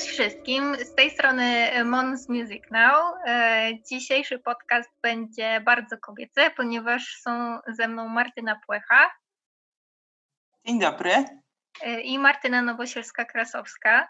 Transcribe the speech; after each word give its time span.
Cześć 0.00 0.12
wszystkim, 0.12 0.76
z 0.84 0.94
tej 0.94 1.10
strony 1.10 1.70
Mons 1.84 2.28
Music 2.28 2.62
Now. 2.70 3.14
E, 3.26 3.70
dzisiejszy 3.90 4.38
podcast 4.38 4.90
będzie 5.02 5.60
bardzo 5.60 5.98
kobiecy, 5.98 6.40
ponieważ 6.56 7.16
są 7.22 7.58
ze 7.68 7.88
mną 7.88 8.08
Martyna 8.08 8.60
Płecha. 8.66 9.10
Dzień 10.66 10.80
dobry. 10.80 11.10
E, 11.82 12.00
I 12.00 12.18
Martyna 12.18 12.62
Nowosielska-Krasowska. 12.62 14.06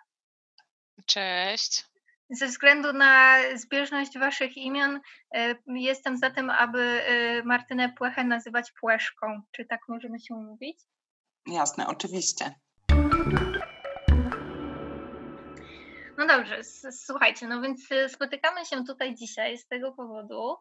Cześć. 1.06 1.84
Ze 2.30 2.46
względu 2.46 2.92
na 2.92 3.36
zbieżność 3.54 4.18
waszych 4.18 4.56
imion 4.56 5.00
e, 5.34 5.54
jestem 5.66 6.16
za 6.16 6.30
tym, 6.30 6.50
aby 6.50 7.02
Martynę 7.44 7.92
Płechę 7.98 8.24
nazywać 8.24 8.72
Płeszką. 8.80 9.42
Czy 9.50 9.64
tak 9.64 9.80
możemy 9.88 10.20
się 10.20 10.34
mówić? 10.34 10.78
Jasne, 11.46 11.86
oczywiście. 11.86 12.54
No 16.20 16.26
dobrze, 16.26 16.64
słuchajcie, 16.90 17.48
no 17.48 17.60
więc 17.60 17.92
y, 17.92 18.08
spotykamy 18.08 18.66
się 18.66 18.84
tutaj 18.84 19.14
dzisiaj 19.14 19.58
z 19.58 19.66
tego 19.66 19.92
powodu, 19.92 20.56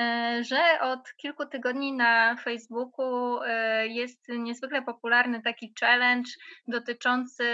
e, 0.00 0.40
że 0.44 0.80
od 0.80 1.14
kilku 1.16 1.46
tygodni 1.46 1.92
na 1.92 2.36
Facebooku 2.36 3.42
e, 3.42 3.86
jest 3.86 4.28
niezwykle 4.28 4.82
popularny 4.82 5.42
taki 5.42 5.74
challenge 5.80 6.30
dotyczący 6.66 7.44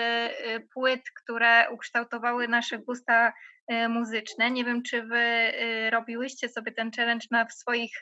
płyt, 0.74 1.00
które 1.22 1.70
ukształtowały 1.70 2.48
nasze 2.48 2.78
gusta 2.78 3.32
e, 3.68 3.88
muzyczne. 3.88 4.50
Nie 4.50 4.64
wiem, 4.64 4.82
czy 4.82 5.02
wy 5.02 5.52
robiłyście 5.90 6.48
sobie 6.48 6.72
ten 6.72 6.90
challenge 6.96 7.26
na 7.30 7.50
swoich 7.50 8.00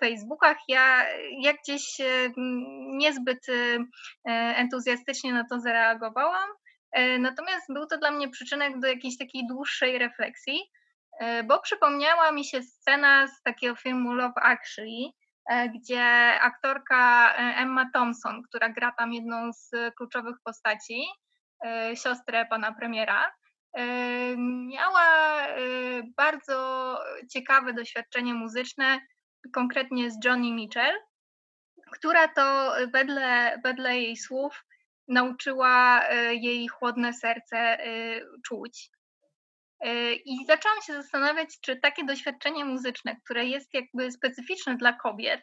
Facebookach. 0.00 0.56
Ja, 0.68 1.06
ja 1.40 1.52
gdzieś 1.52 1.96
niezbyt 2.88 3.46
entuzjastycznie 4.56 5.32
na 5.32 5.44
to 5.50 5.60
zareagowałam. 5.60 6.48
E, 6.96 7.18
natomiast 7.18 7.72
był 7.72 7.86
to 7.86 7.98
dla 7.98 8.10
mnie 8.10 8.28
przyczynek 8.28 8.80
do 8.80 8.86
jakiejś 8.86 9.18
takiej 9.18 9.46
dłuższej 9.46 9.98
refleksji, 9.98 10.60
e, 11.20 11.42
bo 11.42 11.60
przypomniała 11.60 12.32
mi 12.32 12.44
się 12.44 12.62
scena 12.62 13.26
z 13.26 13.42
takiego 13.42 13.76
filmu 13.76 14.12
Love 14.12 14.40
Actually, 14.42 15.10
e, 15.50 15.68
gdzie 15.68 16.04
aktorka 16.40 17.32
Emma 17.34 17.90
Thompson, 17.94 18.42
która 18.42 18.68
gra 18.68 18.92
tam 18.98 19.12
jedną 19.12 19.52
z 19.52 19.70
kluczowych 19.96 20.36
postaci, 20.44 21.06
siostrę 21.94 22.46
pana 22.46 22.72
premiera, 22.74 23.32
miała 24.36 25.46
bardzo 26.16 26.98
ciekawe 27.30 27.72
doświadczenie 27.72 28.34
muzyczne, 28.34 29.00
konkretnie 29.52 30.10
z 30.10 30.24
Johnny 30.24 30.52
Mitchell, 30.52 30.94
która 31.92 32.28
to 32.28 32.72
wedle, 32.92 33.60
wedle 33.64 33.96
jej 33.96 34.16
słów 34.16 34.64
nauczyła 35.08 36.02
e, 36.08 36.34
jej 36.34 36.68
chłodne 36.68 37.12
serce 37.12 37.58
e, 37.58 38.20
czuć. 38.46 38.90
E, 39.80 40.12
I 40.12 40.46
zaczęłam 40.46 40.82
się 40.82 40.92
zastanawiać, 40.92 41.60
czy 41.60 41.76
takie 41.76 42.04
doświadczenie 42.04 42.64
muzyczne, 42.64 43.16
które 43.24 43.46
jest 43.46 43.74
jakby 43.74 44.12
specyficzne 44.12 44.76
dla 44.76 44.92
kobiet, 44.92 45.42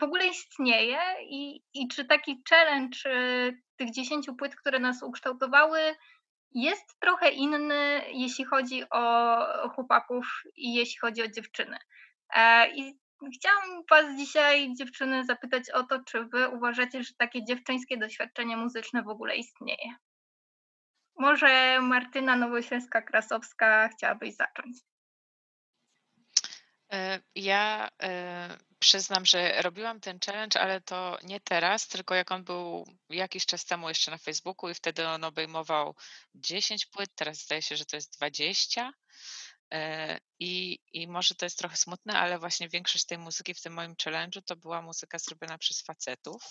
w 0.00 0.02
ogóle 0.02 0.26
istnieje 0.26 0.98
i, 1.22 1.62
i 1.74 1.88
czy 1.88 2.04
taki 2.04 2.42
challenge 2.50 2.98
tych 3.76 3.90
dziesięciu 3.90 4.34
płyt, 4.34 4.56
które 4.56 4.78
nas 4.78 5.02
ukształtowały, 5.02 5.80
jest 6.54 7.00
trochę 7.00 7.30
inny, 7.30 8.02
jeśli 8.12 8.44
chodzi 8.44 8.82
o 8.90 9.68
chłopaków 9.68 10.42
i 10.56 10.74
jeśli 10.74 10.98
chodzi 10.98 11.22
o 11.22 11.28
dziewczyny. 11.28 11.78
I 12.74 12.94
Chciałam 13.34 13.82
Was 13.90 14.16
dzisiaj, 14.16 14.74
dziewczyny, 14.74 15.24
zapytać 15.24 15.70
o 15.70 15.82
to, 15.82 16.04
czy 16.04 16.24
Wy 16.24 16.48
uważacie, 16.48 17.04
że 17.04 17.14
takie 17.18 17.44
dziewczyńskie 17.44 17.96
doświadczenie 17.96 18.56
muzyczne 18.56 19.02
w 19.02 19.08
ogóle 19.08 19.36
istnieje? 19.36 19.94
Może 21.18 21.80
Martyna 21.80 22.36
Nowoślęska-Krasowska 22.36 23.88
chciałabyś 23.88 24.36
zacząć? 24.36 24.76
E, 26.92 27.20
ja 27.34 27.88
e, 28.02 28.58
przyznam, 28.78 29.26
że 29.26 29.62
robiłam 29.62 30.00
ten 30.00 30.18
challenge, 30.26 30.60
ale 30.60 30.80
to 30.80 31.18
nie 31.22 31.40
teraz, 31.40 31.88
tylko 31.88 32.14
jak 32.14 32.32
on 32.32 32.44
był 32.44 32.86
jakiś 33.08 33.46
czas 33.46 33.64
temu 33.64 33.88
jeszcze 33.88 34.10
na 34.10 34.18
Facebooku 34.18 34.70
i 34.70 34.74
wtedy 34.74 35.08
on 35.08 35.24
obejmował 35.24 35.94
10 36.34 36.86
płyt, 36.86 37.10
teraz 37.14 37.38
zdaje 37.38 37.62
się, 37.62 37.76
że 37.76 37.84
to 37.84 37.96
jest 37.96 38.16
20. 38.16 38.92
E, 39.72 40.18
I, 40.38 40.78
I 40.92 41.08
może 41.08 41.34
to 41.34 41.46
jest 41.46 41.58
trochę 41.58 41.76
smutne, 41.76 42.18
ale 42.18 42.38
właśnie 42.38 42.68
większość 42.68 43.04
tej 43.04 43.18
muzyki 43.18 43.54
w 43.54 43.60
tym 43.60 43.72
moim 43.72 43.94
challenge'u 43.94 44.42
to 44.42 44.56
była 44.56 44.82
muzyka 44.82 45.18
zrobiona 45.18 45.58
przez 45.58 45.82
facetów. 45.82 46.42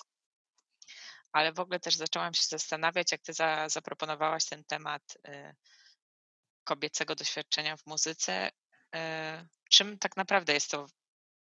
Ale 1.32 1.54
w 1.54 1.60
ogóle 1.60 1.80
też 1.80 1.96
zaczęłam 1.96 2.34
się 2.34 2.44
zastanawiać, 2.44 3.12
jak 3.12 3.22
ty 3.22 3.34
za, 3.34 3.70
zaproponowałaś 3.70 4.46
ten 4.46 4.64
temat 4.64 5.18
y, 5.28 5.56
kobiecego 6.64 7.16
doświadczenia 7.16 7.78
w 7.78 7.86
muzyce, 7.86 8.50
y, 8.96 9.00
czym 9.70 10.00
tak 10.00 10.18
naprawdę 10.18 10.54
jest 10.54 10.72
to 10.72 10.88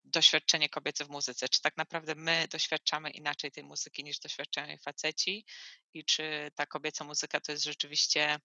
doświadczenie 0.03 0.69
kobiece 0.69 1.05
w 1.05 1.09
muzyce? 1.09 1.49
Czy 1.49 1.61
tak 1.61 1.77
naprawdę 1.77 2.15
my 2.15 2.47
doświadczamy 2.51 3.09
inaczej 3.09 3.51
tej 3.51 3.63
muzyki 3.63 4.03
niż 4.03 4.19
doświadczają 4.19 4.67
jej 4.67 4.77
faceci? 4.79 5.45
I 5.93 6.05
czy 6.05 6.51
ta 6.55 6.65
kobieca 6.65 7.03
muzyka 7.03 7.39
to 7.41 7.51
jest 7.51 7.63
rzeczywiście 7.63 8.39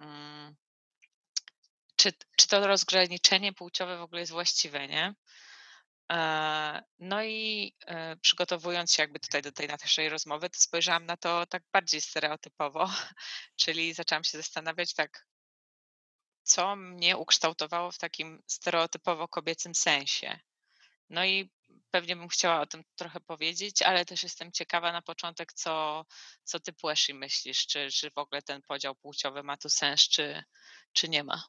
mm, 0.00 0.56
czy, 2.02 2.12
czy 2.36 2.48
to 2.48 2.66
rozgraniczenie 2.66 3.52
płciowe 3.52 3.98
w 3.98 4.02
ogóle 4.02 4.20
jest 4.20 4.32
właściwe, 4.32 4.88
nie? 4.88 5.14
E, 6.12 6.82
no 6.98 7.22
i 7.24 7.74
e, 7.86 8.16
przygotowując 8.16 8.92
się 8.92 9.02
jakby 9.02 9.20
tutaj 9.20 9.42
do 9.42 9.52
tej 9.52 9.68
naszej 9.68 10.08
rozmowy, 10.08 10.50
to 10.50 10.60
spojrzałam 10.60 11.06
na 11.06 11.16
to 11.16 11.46
tak 11.46 11.62
bardziej 11.72 12.00
stereotypowo, 12.00 12.90
czyli 13.62 13.94
zaczęłam 13.94 14.24
się 14.24 14.38
zastanawiać 14.38 14.94
tak, 14.94 15.26
co 16.42 16.76
mnie 16.76 17.16
ukształtowało 17.16 17.92
w 17.92 17.98
takim 17.98 18.42
stereotypowo 18.46 19.28
kobiecym 19.28 19.74
sensie. 19.74 20.40
No 21.10 21.24
i 21.24 21.50
pewnie 21.90 22.16
bym 22.16 22.28
chciała 22.28 22.60
o 22.60 22.66
tym 22.66 22.84
trochę 22.96 23.20
powiedzieć, 23.20 23.82
ale 23.82 24.04
też 24.04 24.22
jestem 24.22 24.52
ciekawa 24.52 24.92
na 24.92 25.02
początek, 25.02 25.52
co, 25.52 26.04
co 26.44 26.60
ty 26.60 26.72
Płeszy 26.72 27.14
myślisz, 27.14 27.66
czy, 27.66 27.88
czy 27.92 28.10
w 28.10 28.18
ogóle 28.18 28.42
ten 28.42 28.62
podział 28.62 28.94
płciowy 28.94 29.42
ma 29.42 29.56
tu 29.56 29.68
sens, 29.68 30.08
czy, 30.08 30.44
czy 30.92 31.08
nie 31.08 31.24
ma. 31.24 31.42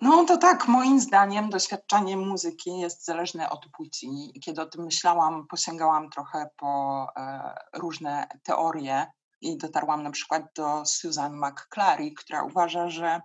No 0.00 0.24
to 0.24 0.36
tak, 0.36 0.68
moim 0.68 1.00
zdaniem 1.00 1.50
doświadczenie 1.50 2.16
muzyki 2.16 2.78
jest 2.78 3.04
zależne 3.04 3.50
od 3.50 3.66
płci. 3.72 4.32
Kiedy 4.44 4.62
o 4.62 4.66
tym 4.66 4.84
myślałam, 4.84 5.46
posięgałam 5.46 6.10
trochę 6.10 6.48
po 6.56 7.06
e, 7.16 7.54
różne 7.74 8.28
teorie 8.42 9.06
i 9.40 9.58
dotarłam 9.58 10.02
na 10.02 10.10
przykład 10.10 10.42
do 10.56 10.86
Susan 10.86 11.36
McClary, 11.36 12.12
która 12.12 12.42
uważa, 12.42 12.90
że 12.90 13.20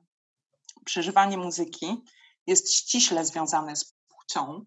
przeżywanie 0.86 1.38
muzyki 1.38 2.04
jest 2.48 2.74
ściśle 2.74 3.26
związane 3.26 3.76
z 3.76 3.94
płcią. 4.08 4.66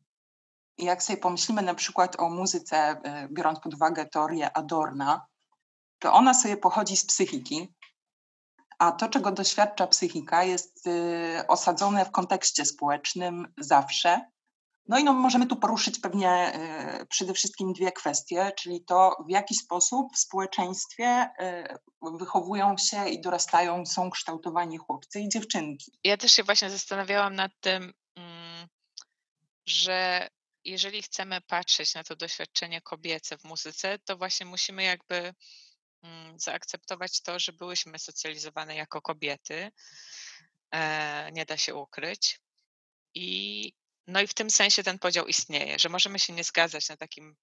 I 0.78 0.84
jak 0.84 1.02
sobie 1.02 1.16
pomyślimy 1.16 1.62
na 1.62 1.74
przykład 1.74 2.20
o 2.20 2.28
muzyce, 2.28 2.76
e, 2.76 3.28
biorąc 3.32 3.60
pod 3.60 3.74
uwagę 3.74 4.06
teorię 4.06 4.56
Adorna, 4.56 5.26
to 5.98 6.12
ona 6.12 6.34
sobie 6.34 6.56
pochodzi 6.56 6.96
z 6.96 7.06
psychiki, 7.06 7.74
a 8.78 8.92
to, 8.92 9.08
czego 9.08 9.32
doświadcza 9.32 9.86
psychika, 9.86 10.44
jest 10.44 10.86
y, 10.86 11.46
osadzone 11.48 12.04
w 12.04 12.10
kontekście 12.10 12.64
społecznym 12.64 13.52
zawsze. 13.58 14.20
No 14.88 14.98
i 14.98 15.04
no, 15.04 15.12
możemy 15.12 15.46
tu 15.46 15.56
poruszyć 15.56 15.98
pewnie 15.98 16.52
y, 17.02 17.06
przede 17.06 17.34
wszystkim 17.34 17.72
dwie 17.72 17.92
kwestie, 17.92 18.52
czyli 18.58 18.84
to, 18.84 19.16
w 19.26 19.30
jaki 19.30 19.54
sposób 19.54 20.06
w 20.14 20.18
społeczeństwie 20.18 21.28
y, 21.40 22.18
wychowują 22.18 22.76
się 22.78 23.08
i 23.08 23.20
dorastają, 23.20 23.86
są 23.86 24.10
kształtowani 24.10 24.78
chłopcy 24.78 25.20
i 25.20 25.28
dziewczynki. 25.28 25.92
Ja 26.04 26.16
też 26.16 26.32
się 26.32 26.42
właśnie 26.42 26.70
zastanawiałam 26.70 27.34
nad 27.34 27.52
tym, 27.60 27.92
mm, 28.16 28.68
że 29.66 30.28
jeżeli 30.64 31.02
chcemy 31.02 31.40
patrzeć 31.40 31.94
na 31.94 32.04
to 32.04 32.16
doświadczenie 32.16 32.80
kobiece 32.80 33.38
w 33.38 33.44
muzyce, 33.44 33.98
to 33.98 34.16
właśnie 34.16 34.46
musimy 34.46 34.82
jakby 34.82 35.34
zaakceptować 36.36 37.20
to, 37.20 37.38
że 37.38 37.52
byłyśmy 37.52 37.98
socjalizowane 37.98 38.76
jako 38.76 39.02
kobiety. 39.02 39.70
E, 40.70 41.32
nie 41.32 41.46
da 41.46 41.56
się 41.56 41.74
ukryć. 41.74 42.40
I, 43.14 43.72
no 44.06 44.20
i 44.20 44.26
w 44.26 44.34
tym 44.34 44.50
sensie 44.50 44.82
ten 44.82 44.98
podział 44.98 45.26
istnieje, 45.26 45.78
że 45.78 45.88
możemy 45.88 46.18
się 46.18 46.32
nie 46.32 46.44
zgadzać 46.44 46.88
na 46.88 46.96
takim 46.96 47.36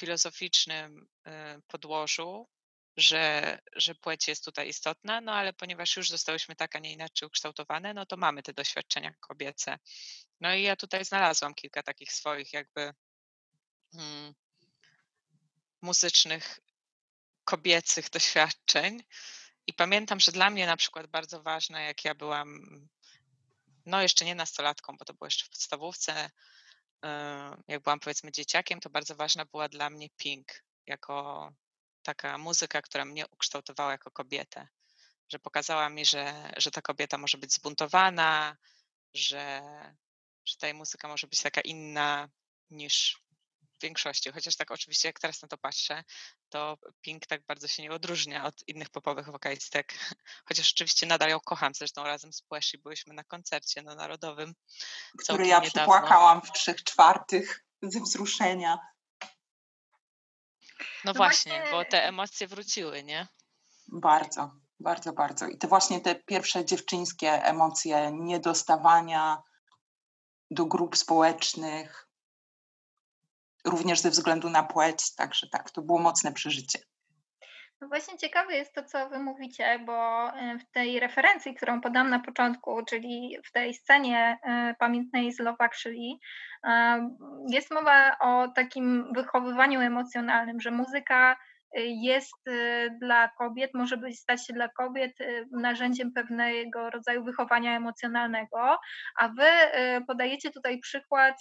filozoficznym 0.00 1.06
e, 1.26 1.60
podłożu, 1.68 2.48
że, 2.96 3.58
że 3.76 3.94
płeć 3.94 4.28
jest 4.28 4.44
tutaj 4.44 4.68
istotna, 4.68 5.20
no 5.20 5.32
ale 5.32 5.52
ponieważ 5.52 5.96
już 5.96 6.10
zostałyśmy 6.10 6.56
tak, 6.56 6.76
a 6.76 6.78
nie 6.78 6.92
inaczej 6.92 7.26
ukształtowane, 7.26 7.94
no 7.94 8.06
to 8.06 8.16
mamy 8.16 8.42
te 8.42 8.52
doświadczenia 8.52 9.14
kobiece. 9.20 9.78
No 10.40 10.54
i 10.54 10.62
ja 10.62 10.76
tutaj 10.76 11.04
znalazłam 11.04 11.54
kilka 11.54 11.82
takich 11.82 12.12
swoich 12.12 12.52
jakby 12.52 12.92
hmm, 13.92 14.34
muzycznych 15.82 16.60
kobiecych 17.44 18.10
doświadczeń. 18.10 19.02
I 19.66 19.74
pamiętam, 19.74 20.20
że 20.20 20.32
dla 20.32 20.50
mnie 20.50 20.66
na 20.66 20.76
przykład 20.76 21.06
bardzo 21.06 21.42
ważne, 21.42 21.84
jak 21.84 22.04
ja 22.04 22.14
byłam, 22.14 22.60
no 23.86 24.02
jeszcze 24.02 24.24
nie 24.24 24.34
nastolatką, 24.34 24.96
bo 24.96 25.04
to 25.04 25.14
było 25.14 25.26
jeszcze 25.26 25.44
w 25.44 25.50
podstawówce, 25.50 26.30
jak 27.68 27.82
byłam 27.82 28.00
powiedzmy 28.00 28.32
dzieciakiem, 28.32 28.80
to 28.80 28.90
bardzo 28.90 29.16
ważna 29.16 29.44
była 29.44 29.68
dla 29.68 29.90
mnie 29.90 30.08
Pink 30.16 30.64
jako 30.86 31.50
taka 32.02 32.38
muzyka, 32.38 32.82
która 32.82 33.04
mnie 33.04 33.26
ukształtowała 33.26 33.92
jako 33.92 34.10
kobietę, 34.10 34.68
że 35.28 35.38
pokazała 35.38 35.88
mi, 35.88 36.04
że, 36.04 36.52
że 36.56 36.70
ta 36.70 36.82
kobieta 36.82 37.18
może 37.18 37.38
być 37.38 37.54
zbuntowana, 37.54 38.56
że, 39.14 39.62
że 40.44 40.56
ta 40.56 40.74
muzyka 40.74 41.08
może 41.08 41.26
być 41.26 41.42
taka 41.42 41.60
inna 41.60 42.28
niż 42.70 43.23
w 43.78 43.82
większości. 43.82 44.32
Chociaż 44.32 44.56
tak 44.56 44.70
oczywiście, 44.70 45.08
jak 45.08 45.20
teraz 45.20 45.42
na 45.42 45.48
to 45.48 45.58
patrzę, 45.58 46.04
to 46.48 46.78
Pink 47.00 47.26
tak 47.26 47.46
bardzo 47.46 47.68
się 47.68 47.82
nie 47.82 47.92
odróżnia 47.92 48.44
od 48.44 48.54
innych 48.68 48.90
popowych 48.90 49.26
wokalistek. 49.26 49.94
Chociaż 50.48 50.72
oczywiście 50.72 51.06
nadal 51.06 51.30
ją 51.30 51.40
kocham. 51.40 51.74
Zresztą 51.74 52.04
razem 52.04 52.32
z 52.32 52.42
Płeszy 52.42 52.78
byłyśmy 52.78 53.14
na 53.14 53.24
koncercie 53.24 53.82
na 53.82 53.94
Narodowym. 53.94 54.54
Który 55.18 55.46
ja 55.46 55.60
niedawno. 55.60 55.70
przypłakałam 55.70 56.42
w 56.42 56.52
trzech 56.52 56.84
czwartych 56.84 57.64
ze 57.82 58.00
wzruszenia. 58.00 58.78
No, 60.80 60.86
no 61.04 61.14
właśnie, 61.14 61.52
właśnie, 61.52 61.72
bo 61.72 61.84
te 61.84 62.04
emocje 62.04 62.46
wróciły, 62.46 63.02
nie? 63.02 63.28
Bardzo, 63.88 64.50
bardzo, 64.80 65.12
bardzo. 65.12 65.46
I 65.46 65.58
te 65.58 65.68
właśnie 65.68 66.00
te 66.00 66.14
pierwsze 66.14 66.64
dziewczyńskie 66.64 67.30
emocje 67.44 68.10
niedostawania 68.12 69.42
do 70.50 70.66
grup 70.66 70.96
społecznych, 70.96 72.08
również 73.64 74.00
ze 74.00 74.10
względu 74.10 74.50
na 74.50 74.62
płeć, 74.62 75.14
także 75.14 75.48
tak, 75.48 75.70
to 75.70 75.82
było 75.82 75.98
mocne 75.98 76.32
przeżycie. 76.32 76.78
No 77.80 77.88
właśnie 77.88 78.18
ciekawe 78.18 78.54
jest 78.54 78.74
to, 78.74 78.84
co 78.84 79.08
wy 79.08 79.18
mówicie, 79.18 79.78
bo 79.86 80.28
e, 80.28 80.58
w 80.58 80.70
tej 80.70 81.00
referencji, 81.00 81.54
którą 81.54 81.80
podam 81.80 82.10
na 82.10 82.18
początku, 82.18 82.84
czyli 82.84 83.36
w 83.44 83.52
tej 83.52 83.74
scenie 83.74 84.38
e, 84.42 84.74
pamiętnej 84.78 85.32
z 85.32 85.38
Love 85.38 85.56
Actually, 85.58 86.18
jest 87.48 87.70
mowa 87.70 88.18
o 88.20 88.48
takim 88.48 89.12
wychowywaniu 89.14 89.80
emocjonalnym, 89.80 90.60
że 90.60 90.70
muzyka 90.70 91.36
jest 92.02 92.44
dla 93.00 93.28
kobiet, 93.28 93.70
może 93.74 93.96
być 93.96 94.18
stać 94.18 94.46
się 94.46 94.52
dla 94.52 94.68
kobiet 94.68 95.12
narzędziem 95.50 96.12
pewnego 96.12 96.90
rodzaju 96.90 97.24
wychowania 97.24 97.76
emocjonalnego, 97.76 98.78
a 99.18 99.28
wy 99.28 99.46
podajecie 100.06 100.50
tutaj 100.50 100.78
przykład 100.78 101.34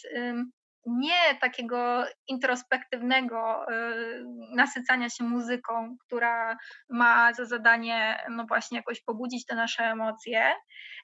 nie 0.85 1.35
takiego 1.41 2.05
introspektywnego 2.27 3.65
y, 3.71 4.25
nasycania 4.55 5.09
się 5.09 5.23
muzyką, 5.23 5.95
która 6.05 6.57
ma 6.89 7.33
za 7.33 7.45
zadanie, 7.45 8.23
no 8.29 8.45
właśnie, 8.45 8.77
jakoś 8.77 9.01
pobudzić 9.01 9.45
te 9.45 9.55
nasze 9.55 9.83
emocje, 9.83 10.53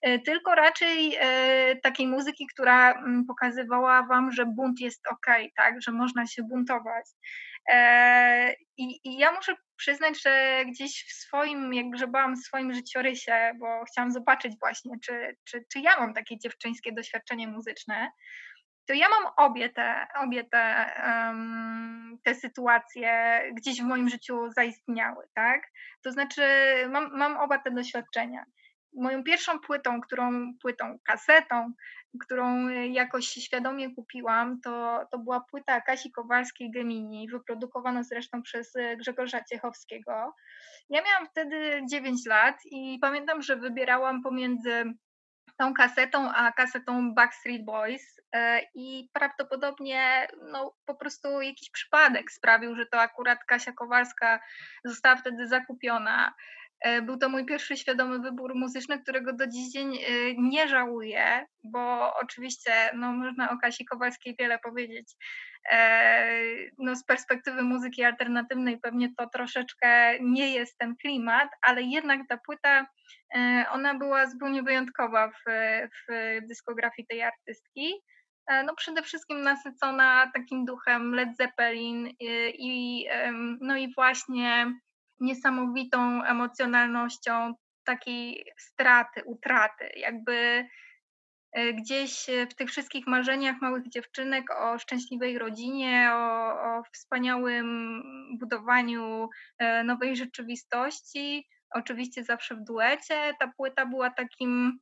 y, 0.08 0.20
tylko 0.20 0.56
raczej 0.56 1.18
y, 1.18 1.80
takiej 1.84 2.08
muzyki, 2.08 2.48
która 2.54 2.94
mm, 2.94 3.26
pokazywała 3.26 4.04
Wam, 4.04 4.32
że 4.32 4.46
bunt 4.46 4.80
jest 4.80 5.08
ok, 5.08 5.28
tak, 5.56 5.82
że 5.82 5.92
można 5.92 6.28
się 6.28 6.44
buntować. 6.44 7.06
E, 7.70 8.54
I, 8.78 9.00
I, 9.04 9.18
ja 9.18 9.32
muszę 9.32 9.56
przyznać, 9.78 10.22
że 10.24 10.64
gdzieś 10.68 11.06
w 11.10 11.14
swoim, 11.14 11.74
jak 11.74 11.90
grzebałam 11.90 12.36
w 12.36 12.40
swoim 12.40 12.74
życiorysie, 12.74 13.52
bo 13.60 13.84
chciałam 13.86 14.12
zobaczyć 14.12 14.54
właśnie, 14.60 14.92
czy, 15.06 15.38
czy, 15.44 15.66
czy 15.74 15.80
ja 15.80 16.00
mam 16.00 16.14
takie 16.14 16.38
dziewczyńskie 16.40 16.92
doświadczenie 16.92 17.48
muzyczne, 17.48 18.12
to 18.90 18.94
ja 18.94 19.10
mam 19.10 19.34
obie 19.38 19.70
te, 19.70 20.08
obie 20.16 20.44
te, 20.44 20.92
um, 21.06 22.18
te 22.24 22.36
sytuacje 22.36 23.42
gdzieś 23.54 23.82
w 23.82 23.86
moim 23.86 24.10
życiu 24.10 24.52
zaistniały, 24.52 25.28
tak? 25.34 25.62
To 26.04 26.12
znaczy 26.12 26.42
mam, 26.90 27.18
mam 27.18 27.38
oba 27.38 27.58
te 27.60 27.72
doświadczenia. 27.72 28.46
Moją 28.94 29.24
pierwszą 29.24 29.60
płytą, 29.60 30.02
którą 30.02 30.54
płytą, 30.62 30.98
kasetą, 31.08 31.74
którą 32.20 32.70
jakoś 32.70 33.26
świadomie 33.26 33.96
kupiłam, 33.96 34.62
to, 34.62 35.06
to 35.12 35.20
była 35.20 35.42
płyta 35.52 35.82
Kasi 35.82 36.12
Kowalskiej 36.12 36.72
Gemini, 36.72 37.28
wyprodukowana 37.32 38.04
zresztą 38.04 38.42
przez 38.42 38.74
Grzegorza 38.98 39.44
Ciechowskiego. 39.44 40.34
Ja 40.90 41.02
miałam 41.04 41.28
wtedy 41.32 41.82
9 41.92 42.26
lat 42.26 42.56
i 42.66 43.00
pamiętam, 43.02 43.42
że 43.42 43.56
wybierałam 43.56 44.24
pomiędzy 44.24 44.84
tą 45.60 45.74
kasetą, 45.74 46.32
a 46.34 46.52
kasetą 46.52 47.14
Backstreet 47.14 47.66
Boys 47.66 48.20
e, 48.34 48.62
i 48.76 49.10
prawdopodobnie 49.14 50.28
no, 50.52 50.74
po 50.86 50.96
prostu 50.96 51.42
jakiś 51.42 51.72
przypadek 51.72 52.32
sprawił, 52.32 52.76
że 52.76 52.86
to 52.86 53.02
akurat 53.02 53.44
Kasia 53.44 53.72
Kowalska 53.72 54.40
została 54.86 55.16
wtedy 55.16 55.48
zakupiona. 55.48 56.34
E, 56.82 57.02
był 57.02 57.18
to 57.18 57.30
mój 57.30 57.46
pierwszy 57.46 57.78
świadomy 57.78 58.20
wybór 58.20 58.56
muzyczny, 58.56 59.02
którego 59.02 59.34
do 59.34 59.48
dziś 59.48 59.72
dzień 59.72 59.96
e, 59.96 60.00
nie 60.38 60.68
żałuję, 60.68 61.46
bo 61.64 62.14
oczywiście 62.16 62.72
no, 62.94 63.12
można 63.12 63.50
o 63.50 63.58
Kasi 63.58 63.86
Kowalskiej 63.86 64.36
wiele 64.40 64.60
powiedzieć. 64.60 65.16
No, 66.78 66.96
z 66.96 67.06
perspektywy 67.06 67.62
muzyki 67.62 68.04
alternatywnej 68.04 68.80
pewnie 68.80 69.10
to 69.18 69.30
troszeczkę 69.30 70.20
nie 70.20 70.54
jest 70.54 70.78
ten 70.78 70.96
klimat, 70.96 71.50
ale 71.62 71.82
jednak 71.82 72.22
ta 72.30 72.38
płyta 72.38 72.86
E, 73.36 73.66
ona 73.72 73.94
była 73.94 74.28
zupełnie 74.28 74.64
wyjątkowa 74.64 75.28
w, 75.28 75.52
w 76.10 76.38
dyskografii 76.48 77.08
tej 77.08 77.24
artystki. 77.24 77.94
E, 78.48 78.64
no 78.64 78.76
przede 78.76 79.02
wszystkim 79.02 79.42
nasycona 79.42 80.32
takim 80.34 80.66
duchem 80.66 81.16
Led 81.16 81.38
Zeppelin 81.38 82.08
i, 82.20 82.54
i, 82.60 83.08
no 83.62 83.78
i 83.78 83.94
właśnie 83.94 84.74
niesamowitą 85.20 86.24
emocjonalnością 86.24 87.54
takiej 87.84 88.46
straty, 88.58 89.22
utraty, 89.26 89.90
jakby 89.96 90.68
e, 91.52 91.74
gdzieś 91.74 92.26
w 92.52 92.56
tych 92.56 92.70
wszystkich 92.70 93.08
marzeniach 93.08 93.62
małych 93.62 93.90
dziewczynek 93.90 94.46
o 94.62 94.80
szczęśliwej 94.80 95.40
rodzinie, 95.40 96.10
o, 96.14 96.52
o 96.52 96.84
wspaniałym 96.94 98.02
budowaniu 98.40 99.30
nowej 99.86 100.16
rzeczywistości, 100.16 101.48
oczywiście 101.72 102.24
zawsze 102.24 102.56
w 102.56 102.64
duecie. 102.64 103.34
Ta 103.40 103.52
płyta 103.58 103.86
była 103.86 104.10
takim 104.10 104.80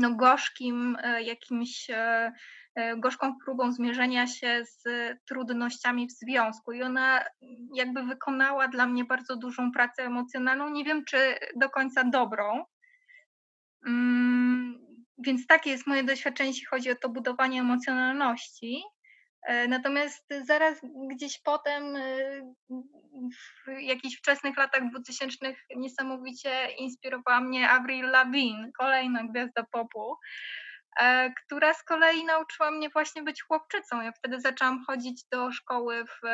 no, 0.00 0.14
gorzkim 0.14 0.96
e, 1.02 1.22
jakimś 1.22 1.90
e, 1.90 2.32
e, 2.74 2.96
gorzką 2.96 3.34
próbą 3.44 3.72
zmierzenia 3.72 4.26
się 4.26 4.64
z 4.64 4.82
trudnościami 5.28 6.06
w 6.06 6.12
związku 6.12 6.72
i 6.72 6.82
ona 6.82 7.24
jakby 7.74 8.02
wykonała 8.02 8.68
dla 8.68 8.86
mnie 8.86 9.04
bardzo 9.04 9.36
dużą 9.36 9.72
pracę 9.72 10.02
emocjonalną, 10.02 10.70
nie 10.70 10.84
wiem 10.84 11.04
czy 11.04 11.34
do 11.56 11.70
końca 11.70 12.04
dobrą. 12.04 12.64
Mm, 13.86 14.78
więc 15.18 15.46
takie 15.46 15.70
jest 15.70 15.86
moje 15.86 16.04
doświadczenie, 16.04 16.50
jeśli 16.50 16.66
chodzi 16.66 16.90
o 16.90 16.94
to 16.94 17.08
budowanie 17.08 17.60
emocjonalności. 17.60 18.82
E, 19.42 19.68
natomiast 19.68 20.26
zaraz 20.44 20.80
gdzieś 21.10 21.40
potem, 21.40 21.96
e, 21.96 22.02
w 23.66 23.80
jakichś 23.80 24.16
wczesnych 24.16 24.56
latach 24.56 24.90
2000 24.90 25.54
niesamowicie 25.76 26.68
inspirowała 26.78 27.40
mnie 27.40 27.70
Avril 27.70 28.10
Lavigne, 28.10 28.72
kolejna 28.78 29.24
gwiazda 29.24 29.64
popu, 29.72 30.16
e, 31.00 31.32
która 31.32 31.74
z 31.74 31.84
kolei 31.84 32.24
nauczyła 32.24 32.70
mnie 32.70 32.90
właśnie 32.90 33.22
być 33.22 33.42
chłopczycą. 33.42 34.00
Ja 34.00 34.12
wtedy 34.12 34.40
zaczęłam 34.40 34.84
chodzić 34.84 35.24
do 35.24 35.52
szkoły 35.52 36.04
w 36.04 36.26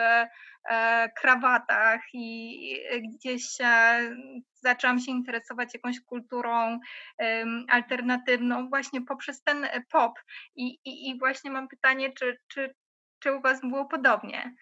krawatach 1.20 2.00
i 2.12 2.60
gdzieś 3.14 3.44
zaczęłam 4.54 4.98
się 4.98 5.10
interesować 5.10 5.74
jakąś 5.74 6.00
kulturą 6.00 6.80
alternatywną 7.68 8.68
właśnie 8.68 9.02
poprzez 9.02 9.42
ten 9.42 9.66
pop. 9.90 10.12
I, 10.56 10.78
i, 10.84 11.08
i 11.08 11.18
właśnie 11.18 11.50
mam 11.50 11.68
pytanie, 11.68 12.12
czy, 12.12 12.38
czy 12.48 12.74
czy 13.18 13.32
u 13.32 13.40
Was 13.40 13.60
było 13.60 13.84
podobnie? 13.84 14.56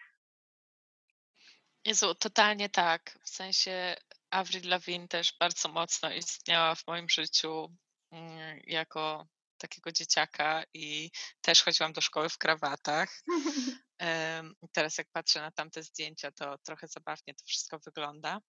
Jezu, 1.84 2.14
totalnie 2.14 2.68
tak. 2.68 3.18
W 3.25 3.28
sensie 3.28 3.96
Avril 4.30 4.68
Lavigne 4.68 5.08
też 5.08 5.34
bardzo 5.40 5.68
mocno 5.68 6.12
istniała 6.12 6.75
w 6.75 6.86
moim 6.86 7.08
życiu 7.08 7.75
mm, 8.12 8.60
jako 8.66 9.26
takiego 9.58 9.92
dzieciaka 9.92 10.64
i 10.75 11.10
też 11.40 11.62
chodziłam 11.62 11.92
do 11.92 12.00
szkoły 12.00 12.28
w 12.28 12.38
krawatach. 12.38 13.22
Teraz 14.72 14.98
jak 14.98 15.08
patrzę 15.12 15.40
na 15.40 15.50
tamte 15.50 15.82
zdjęcia, 15.82 16.32
to 16.32 16.58
trochę 16.58 16.86
zabawnie 16.88 17.34
to 17.34 17.44
wszystko 17.46 17.78
wygląda. 17.78 18.40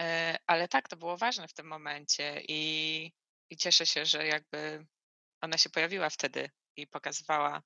E, 0.00 0.36
ale 0.46 0.68
tak, 0.68 0.88
to 0.88 0.96
było 0.96 1.16
ważne 1.16 1.48
w 1.48 1.54
tym 1.54 1.66
momencie 1.66 2.42
i, 2.48 3.12
i 3.50 3.56
cieszę 3.56 3.86
się, 3.86 4.06
że 4.06 4.26
jakby 4.26 4.86
ona 5.40 5.58
się 5.58 5.70
pojawiła 5.70 6.10
wtedy 6.10 6.50
i 6.76 6.86
pokazywała 6.86 7.62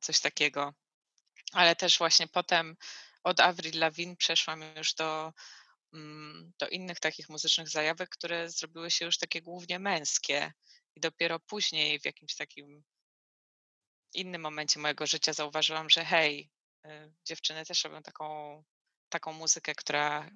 coś 0.00 0.20
takiego. 0.20 0.74
Ale 1.52 1.76
też 1.76 1.98
właśnie 1.98 2.28
potem 2.28 2.76
od 3.24 3.40
Avril 3.40 3.78
Lavigne 3.78 4.16
przeszłam 4.16 4.62
już 4.76 4.94
do, 4.94 5.32
mm, 5.92 6.52
do 6.58 6.68
innych 6.68 7.00
takich 7.00 7.28
muzycznych 7.28 7.68
zajawek, 7.68 8.08
które 8.08 8.50
zrobiły 8.50 8.90
się 8.90 9.04
już 9.04 9.18
takie 9.18 9.42
głównie 9.42 9.78
męskie. 9.78 10.52
I 10.96 11.00
dopiero 11.00 11.40
później 11.40 12.00
w 12.00 12.04
jakimś 12.04 12.36
takim 12.36 12.82
innym 14.14 14.42
momencie 14.42 14.80
mojego 14.80 15.06
życia 15.06 15.32
zauważyłam, 15.32 15.90
że 15.90 16.04
hej, 16.04 16.50
y, 16.86 17.12
dziewczyny 17.24 17.64
też 17.64 17.84
robią 17.84 18.02
taką, 18.02 18.64
taką 19.08 19.32
muzykę, 19.32 19.74
która, 19.74 20.30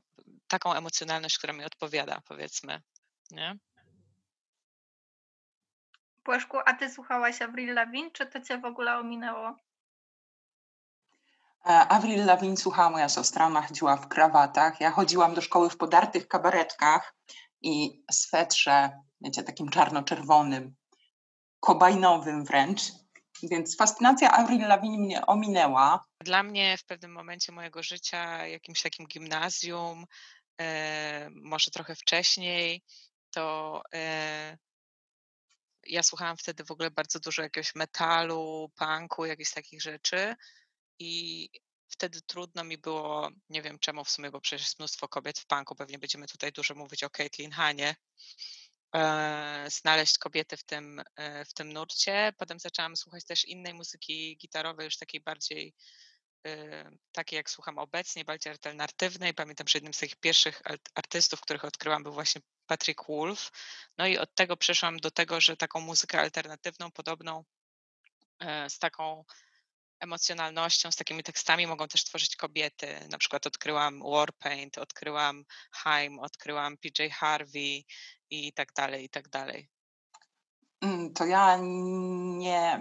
taką 0.48 0.74
emocjonalność, 0.74 1.38
która 1.38 1.52
mi 1.52 1.64
odpowiada, 1.64 2.22
powiedzmy. 2.28 2.82
Nie? 3.30 3.58
Płaszku, 6.26 6.56
a 6.66 6.75
ty 6.75 6.90
słuchałaś 6.90 7.42
Avril 7.42 7.75
Lavigne, 7.75 8.11
czy 8.11 8.26
to 8.26 8.40
cię 8.40 8.59
w 8.59 8.64
ogóle 8.64 8.99
ominęło? 8.99 9.56
Avril 11.64 12.25
Lavigne 12.25 12.56
słuchała 12.56 12.90
moja 12.90 13.09
siostra, 13.09 13.47
ona 13.47 13.62
chodziła 13.62 13.97
w 13.97 14.09
krawatach. 14.09 14.80
Ja 14.80 14.90
chodziłam 14.90 15.35
do 15.35 15.40
szkoły 15.40 15.71
w 15.71 15.76
podartych 15.76 16.28
kabaretkach 16.28 17.14
i 17.62 18.02
swetrze, 18.11 18.90
wiecie, 19.21 19.42
takim 19.42 19.68
czarno-czerwonym, 19.68 20.75
kobajnowym 21.61 22.45
wręcz. 22.45 22.80
Więc 23.42 23.76
fascynacja 23.76 24.33
Avril 24.33 24.68
Lavigne 24.68 24.99
mnie 24.99 25.26
ominęła. 25.26 26.04
Dla 26.21 26.42
mnie 26.42 26.76
w 26.78 26.85
pewnym 26.85 27.12
momencie 27.12 27.52
mojego 27.52 27.83
życia, 27.83 28.47
jakimś 28.47 28.83
takim 28.83 29.06
gimnazjum, 29.06 30.04
e, 30.61 31.28
może 31.30 31.71
trochę 31.71 31.95
wcześniej, 31.95 32.83
to 33.30 33.83
e, 33.95 34.59
ja 35.88 36.02
słuchałam 36.02 36.36
wtedy 36.36 36.64
w 36.64 36.70
ogóle 36.70 36.90
bardzo 36.90 37.20
dużo 37.20 37.42
jakiegoś 37.42 37.74
metalu, 37.74 38.72
punku, 38.76 39.26
jakichś 39.26 39.50
takich 39.50 39.82
rzeczy 39.82 40.34
i 40.98 41.48
wtedy 41.88 42.20
trudno 42.22 42.64
mi 42.64 42.78
było, 42.78 43.30
nie 43.48 43.62
wiem 43.62 43.78
czemu 43.78 44.04
w 44.04 44.10
sumie, 44.10 44.30
bo 44.30 44.40
przecież 44.40 44.62
jest 44.62 44.78
mnóstwo 44.78 45.08
kobiet 45.08 45.38
w 45.38 45.46
punku, 45.46 45.74
pewnie 45.74 45.98
będziemy 45.98 46.26
tutaj 46.26 46.52
dużo 46.52 46.74
mówić 46.74 47.04
o 47.04 47.10
Caitlin 47.10 47.50
Hanie, 47.50 47.96
e, 48.94 49.66
znaleźć 49.70 50.18
kobiety 50.18 50.56
w 50.56 50.64
tym, 50.64 51.02
e, 51.16 51.44
w 51.44 51.54
tym 51.54 51.72
nurcie. 51.72 52.32
Potem 52.38 52.58
zaczęłam 52.58 52.96
słuchać 52.96 53.24
też 53.24 53.44
innej 53.44 53.74
muzyki 53.74 54.36
gitarowej, 54.36 54.84
już 54.84 54.96
takiej 54.96 55.20
bardziej 55.20 55.74
takiej 57.12 57.36
jak 57.36 57.50
słucham 57.50 57.78
obecnie, 57.78 58.24
bardziej 58.24 58.50
alternatywnej. 58.50 59.34
Pamiętam, 59.34 59.68
że 59.68 59.76
jednym 59.76 59.94
z 59.94 59.98
tych 59.98 60.16
pierwszych 60.16 60.62
artystów, 60.94 61.40
których 61.40 61.64
odkryłam 61.64 62.02
był 62.02 62.12
właśnie 62.12 62.40
Patrick 62.66 63.06
Wolf. 63.08 63.50
No 63.98 64.06
i 64.06 64.18
od 64.18 64.34
tego 64.34 64.56
przeszłam 64.56 64.96
do 64.96 65.10
tego, 65.10 65.40
że 65.40 65.56
taką 65.56 65.80
muzykę 65.80 66.20
alternatywną, 66.20 66.90
podobną 66.90 67.44
z 68.68 68.78
taką 68.78 69.24
emocjonalnością, 70.00 70.90
z 70.92 70.96
takimi 70.96 71.22
tekstami 71.22 71.66
mogą 71.66 71.88
też 71.88 72.04
tworzyć 72.04 72.36
kobiety. 72.36 73.08
Na 73.10 73.18
przykład 73.18 73.46
odkryłam 73.46 74.02
Warpaint, 74.10 74.78
odkryłam 74.78 75.44
Haim, 75.70 76.18
odkryłam 76.18 76.76
PJ 76.76 77.02
Harvey 77.12 77.84
i 78.30 78.52
tak 78.52 78.72
dalej, 78.72 79.04
i 79.04 79.08
tak 79.08 79.28
dalej. 79.28 79.68
Mm, 80.80 81.12
to 81.14 81.24
ja 81.24 81.58
nie, 81.60 82.80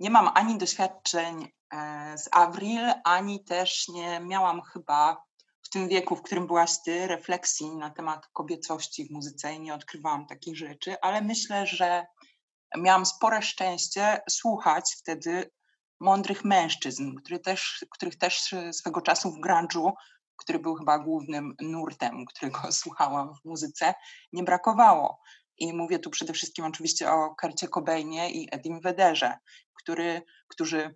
nie 0.00 0.10
mam 0.10 0.30
ani 0.34 0.58
doświadczeń 0.58 1.44
e, 1.44 1.50
z 2.16 2.28
Avril, 2.32 2.92
ani 3.04 3.44
też 3.44 3.88
nie 3.88 4.20
miałam 4.20 4.62
chyba 4.62 5.24
w 5.62 5.68
tym 5.68 5.88
wieku, 5.88 6.16
w 6.16 6.22
którym 6.22 6.46
byłaś 6.46 6.70
ty, 6.84 7.06
refleksji 7.06 7.76
na 7.76 7.90
temat 7.90 8.26
kobiecości 8.32 9.08
w 9.08 9.10
muzyce 9.10 9.54
i 9.54 9.60
nie 9.60 9.74
odkrywałam 9.74 10.26
takich 10.26 10.56
rzeczy, 10.56 10.96
ale 11.00 11.22
myślę, 11.22 11.66
że 11.66 12.06
miałam 12.78 13.06
spore 13.06 13.42
szczęście 13.42 14.20
słuchać 14.30 14.94
wtedy 14.98 15.50
mądrych 16.00 16.44
mężczyzn, 16.44 17.14
który 17.14 17.38
też, 17.38 17.84
których 17.90 18.18
też 18.18 18.54
swego 18.72 19.00
czasu 19.00 19.30
w 19.30 19.40
grunge'u, 19.40 19.92
który 20.36 20.58
był 20.58 20.74
chyba 20.74 20.98
głównym 20.98 21.54
nurtem, 21.60 22.24
którego 22.26 22.60
słuchałam 22.82 23.34
w 23.34 23.44
muzyce, 23.44 23.94
nie 24.32 24.42
brakowało. 24.42 25.20
I 25.58 25.72
mówię 25.72 25.98
tu 25.98 26.10
przede 26.10 26.32
wszystkim 26.32 26.64
oczywiście 26.64 27.12
o 27.12 27.34
Kercie 27.34 27.68
Cobainie 27.68 28.30
i 28.30 28.48
Edim 28.52 28.80
Wederze, 28.80 29.38
który, 29.74 30.22
którzy 30.48 30.80
e, 30.80 30.94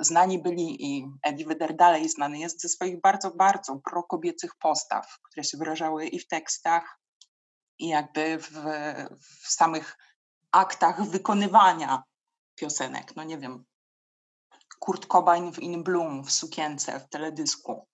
znani 0.00 0.42
byli 0.42 0.96
i 0.96 1.06
Eddie 1.22 1.46
Vedder 1.46 1.76
dalej 1.76 2.08
znany 2.08 2.38
jest 2.38 2.60
ze 2.60 2.68
swoich 2.68 3.00
bardzo, 3.00 3.30
bardzo 3.30 3.80
prokobiecych 3.90 4.50
postaw, 4.58 5.18
które 5.22 5.44
się 5.44 5.58
wyrażały 5.58 6.06
i 6.06 6.18
w 6.18 6.28
tekstach, 6.28 6.98
i 7.78 7.88
jakby 7.88 8.38
w, 8.38 8.50
w 9.20 9.52
samych 9.52 9.98
aktach 10.52 11.04
wykonywania 11.04 12.02
piosenek. 12.54 13.16
No 13.16 13.24
nie 13.24 13.38
wiem, 13.38 13.64
Kurt 14.78 15.06
Cobain 15.06 15.52
w 15.52 15.58
In 15.58 15.82
Bloom 15.82 16.24
w 16.24 16.32
sukience, 16.32 17.00
w 17.00 17.08
teledysku, 17.08 17.86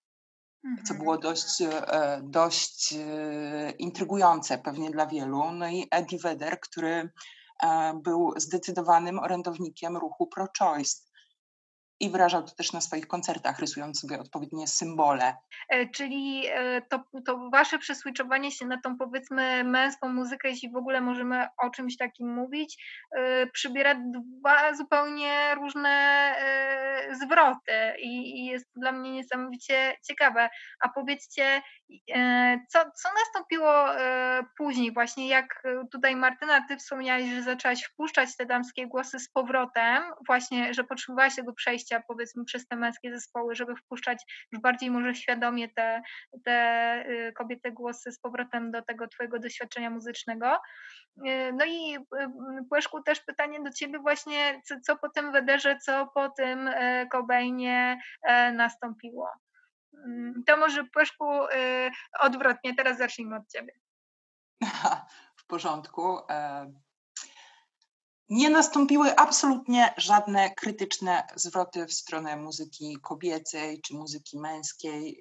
co 0.85 0.95
było 0.95 1.15
mhm. 1.15 1.21
dość, 1.21 1.63
e, 1.63 2.21
dość 2.23 2.93
e, 2.93 3.71
intrygujące 3.71 4.59
pewnie 4.59 4.91
dla 4.91 5.07
wielu. 5.07 5.53
No 5.53 5.69
i 5.69 5.89
Eddie 5.91 6.19
Vedder, 6.19 6.61
który 6.61 7.11
e, 7.63 8.01
był 8.03 8.33
zdecydowanym 8.37 9.19
orędownikiem 9.19 9.97
ruchu 9.97 10.27
pro-choice 10.27 11.08
i 12.01 12.11
wyrażał 12.11 12.43
to 12.43 12.55
też 12.55 12.73
na 12.73 12.81
swoich 12.81 13.07
koncertach, 13.07 13.59
rysując 13.59 14.01
sobie 14.01 14.21
odpowiednie 14.21 14.67
symbole. 14.67 15.37
E, 15.69 15.87
czyli 15.87 16.45
e, 16.49 16.83
to, 16.83 17.05
to 17.27 17.51
wasze 17.51 17.79
przeswitchowanie 17.79 18.51
się 18.51 18.67
na 18.67 18.81
tą 18.81 18.97
powiedzmy 18.97 19.65
męską 19.65 20.09
muzykę, 20.09 20.49
jeśli 20.49 20.71
w 20.71 20.77
ogóle 20.77 21.01
możemy 21.01 21.47
o 21.59 21.71
czymś 21.71 21.97
takim 21.97 22.35
mówić, 22.35 22.85
e, 23.17 23.47
przybiera 23.47 23.95
dwa 23.95 24.75
zupełnie 24.75 25.55
różne 25.55 25.89
zwroty 27.23 27.73
i, 27.99 28.41
i 28.41 28.47
jest 28.47 28.67
dla 28.77 28.93
mnie 28.93 29.11
niesamowicie 29.11 29.97
ciekawe. 30.09 30.49
A 30.81 30.89
powiedzcie, 30.89 31.63
co, 32.69 32.79
co 32.79 33.09
nastąpiło 33.19 33.85
później 34.57 34.93
właśnie, 34.93 35.29
jak 35.29 35.63
tutaj 35.93 36.17
Martyna, 36.17 36.67
ty 36.69 36.77
wspomniałaś, 36.77 37.25
że 37.25 37.43
zaczęłaś 37.43 37.85
wpuszczać 37.85 38.37
te 38.37 38.47
damskie 38.47 38.87
głosy 38.87 39.19
z 39.19 39.31
powrotem, 39.31 40.03
właśnie, 40.27 40.75
że 40.75 40.85
potrzebowałaś 40.85 41.37
tego 41.37 41.53
przejścia 41.53 41.88
przejścia 41.89 42.05
powiedzmy 42.09 42.45
przez 42.45 42.69
te 42.69 42.77
męskie 42.77 43.15
zespoły, 43.15 43.55
żeby 43.55 43.77
wpuszczać 43.77 44.47
już 44.53 44.63
bardziej 44.63 44.91
może 44.91 45.15
świadomie 45.15 45.69
te, 45.69 46.03
te 46.45 47.05
y, 47.09 47.33
kobiete 47.33 47.73
głosy 47.73 48.13
z 48.13 48.21
powrotem 48.21 48.71
do 48.71 48.83
tego 48.83 49.09
twojego 49.09 49.39
doświadczenia 49.39 49.91
muzycznego. 49.91 50.57
Y, 51.27 51.53
no 51.53 51.65
i 51.65 51.97
y, 51.97 52.69
Płeszku 52.69 53.03
też 53.03 53.21
pytanie 53.21 53.63
do 53.63 53.71
ciebie 53.71 53.99
właśnie, 53.99 54.61
co, 54.65 54.75
co 54.81 54.97
po 54.97 55.09
tym 55.09 55.33
Wederze, 55.33 55.79
co 55.79 56.07
po 56.15 56.29
tym 56.29 56.71
Kobejnie 57.11 58.01
nastąpiło? 58.53 59.29
Mm, 60.07 60.43
to 60.47 60.57
może 60.57 60.85
Płeszku 60.85 61.25
odwrotnie, 62.21 62.75
teraz 62.75 62.99
zacznijmy 62.99 63.37
od 63.37 63.49
ciebie. 63.49 63.73
W 65.37 65.47
porządku. 65.47 66.19
Nie 68.29 68.51
nastąpiły 68.51 69.17
absolutnie 69.17 69.95
żadne 69.97 70.55
krytyczne 70.55 71.27
zwroty 71.35 71.87
w 71.87 71.93
stronę 71.93 72.37
muzyki 72.37 72.97
kobiecej 73.03 73.81
czy 73.81 73.95
muzyki 73.95 74.39
męskiej. 74.39 75.21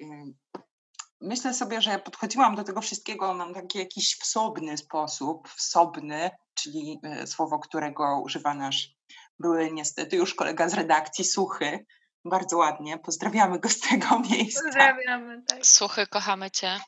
Myślę 1.22 1.54
sobie, 1.54 1.82
że 1.82 2.00
podchodziłam 2.00 2.56
do 2.56 2.64
tego 2.64 2.82
wszystkiego 2.82 3.34
na 3.34 3.54
taki 3.54 3.80
jakiś 3.80 4.18
wsobny 4.20 4.78
sposób, 4.78 5.50
wsobny, 5.50 6.30
czyli 6.54 7.00
e, 7.04 7.28
słowo, 7.28 7.60
którego 7.60 8.22
używa 8.22 8.54
nasz 8.54 8.98
były 9.40 9.72
niestety 9.72 10.16
już 10.16 10.36
kolega 10.36 10.70
z 10.70 10.74
redakcji 10.74 11.26
Suchy. 11.26 11.86
Bardzo 12.26 12.58
ładnie, 12.58 12.98
pozdrawiamy 12.98 13.60
go 13.60 13.70
z 13.70 13.80
tego 13.80 14.20
miejsca. 14.32 14.62
Pozdrawiamy, 14.64 15.44
tak. 15.48 15.66
Suchy, 15.66 16.08
kochamy 16.08 16.52
Cię. 16.52 16.80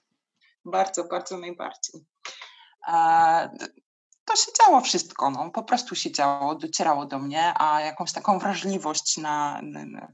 Bardzo, 0.65 1.03
bardzo 1.03 1.37
najbardziej 1.37 2.01
to 4.29 4.35
się 4.35 4.51
działo 4.61 4.81
wszystko, 4.81 5.29
no, 5.29 5.51
po 5.51 5.63
prostu 5.63 5.95
się 5.95 6.11
działo, 6.11 6.55
docierało 6.55 7.05
do 7.05 7.19
mnie, 7.19 7.53
a 7.57 7.81
jakąś 7.81 8.11
taką 8.11 8.39
wrażliwość 8.39 9.17
na, 9.17 9.61
na, 9.63 10.11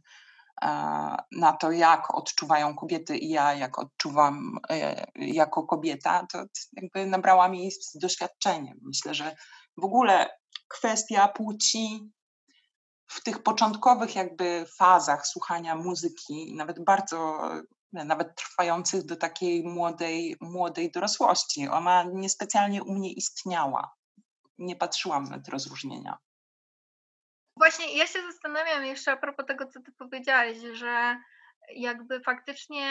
na 1.31 1.53
to, 1.53 1.71
jak 1.71 2.15
odczuwają 2.15 2.75
kobiety 2.75 3.17
i 3.17 3.29
ja, 3.29 3.53
jak 3.53 3.79
odczuwam 3.79 4.59
e, 4.69 5.05
jako 5.15 5.63
kobieta, 5.63 6.27
to 6.31 6.43
jakby 6.73 7.05
nabrała 7.05 7.49
mi 7.49 7.71
z 7.71 7.97
doświadczeniem. 7.97 8.79
Myślę, 8.81 9.13
że 9.13 9.35
w 9.77 9.85
ogóle 9.85 10.29
kwestia 10.67 11.27
płci 11.27 12.11
w 13.07 13.23
tych 13.23 13.43
początkowych 13.43 14.15
jakby 14.15 14.65
fazach 14.77 15.27
słuchania 15.27 15.75
muzyki, 15.75 16.55
nawet 16.55 16.83
bardzo, 16.83 17.41
nawet 17.93 18.35
trwających 18.35 19.05
do 19.05 19.15
takiej 19.15 19.63
młodej, 19.63 20.35
młodej 20.41 20.91
dorosłości, 20.91 21.67
ona 21.67 22.03
niespecjalnie 22.03 22.83
u 22.83 22.93
mnie 22.93 23.13
istniała 23.13 23.95
nie 24.57 24.75
patrzyłam 24.75 25.23
na 25.23 25.39
te 25.39 25.51
rozróżnienia. 25.51 26.17
Właśnie 27.57 27.97
ja 27.97 28.07
się 28.07 28.21
zastanawiam 28.21 28.85
jeszcze 28.85 29.11
a 29.11 29.17
propos 29.17 29.45
tego, 29.45 29.67
co 29.67 29.81
ty 29.81 29.91
powiedziałeś, 29.91 30.57
że 30.73 31.17
jakby 31.75 32.19
faktycznie 32.19 32.87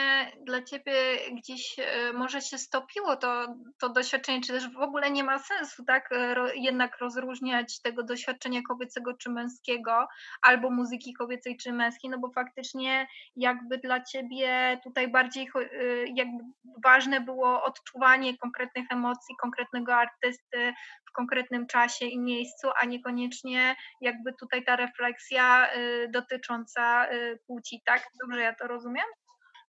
dla 0.47 0.63
ciebie 0.63 0.95
gdzieś 1.33 1.77
e, 1.79 2.13
może 2.13 2.41
się 2.41 2.59
stopiło 2.59 3.17
to, 3.17 3.47
to 3.79 3.89
doświadczenie, 3.89 4.41
czy 4.41 4.53
też 4.53 4.69
w 4.73 4.81
ogóle 4.81 5.11
nie 5.11 5.25
ma 5.25 5.39
sensu, 5.39 5.85
tak, 5.85 6.13
e, 6.13 6.35
jednak 6.55 6.99
rozróżniać 6.99 7.81
tego 7.83 8.03
doświadczenia 8.03 8.61
kobiecego 8.69 9.15
czy 9.15 9.31
męskiego, 9.31 10.09
albo 10.43 10.71
muzyki 10.71 11.15
kobiecej 11.15 11.57
czy 11.57 11.73
męskiej, 11.73 12.11
no 12.11 12.19
bo 12.19 12.31
faktycznie 12.31 13.07
jakby 13.37 13.79
dla 13.79 14.05
ciebie 14.05 14.81
tutaj 14.85 15.09
bardziej 15.09 15.51
e, 15.55 15.69
jakby 16.15 16.45
ważne 16.85 17.21
było 17.21 17.63
odczuwanie 17.63 18.39
konkretnych 18.39 18.87
emocji, 18.91 19.37
konkretnego 19.41 19.95
artysty 19.95 20.73
konkretnym 21.17 21.67
czasie 21.67 22.07
i 22.07 22.19
miejscu, 22.19 22.69
a 22.81 22.87
niekoniecznie 22.87 23.77
jakby 24.01 24.33
tutaj 24.41 24.65
ta 24.65 24.77
refleksja 24.77 25.69
dotycząca 26.09 27.07
płci, 27.47 27.83
tak? 27.87 28.09
Dobrze 28.23 28.41
ja 28.41 28.55
to 28.55 28.67
rozumiem? 28.67 29.05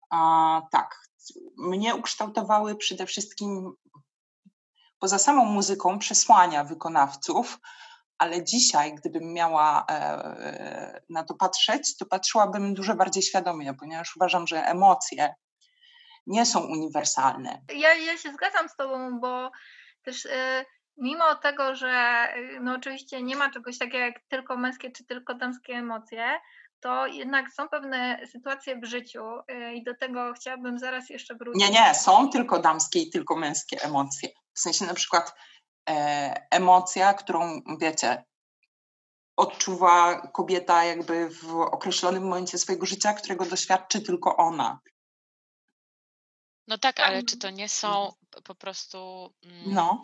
A, 0.09 0.61
tak. 0.71 0.99
Mnie 1.57 1.95
ukształtowały 1.95 2.75
przede 2.75 3.05
wszystkim 3.05 3.73
poza 4.99 5.19
samą 5.19 5.45
muzyką 5.45 5.99
przesłania 5.99 6.63
wykonawców, 6.63 7.59
ale 8.17 8.43
dzisiaj, 8.43 8.95
gdybym 8.95 9.33
miała 9.33 9.85
e, 9.89 11.01
na 11.09 11.23
to 11.23 11.33
patrzeć, 11.33 11.97
to 11.97 12.05
patrzyłabym 12.05 12.73
dużo 12.73 12.95
bardziej 12.95 13.23
świadomie, 13.23 13.73
ponieważ 13.73 14.15
uważam, 14.15 14.47
że 14.47 14.65
emocje 14.65 15.33
nie 16.27 16.45
są 16.45 16.59
uniwersalne. 16.59 17.61
Ja, 17.75 17.93
ja 17.93 18.17
się 18.17 18.31
zgadzam 18.33 18.69
z 18.69 18.75
Tobą, 18.75 19.19
bo 19.19 19.51
też 20.03 20.25
e, 20.25 20.65
mimo 20.97 21.35
tego, 21.35 21.75
że 21.75 21.89
e, 21.89 22.59
no 22.61 22.73
oczywiście 22.75 23.21
nie 23.21 23.35
ma 23.35 23.49
czegoś 23.49 23.77
takiego 23.77 23.97
jak 23.97 24.19
tylko 24.27 24.57
męskie 24.57 24.91
czy 24.91 25.05
tylko 25.05 25.33
damskie 25.33 25.73
emocje, 25.73 26.39
to 26.79 27.07
jednak 27.07 27.51
są 27.51 27.69
pewne 27.69 28.19
sytuacje 28.31 28.79
w 28.79 28.85
życiu 28.85 29.23
i 29.73 29.83
do 29.83 29.95
tego 29.95 30.33
chciałabym 30.33 30.79
zaraz 30.79 31.09
jeszcze 31.09 31.35
wrócić. 31.35 31.61
Nie, 31.61 31.69
nie, 31.69 31.95
są 31.95 32.29
tylko 32.29 32.59
damskie 32.59 32.99
i 32.99 33.09
tylko 33.09 33.35
męskie 33.35 33.83
emocje. 33.83 34.29
W 34.53 34.59
sensie 34.59 34.85
na 34.85 34.93
przykład 34.93 35.35
E, 35.89 36.47
emocja, 36.51 37.13
którą 37.13 37.61
wiecie, 37.79 38.23
odczuwa 39.37 40.27
kobieta 40.27 40.83
jakby 40.83 41.29
w 41.29 41.55
określonym 41.55 42.23
momencie 42.23 42.57
swojego 42.57 42.85
życia, 42.85 43.13
którego 43.13 43.45
doświadczy 43.45 44.01
tylko 44.01 44.37
ona. 44.37 44.79
No 46.67 46.77
tak, 46.77 46.99
ale 46.99 47.23
czy 47.23 47.37
to 47.37 47.49
nie 47.49 47.69
są 47.69 48.13
po 48.43 48.55
prostu 48.55 49.29
mm, 49.43 49.73
no. 49.73 50.01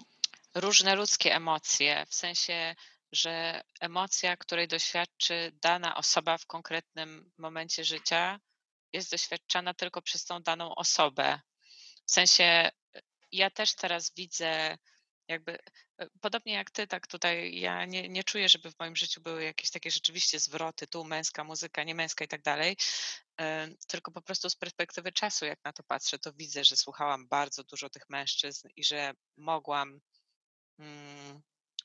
Różne 0.55 0.95
ludzkie 0.95 1.35
emocje, 1.35 2.05
w 2.09 2.13
sensie, 2.13 2.75
że 3.11 3.63
emocja, 3.79 4.37
której 4.37 4.67
doświadczy 4.67 5.51
dana 5.61 5.95
osoba 5.95 6.37
w 6.37 6.45
konkretnym 6.45 7.31
momencie 7.37 7.83
życia, 7.83 8.39
jest 8.93 9.11
doświadczana 9.11 9.73
tylko 9.73 10.01
przez 10.01 10.25
tą 10.25 10.39
daną 10.39 10.75
osobę. 10.75 11.39
W 12.05 12.11
sensie, 12.11 12.69
ja 13.31 13.49
też 13.49 13.75
teraz 13.75 14.13
widzę 14.15 14.77
jakby 15.27 15.57
e, 15.97 16.07
podobnie 16.21 16.53
jak 16.53 16.71
ty, 16.71 16.87
tak 16.87 17.07
tutaj 17.07 17.59
ja 17.59 17.85
nie, 17.85 18.09
nie 18.09 18.23
czuję, 18.23 18.49
żeby 18.49 18.71
w 18.71 18.79
moim 18.79 18.95
życiu 18.95 19.21
były 19.21 19.43
jakieś 19.43 19.69
takie 19.69 19.91
rzeczywiście 19.91 20.39
zwroty, 20.39 20.87
tu 20.87 21.03
męska 21.03 21.43
muzyka, 21.43 21.83
nie 21.83 21.95
męska 21.95 22.25
i 22.25 22.27
tak 22.27 22.41
dalej, 22.41 22.77
e, 23.39 23.67
tylko 23.87 24.11
po 24.11 24.21
prostu 24.21 24.49
z 24.49 24.55
perspektywy 24.55 25.11
czasu, 25.11 25.45
jak 25.45 25.59
na 25.63 25.73
to 25.73 25.83
patrzę, 25.83 26.19
to 26.19 26.33
widzę, 26.33 26.63
że 26.63 26.75
słuchałam 26.75 27.27
bardzo 27.27 27.63
dużo 27.63 27.89
tych 27.89 28.09
mężczyzn 28.09 28.67
i 28.75 28.83
że 28.83 29.13
mogłam, 29.37 29.99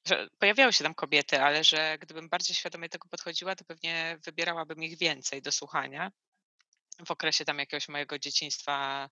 że 0.05 0.29
pojawiały 0.39 0.73
się 0.73 0.85
tam 0.85 0.95
kobiety, 0.95 1.41
ale 1.41 1.65
że 1.65 1.99
gdybym 2.01 2.29
bardziej 2.29 2.57
świadomie 2.57 2.89
tego 2.89 3.09
podchodziła, 3.09 3.57
to 3.57 3.65
pewnie 3.65 4.19
wybierałabym 4.25 4.83
ich 4.83 4.99
więcej 4.99 5.43
do 5.43 5.53
słuchania 5.53 6.13
w 7.07 7.11
okresie 7.11 7.45
tam 7.45 7.59
jakiegoś 7.59 7.89
mojego 7.89 8.19
dzieciństwa, 8.19 9.09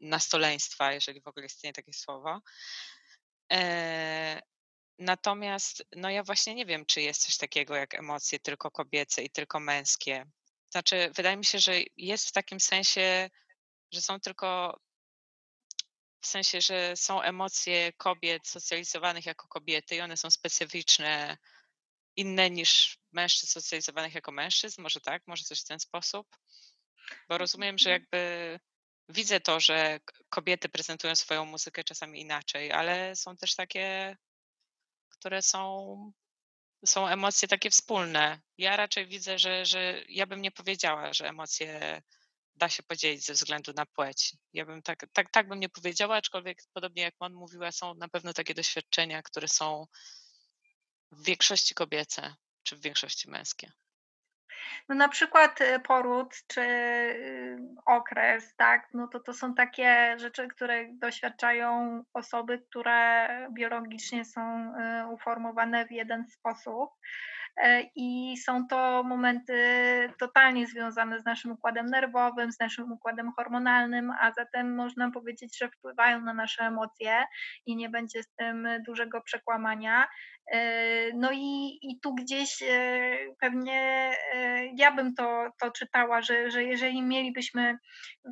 nastoleństwa, 0.00 0.92
jeżeli 0.92 1.20
w 1.20 1.28
ogóle 1.28 1.46
istnieje 1.46 1.72
takie 1.72 1.92
słowo. 1.92 2.40
E, 3.52 4.42
natomiast 4.98 5.84
no 5.96 6.10
ja 6.10 6.22
właśnie 6.22 6.54
nie 6.54 6.66
wiem, 6.66 6.86
czy 6.86 7.00
jest 7.00 7.22
coś 7.22 7.36
takiego 7.36 7.76
jak 7.76 7.94
emocje 7.94 8.38
tylko 8.38 8.70
kobiece 8.70 9.22
i 9.22 9.30
tylko 9.30 9.60
męskie. 9.60 10.26
Znaczy, 10.70 11.10
wydaje 11.16 11.36
mi 11.36 11.44
się, 11.44 11.58
że 11.58 11.72
jest 11.96 12.28
w 12.28 12.32
takim 12.32 12.60
sensie, 12.60 13.30
że 13.92 14.00
są 14.00 14.20
tylko 14.20 14.80
w 16.24 16.26
sensie, 16.26 16.60
że 16.60 16.96
są 16.96 17.22
emocje 17.22 17.92
kobiet 17.92 18.48
socjalizowanych 18.48 19.26
jako 19.26 19.48
kobiety 19.48 19.96
i 19.96 20.00
one 20.00 20.16
są 20.16 20.30
specyficzne, 20.30 21.38
inne 22.16 22.50
niż 22.50 22.98
mężczyzn 23.12 23.52
socjalizowanych 23.52 24.14
jako 24.14 24.32
mężczyzn, 24.32 24.82
może 24.82 25.00
tak, 25.00 25.22
może 25.26 25.44
coś 25.44 25.60
w 25.60 25.64
ten 25.64 25.80
sposób. 25.80 26.26
Bo 27.28 27.38
rozumiem, 27.38 27.78
że 27.78 27.90
jakby 27.90 28.60
widzę 29.08 29.40
to, 29.40 29.60
że 29.60 30.00
kobiety 30.28 30.68
prezentują 30.68 31.16
swoją 31.16 31.44
muzykę 31.44 31.84
czasami 31.84 32.20
inaczej, 32.20 32.72
ale 32.72 33.16
są 33.16 33.36
też 33.36 33.54
takie, 33.54 34.16
które 35.08 35.42
są, 35.42 36.12
są 36.86 37.08
emocje 37.08 37.48
takie 37.48 37.70
wspólne. 37.70 38.40
Ja 38.58 38.76
raczej 38.76 39.06
widzę, 39.06 39.38
że, 39.38 39.66
że 39.66 40.02
ja 40.08 40.26
bym 40.26 40.42
nie 40.42 40.50
powiedziała, 40.50 41.12
że 41.12 41.28
emocje 41.28 42.02
da 42.56 42.68
się 42.68 42.82
podzielić 42.82 43.24
ze 43.24 43.32
względu 43.32 43.72
na 43.76 43.86
płeć. 43.86 44.36
Ja 44.52 44.66
bym 44.66 44.82
tak, 44.82 45.06
tak, 45.12 45.30
tak 45.30 45.48
bym 45.48 45.60
nie 45.60 45.68
powiedziała, 45.68 46.16
aczkolwiek 46.16 46.58
podobnie 46.72 47.02
jak 47.02 47.14
on 47.18 47.34
mówiła, 47.34 47.72
są 47.72 47.94
na 47.94 48.08
pewno 48.08 48.32
takie 48.32 48.54
doświadczenia, 48.54 49.22
które 49.22 49.48
są 49.48 49.86
w 51.12 51.24
większości 51.24 51.74
kobiece, 51.74 52.34
czy 52.62 52.76
w 52.76 52.80
większości 52.80 53.30
męskie. 53.30 53.72
No 54.88 54.94
na 54.94 55.08
przykład 55.08 55.60
y, 55.60 55.80
poród 55.80 56.34
czy 56.46 56.60
y, 56.60 57.58
okres, 57.86 58.56
tak, 58.56 58.88
no 58.94 59.08
to 59.08 59.20
to 59.20 59.34
są 59.34 59.54
takie 59.54 60.18
rzeczy, 60.18 60.48
które 60.48 60.86
doświadczają 60.92 62.02
osoby, 62.14 62.58
które 62.70 63.28
biologicznie 63.52 64.24
są 64.24 64.72
y, 64.74 65.06
uformowane 65.06 65.86
w 65.86 65.90
jeden 65.90 66.26
sposób. 66.28 66.90
E, 67.56 67.82
i 67.96 68.36
są 68.36 68.66
to 68.66 69.02
momenty 69.02 69.54
totalnie 70.18 70.66
związane 70.66 71.20
z 71.20 71.24
naszym 71.24 71.52
układem 71.52 71.86
nerwowym, 71.86 72.52
z 72.52 72.60
naszym 72.60 72.92
układem 72.92 73.32
hormonalnym, 73.36 74.10
a 74.20 74.32
zatem 74.32 74.74
można 74.74 75.10
powiedzieć, 75.10 75.58
że 75.58 75.68
wpływają 75.68 76.20
na 76.20 76.34
nasze 76.34 76.64
emocje 76.64 77.24
i 77.66 77.76
nie 77.76 77.88
będzie 77.88 78.22
z 78.22 78.34
tym 78.34 78.68
dużego 78.86 79.22
przekłamania. 79.22 80.08
E, 80.52 81.12
no 81.12 81.30
i, 81.32 81.78
i 81.82 82.00
tu 82.00 82.14
gdzieś 82.14 82.62
e, 82.62 83.16
pewnie 83.40 84.10
ja 84.74 84.92
bym 84.92 85.14
to, 85.14 85.50
to 85.60 85.70
czytała, 85.70 86.22
że, 86.22 86.50
że 86.50 86.64
jeżeli 86.64 87.02
mielibyśmy 87.02 87.78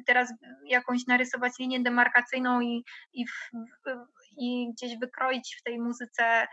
teraz 0.07 0.35
jakąś 0.67 1.07
narysować 1.07 1.53
linię 1.59 1.81
demarkacyjną 1.81 2.61
i, 2.61 2.85
i 3.13 3.27
w, 3.27 3.51
i 4.37 4.73
gdzieś 4.73 4.99
wykroić 4.99 5.57
w 5.61 5.63
tej 5.63 5.79
muzyce 5.79 6.47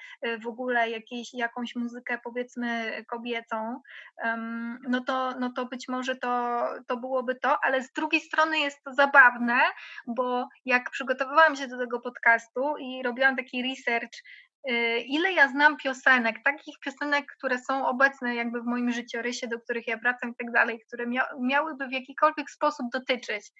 w 0.43 0.47
ogóle 0.47 0.89
jakieś, 0.89 1.33
jakąś 1.33 1.75
muzykę 1.75 2.19
powiedzmy 2.23 2.91
kobiecą, 3.07 3.81
no 4.89 5.03
to, 5.03 5.31
no 5.39 5.51
to 5.55 5.65
być 5.65 5.87
może 5.87 6.15
to, 6.15 6.63
to 6.87 6.97
byłoby 6.97 7.35
to, 7.35 7.57
ale 7.63 7.83
z 7.83 7.91
drugiej 7.91 8.21
strony 8.21 8.59
jest 8.59 8.83
to 8.83 8.93
zabawne, 8.93 9.59
bo 10.07 10.47
jak 10.65 10.89
przygotowywałam 10.89 11.55
się 11.55 11.67
do 11.67 11.77
tego 11.77 11.99
podcastu 11.99 12.77
i 12.77 13.03
robiłam 13.03 13.35
taki 13.35 13.63
research 13.63 14.19
Y, 14.48 14.48
ile 15.05 15.33
ja 15.33 15.47
znam 15.47 15.77
piosenek, 15.77 16.35
takich 16.43 16.75
piosenek, 16.79 17.25
które 17.37 17.59
są 17.59 17.87
obecne 17.87 18.35
jakby 18.35 18.61
w 18.61 18.65
moim 18.65 18.91
życiorysie, 18.91 19.47
do 19.47 19.59
których 19.59 19.87
ja 19.87 19.97
wracam 19.97 20.29
i 20.29 20.35
tak 20.35 20.51
dalej, 20.51 20.79
które 20.87 21.07
mia 21.07 21.25
miałyby 21.41 21.87
w 21.87 21.91
jakikolwiek 21.91 22.49
sposób 22.51 22.85
dotyczyć 22.93 23.51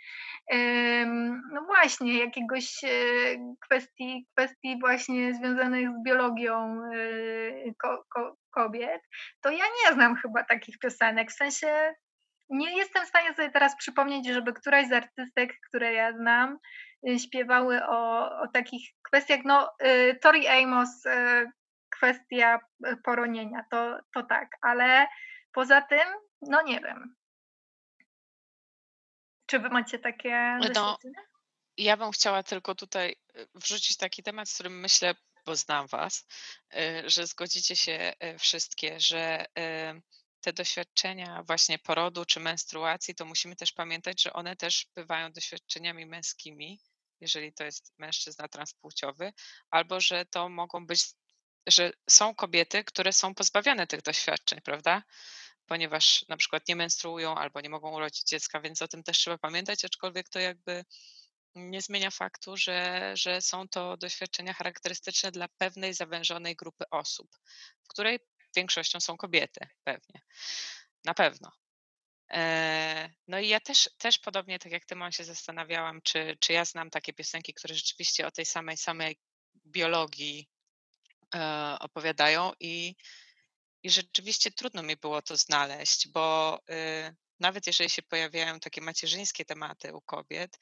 no 1.51 1.65
właśnie 1.65 2.19
jakiegoś 2.19 2.83
y, 2.83 3.39
kwestii, 3.65 4.27
kwestii 4.35 4.79
właśnie 4.79 5.33
związanych 5.33 5.89
z 5.89 6.03
biologią 6.03 6.81
y, 6.93 7.73
ko 7.81 8.03
ko 8.13 8.37
kobiet, 8.51 9.01
to 9.41 9.49
ja 9.49 9.65
nie 9.83 9.93
znam 9.93 10.15
chyba 10.15 10.43
takich 10.43 10.79
piosenek, 10.79 11.31
w 11.31 11.35
sensie 11.35 11.93
nie 12.49 12.77
jestem 12.77 13.05
w 13.05 13.09
stanie 13.09 13.33
sobie 13.33 13.49
teraz 13.49 13.77
przypomnieć, 13.77 14.27
żeby 14.27 14.53
któraś 14.53 14.87
z 14.87 14.91
artystek, 14.91 15.53
które 15.67 15.93
ja 15.93 16.13
znam, 16.13 16.57
Y, 16.57 16.88
śpiewały 17.17 17.85
o, 17.85 18.29
o 18.41 18.47
takich 18.47 18.89
kwestiach, 19.01 19.39
no 19.45 19.71
y, 19.85 20.19
Tori 20.21 20.47
Amos, 20.47 21.05
y, 21.05 21.51
kwestia 21.89 22.59
poronienia, 23.03 23.63
to, 23.71 23.99
to 24.13 24.23
tak, 24.23 24.49
ale 24.61 25.07
poza 25.51 25.81
tym, 25.81 26.07
no 26.41 26.61
nie 26.61 26.79
wiem. 26.79 27.15
Czy 29.45 29.59
wy 29.59 29.69
macie 29.69 29.99
takie 29.99 30.59
no, 30.75 30.97
Ja 31.77 31.97
bym 31.97 32.11
chciała 32.11 32.43
tylko 32.43 32.75
tutaj 32.75 33.15
wrzucić 33.55 33.97
taki 33.97 34.23
temat, 34.23 34.49
z 34.49 34.53
którym 34.53 34.79
myślę, 34.79 35.15
bo 35.45 35.55
znam 35.55 35.87
was, 35.87 36.27
że 37.05 37.27
zgodzicie 37.27 37.75
się 37.75 38.13
wszystkie, 38.39 38.99
że 38.99 39.45
te 40.41 40.53
doświadczenia 40.53 41.43
właśnie 41.43 41.79
porodu 41.79 42.25
czy 42.25 42.39
menstruacji, 42.39 43.15
to 43.15 43.25
musimy 43.25 43.55
też 43.55 43.71
pamiętać, 43.71 44.21
że 44.21 44.33
one 44.33 44.55
też 44.55 44.87
bywają 44.95 45.31
doświadczeniami 45.31 46.05
męskimi 46.05 46.79
jeżeli 47.21 47.53
to 47.53 47.63
jest 47.63 47.93
mężczyzna 47.97 48.47
transpłciowy, 48.47 49.33
albo 49.69 50.01
że 50.01 50.25
to 50.25 50.49
mogą 50.49 50.85
być, 50.85 51.03
że 51.67 51.91
są 52.09 52.35
kobiety, 52.35 52.83
które 52.83 53.13
są 53.13 53.35
pozbawione 53.35 53.87
tych 53.87 54.01
doświadczeń, 54.01 54.61
prawda? 54.61 55.03
Ponieważ 55.65 56.25
na 56.29 56.37
przykład 56.37 56.67
nie 56.67 56.75
menstruują 56.75 57.35
albo 57.35 57.61
nie 57.61 57.69
mogą 57.69 57.91
urodzić 57.91 58.23
dziecka, 58.23 58.61
więc 58.61 58.81
o 58.81 58.87
tym 58.87 59.03
też 59.03 59.17
trzeba 59.17 59.37
pamiętać, 59.37 59.85
aczkolwiek 59.85 60.29
to 60.29 60.39
jakby 60.39 60.85
nie 61.55 61.81
zmienia 61.81 62.11
faktu, 62.11 62.57
że, 62.57 63.11
że 63.17 63.41
są 63.41 63.67
to 63.67 63.97
doświadczenia 63.97 64.53
charakterystyczne 64.53 65.31
dla 65.31 65.47
pewnej 65.47 65.93
zawężonej 65.93 66.55
grupy 66.55 66.83
osób, 66.91 67.29
w 67.83 67.87
której 67.87 68.19
większością 68.55 68.99
są 68.99 69.17
kobiety, 69.17 69.67
pewnie. 69.83 70.21
Na 71.05 71.13
pewno. 71.13 71.51
E, 72.31 73.09
no 73.27 73.39
i 73.39 73.47
ja 73.47 73.59
też, 73.59 73.89
też 73.97 74.19
podobnie 74.19 74.59
tak 74.59 74.71
jak 74.71 74.85
ty, 74.85 74.95
Mon, 74.95 75.11
się 75.11 75.23
zastanawiałam, 75.23 76.01
czy, 76.01 76.37
czy 76.39 76.53
ja 76.53 76.65
znam 76.65 76.89
takie 76.89 77.13
piosenki, 77.13 77.53
które 77.53 77.75
rzeczywiście 77.75 78.27
o 78.27 78.31
tej 78.31 78.45
samej, 78.45 78.77
samej 78.77 79.19
biologii 79.65 80.49
e, 81.35 81.77
opowiadają 81.79 82.51
i, 82.59 82.95
i 83.83 83.89
rzeczywiście 83.89 84.51
trudno 84.51 84.83
mi 84.83 84.95
było 84.97 85.21
to 85.21 85.37
znaleźć, 85.37 86.07
bo 86.07 86.59
y, 86.69 87.15
nawet 87.39 87.67
jeżeli 87.67 87.89
się 87.89 88.01
pojawiają 88.01 88.59
takie 88.59 88.81
macierzyńskie 88.81 89.45
tematy 89.45 89.93
u 89.93 90.01
kobiet, 90.01 90.59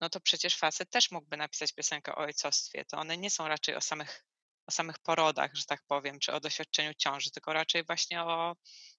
no 0.00 0.10
to 0.10 0.20
przecież 0.20 0.56
facet 0.56 0.90
też 0.90 1.10
mógłby 1.10 1.36
napisać 1.36 1.72
piosenkę 1.72 2.14
o 2.14 2.18
ojcostwie. 2.18 2.84
To 2.84 2.98
one 2.98 3.16
nie 3.16 3.30
są 3.30 3.48
raczej 3.48 3.74
o 3.76 3.80
samych 3.80 4.24
o 4.70 4.72
samych 4.72 4.98
porodach, 4.98 5.50
że 5.54 5.64
tak 5.64 5.82
powiem, 5.86 6.18
czy 6.18 6.32
o 6.32 6.40
doświadczeniu 6.40 6.94
ciąży, 6.94 7.30
tylko 7.30 7.52
raczej 7.52 7.84
właśnie 7.84 8.22
o, 8.22 8.56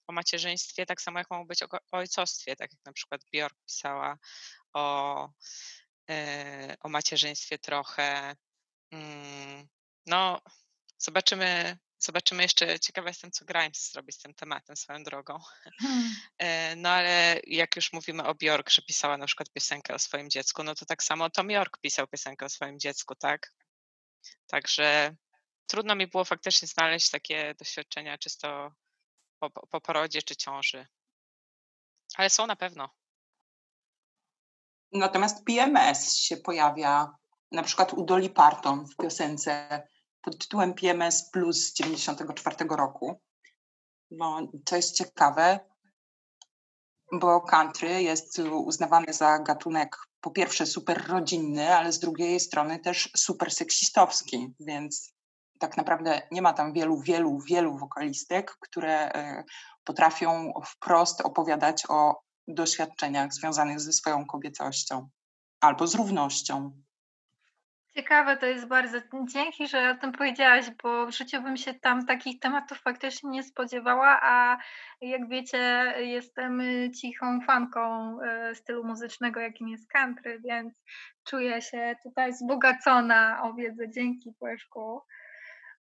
o 0.07 0.13
macierzyństwie, 0.13 0.85
tak 0.85 1.01
samo 1.01 1.19
jak 1.19 1.29
mogą 1.31 1.47
być 1.47 1.63
o, 1.63 1.67
o 1.91 1.97
ojcostwie, 1.97 2.55
tak 2.55 2.71
jak 2.71 2.85
na 2.85 2.93
przykład 2.93 3.21
Bjork 3.31 3.57
pisała 3.65 4.17
o, 4.73 5.29
e, 6.09 6.75
o 6.81 6.89
macierzyństwie 6.89 7.59
trochę. 7.59 8.35
Mm, 8.91 9.67
no, 10.05 10.41
zobaczymy, 10.97 11.77
zobaczymy 11.99 12.43
jeszcze, 12.43 12.79
ciekawa 12.79 13.07
jestem, 13.07 13.31
co 13.31 13.45
Grimes 13.45 13.91
zrobi 13.91 14.11
z 14.11 14.17
tym 14.17 14.33
tematem 14.33 14.75
swoją 14.75 15.03
drogą. 15.03 15.39
Hmm. 15.81 16.15
E, 16.37 16.75
no 16.75 16.89
ale 16.89 17.39
jak 17.47 17.75
już 17.75 17.93
mówimy 17.93 18.23
o 18.23 18.35
Bjork, 18.35 18.69
że 18.69 18.81
pisała 18.81 19.17
na 19.17 19.25
przykład 19.25 19.49
piosenkę 19.49 19.93
o 19.93 19.99
swoim 19.99 20.29
dziecku, 20.29 20.63
no 20.63 20.75
to 20.75 20.85
tak 20.85 21.03
samo 21.03 21.29
Tom 21.29 21.51
York 21.51 21.77
pisał 21.81 22.07
piosenkę 22.07 22.45
o 22.45 22.49
swoim 22.49 22.79
dziecku, 22.79 23.15
tak? 23.15 23.53
Także 24.47 25.15
trudno 25.71 25.95
mi 25.95 26.07
było 26.07 26.25
faktycznie 26.25 26.67
znaleźć 26.67 27.09
takie 27.09 27.55
doświadczenia 27.59 28.17
czysto 28.17 28.71
po, 29.39 29.49
po 29.49 29.81
porodzie 29.81 30.21
czy 30.21 30.35
ciąży. 30.35 30.87
Ale 32.15 32.29
są 32.29 32.47
na 32.47 32.55
pewno. 32.55 32.89
Natomiast 34.93 35.45
PMS 35.45 36.15
się 36.15 36.37
pojawia 36.37 37.15
na 37.51 37.63
przykład 37.63 37.93
u 37.93 38.05
Dolly 38.05 38.29
Parton 38.29 38.87
w 38.87 38.95
piosence 38.95 39.83
pod 40.21 40.37
tytułem 40.37 40.73
PMS 40.73 41.29
Plus 41.31 41.57
z 41.57 41.73
94 41.73 42.55
roku. 42.69 43.21
Bo 44.11 44.39
to 44.65 44.75
jest 44.75 44.95
ciekawe, 44.95 45.59
bo 47.11 47.41
country 47.41 48.03
jest 48.03 48.39
uznawany 48.39 49.13
za 49.13 49.39
gatunek 49.39 49.97
po 50.21 50.31
pierwsze 50.31 50.65
super 50.65 51.07
rodzinny, 51.07 51.75
ale 51.75 51.91
z 51.91 51.99
drugiej 51.99 52.39
strony 52.39 52.79
też 52.79 53.11
super 53.15 53.51
seksistowski, 53.51 54.53
więc 54.59 55.13
tak 55.61 55.77
naprawdę 55.77 56.21
nie 56.31 56.41
ma 56.41 56.53
tam 56.53 56.73
wielu, 56.73 57.01
wielu, 57.01 57.39
wielu 57.39 57.77
wokalistek, 57.77 58.55
które 58.59 59.13
e, 59.13 59.43
potrafią 59.83 60.53
wprost 60.65 61.21
opowiadać 61.21 61.83
o 61.89 62.21
doświadczeniach 62.47 63.33
związanych 63.33 63.79
ze 63.79 63.93
swoją 63.93 64.25
kobiecością 64.25 65.09
albo 65.61 65.87
z 65.87 65.95
równością. 65.95 66.81
Ciekawe 67.95 68.37
to 68.37 68.45
jest 68.45 68.67
bardzo. 68.67 68.97
Dzięki, 69.27 69.67
że 69.67 69.89
o 69.89 70.01
tym 70.01 70.11
powiedziałaś, 70.11 70.65
bo 70.83 71.05
w 71.05 71.11
życiu 71.11 71.41
bym 71.41 71.57
się 71.57 71.73
tam 71.73 72.05
takich 72.05 72.39
tematów 72.39 72.81
faktycznie 72.81 73.29
nie 73.29 73.43
spodziewała, 73.43 74.19
a 74.21 74.57
jak 75.01 75.29
wiecie, 75.29 75.93
jestem 75.97 76.61
cichą 77.01 77.41
fanką 77.41 78.17
e, 78.21 78.55
stylu 78.55 78.83
muzycznego, 78.83 79.39
jakim 79.39 79.67
jest 79.67 79.89
country, 79.89 80.41
więc 80.45 80.73
czuję 81.23 81.61
się 81.61 81.95
tutaj 82.03 82.31
wzbogacona 82.31 83.43
o 83.43 83.53
wiedzę. 83.53 83.89
Dzięki, 83.89 84.33
Płeszku. 84.39 85.01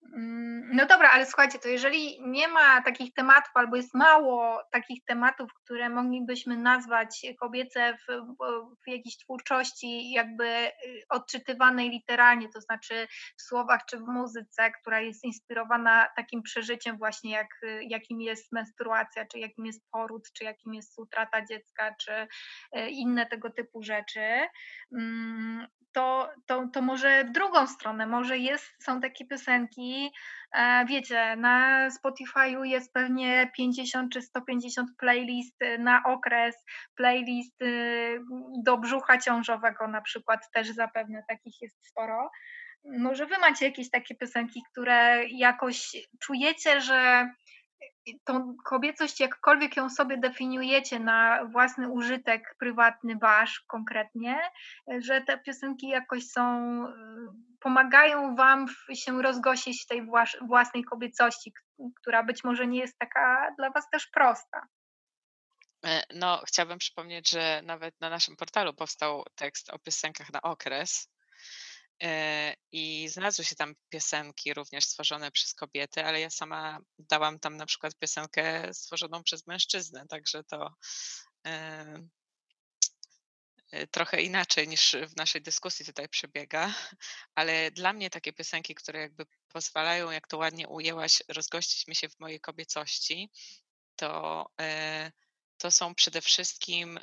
Mm, 0.03 0.69
no 0.75 0.85
dobra, 0.85 1.09
ale 1.12 1.25
słuchajcie, 1.25 1.59
to 1.59 1.67
jeżeli 1.67 2.21
nie 2.21 2.47
ma 2.47 2.81
takich 2.81 3.13
tematów, 3.13 3.51
albo 3.53 3.75
jest 3.75 3.93
mało 3.93 4.62
takich 4.71 5.05
tematów, 5.05 5.53
które 5.53 5.89
moglibyśmy 5.89 6.57
nazwać 6.57 7.25
kobiece 7.39 7.97
w, 7.97 8.12
w 8.85 8.88
jakiejś 8.88 9.17
twórczości, 9.17 10.12
jakby 10.12 10.45
y, 10.45 10.71
odczytywanej 11.09 11.89
literalnie, 11.89 12.49
to 12.49 12.62
znaczy 12.62 13.07
w 13.38 13.41
słowach 13.41 13.81
czy 13.89 13.97
w 13.97 14.07
muzyce, 14.07 14.71
która 14.81 15.01
jest 15.01 15.23
inspirowana 15.23 16.07
takim 16.15 16.43
przeżyciem, 16.43 16.97
właśnie 16.97 17.31
jak, 17.31 17.63
y, 17.63 17.83
jakim 17.83 18.21
jest 18.21 18.51
menstruacja, 18.51 19.25
czy 19.25 19.39
jakim 19.39 19.65
jest 19.65 19.91
poród, 19.91 20.31
czy 20.33 20.43
jakim 20.43 20.73
jest 20.73 20.99
utrata 20.99 21.45
dziecka, 21.45 21.95
czy 22.01 22.27
y, 22.77 22.89
inne 22.89 23.25
tego 23.25 23.49
typu 23.49 23.83
rzeczy, 23.83 24.47
mm, 24.91 25.67
to, 25.91 26.30
to, 26.45 26.67
to 26.73 26.82
może 26.82 27.23
drugą 27.23 27.67
stronę, 27.67 28.08
może 28.08 28.38
jest, 28.38 28.84
są 28.84 29.02
takie 29.02 29.25
piosenki, 29.25 30.12
e, 30.54 30.86
wiecie, 30.86 31.36
na 31.36 31.88
Spotify'u 31.89 32.63
jest 32.63 32.93
pewnie 32.93 33.52
50 33.58 34.13
czy 34.13 34.21
150 34.21 34.89
playlist 34.97 35.56
na 35.80 36.04
okres, 36.06 36.65
playlist 36.95 37.62
y, 37.62 38.19
do 38.63 38.78
brzucha 38.78 39.17
ciążowego 39.17 39.88
na 39.88 40.02
przykład, 40.02 40.39
też 40.54 40.69
zapewne 40.69 41.23
takich 41.28 41.62
jest 41.62 41.88
sporo. 41.88 42.32
Może 42.86 43.25
wy 43.25 43.38
macie 43.38 43.65
jakieś 43.65 43.89
takie 43.89 44.15
piosenki, 44.15 44.62
które 44.71 45.28
jakoś 45.28 45.97
czujecie, 46.19 46.82
że 46.82 47.30
tą 48.23 48.55
kobiecość, 48.65 49.19
jakkolwiek 49.19 49.77
ją 49.77 49.89
sobie 49.89 50.17
definiujecie 50.17 50.99
na 50.99 51.45
własny 51.45 51.89
użytek 51.89 52.55
prywatny, 52.59 53.15
wasz 53.21 53.63
konkretnie, 53.67 54.39
że 54.99 55.21
te 55.21 55.37
piosenki 55.37 55.87
jakoś 55.87 56.27
są, 56.27 56.43
pomagają 57.59 58.35
wam 58.35 58.65
się 58.93 59.21
rozgosić 59.21 59.85
tej 59.85 60.07
własnej 60.41 60.83
kobiecości, 60.83 61.53
która 62.01 62.23
być 62.23 62.43
może 62.43 62.67
nie 62.67 62.79
jest 62.79 62.97
taka 62.99 63.53
dla 63.57 63.69
was 63.69 63.89
też 63.89 64.07
prosta. 64.07 64.67
E, 65.85 66.03
no, 66.15 66.41
chciałabym 66.47 66.77
przypomnieć, 66.77 67.29
że 67.29 67.61
nawet 67.63 68.01
na 68.01 68.09
naszym 68.09 68.35
portalu 68.35 68.73
powstał 68.73 69.23
tekst 69.35 69.69
o 69.69 69.79
piosenkach 69.79 70.33
na 70.33 70.41
okres, 70.41 71.09
E, 71.09 71.18
I 72.71 73.09
znalazły 73.09 73.45
się 73.45 73.55
tam 73.55 73.75
piosenki 73.89 74.53
również 74.53 74.85
stworzone 74.85 75.31
przez 75.31 75.53
kobiety, 75.53 76.03
ale 76.05 76.19
ja 76.19 76.29
sama 76.29 76.79
dałam 76.99 77.39
tam 77.39 77.57
na 77.57 77.65
przykład 77.65 77.95
piosenkę 77.95 78.73
stworzoną 78.73 79.23
przez 79.23 79.47
mężczyznę, 79.47 80.07
także 80.07 80.43
to 80.43 80.73
e, 81.47 82.07
e, 83.71 83.88
trochę 83.88 84.21
inaczej 84.21 84.67
niż 84.67 84.95
w 85.07 85.15
naszej 85.15 85.41
dyskusji 85.41 85.85
tutaj 85.85 86.09
przebiega, 86.09 86.73
ale 87.35 87.71
dla 87.71 87.93
mnie 87.93 88.09
takie 88.09 88.33
piosenki, 88.33 88.75
które 88.75 88.99
jakby 88.99 89.25
pozwalają, 89.47 90.12
jak 90.12 90.27
to 90.27 90.38
ładnie 90.38 90.67
ujęłaś, 90.67 91.23
rozgościć 91.27 91.88
mi 91.88 91.95
się 91.95 92.09
w 92.09 92.19
mojej 92.19 92.39
kobiecości, 92.39 93.29
to, 93.95 94.45
to 95.57 95.71
są 95.71 95.95
przede 95.95 96.21
wszystkim 96.21 96.99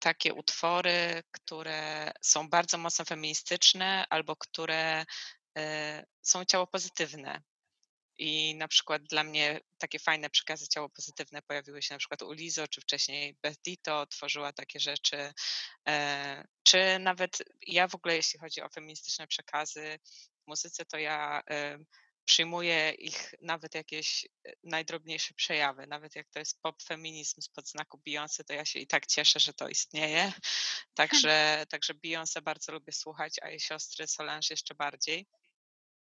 takie 0.00 0.34
utwory, 0.34 1.22
które 1.30 2.12
są 2.22 2.48
bardzo 2.48 2.78
mocno 2.78 3.04
feministyczne 3.04 4.06
albo 4.10 4.36
które 4.36 5.04
e, 5.58 6.04
są 6.22 6.44
ciało 6.44 6.66
pozytywne. 6.66 7.42
I 8.18 8.54
na 8.54 8.68
przykład 8.68 9.02
dla 9.02 9.24
mnie 9.24 9.60
takie 9.78 9.98
fajne 9.98 10.30
przekazy 10.30 10.68
ciało 10.68 10.88
pozytywne 10.88 11.42
pojawiły 11.42 11.82
się 11.82 11.94
na 11.94 11.98
przykład 11.98 12.22
u 12.22 12.32
Lizo, 12.32 12.68
czy 12.68 12.80
wcześniej 12.80 13.36
Beth 13.42 13.60
Dito 13.66 14.06
tworzyła 14.06 14.52
takie 14.52 14.80
rzeczy, 14.80 15.32
e, 15.88 16.44
czy 16.62 16.98
nawet 16.98 17.38
ja 17.66 17.88
w 17.88 17.94
ogóle, 17.94 18.16
jeśli 18.16 18.38
chodzi 18.38 18.62
o 18.62 18.68
feministyczne 18.68 19.26
przekazy 19.26 19.98
w 20.44 20.46
muzyce, 20.46 20.84
to 20.84 20.98
ja 20.98 21.42
przyjmuję 22.30 22.90
ich 22.90 23.34
nawet 23.40 23.74
jakieś 23.74 24.24
e, 24.24 24.52
najdrobniejsze 24.62 25.34
przejawy, 25.34 25.86
nawet 25.86 26.16
jak 26.16 26.28
to 26.28 26.38
jest 26.38 26.62
pop 26.62 26.82
feminizm 26.82 27.40
spod 27.40 27.68
znaku 27.68 27.98
Beyoncé, 28.06 28.44
to 28.44 28.52
ja 28.52 28.64
się 28.64 28.78
i 28.78 28.86
tak 28.86 29.06
cieszę, 29.06 29.40
że 29.40 29.52
to 29.52 29.68
istnieje. 29.68 30.32
Także, 30.94 31.66
także 31.68 31.94
Beyoncé 31.94 32.42
bardzo 32.42 32.72
lubię 32.72 32.92
słuchać, 32.92 33.34
a 33.42 33.48
jej 33.48 33.60
siostry 33.60 34.06
Solange 34.06 34.46
jeszcze 34.50 34.74
bardziej. 34.74 35.26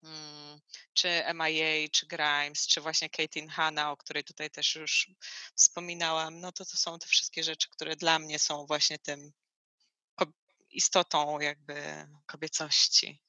Hmm, 0.04 0.60
czy 0.92 1.08
MIA, 1.34 1.88
czy 1.92 2.06
Grimes, 2.06 2.66
czy 2.66 2.80
właśnie 2.80 3.10
Katie 3.10 3.48
Hanna, 3.48 3.90
o 3.90 3.96
której 3.96 4.24
tutaj 4.24 4.50
też 4.50 4.74
już 4.74 5.10
wspominałam, 5.54 6.40
no 6.40 6.52
to 6.52 6.64
to 6.64 6.76
są 6.76 6.98
te 6.98 7.06
wszystkie 7.06 7.44
rzeczy, 7.44 7.68
które 7.70 7.96
dla 7.96 8.18
mnie 8.18 8.38
są 8.38 8.66
właśnie 8.66 8.98
tym 8.98 9.32
istotą 10.70 11.40
jakby 11.40 12.06
kobiecości. 12.26 13.20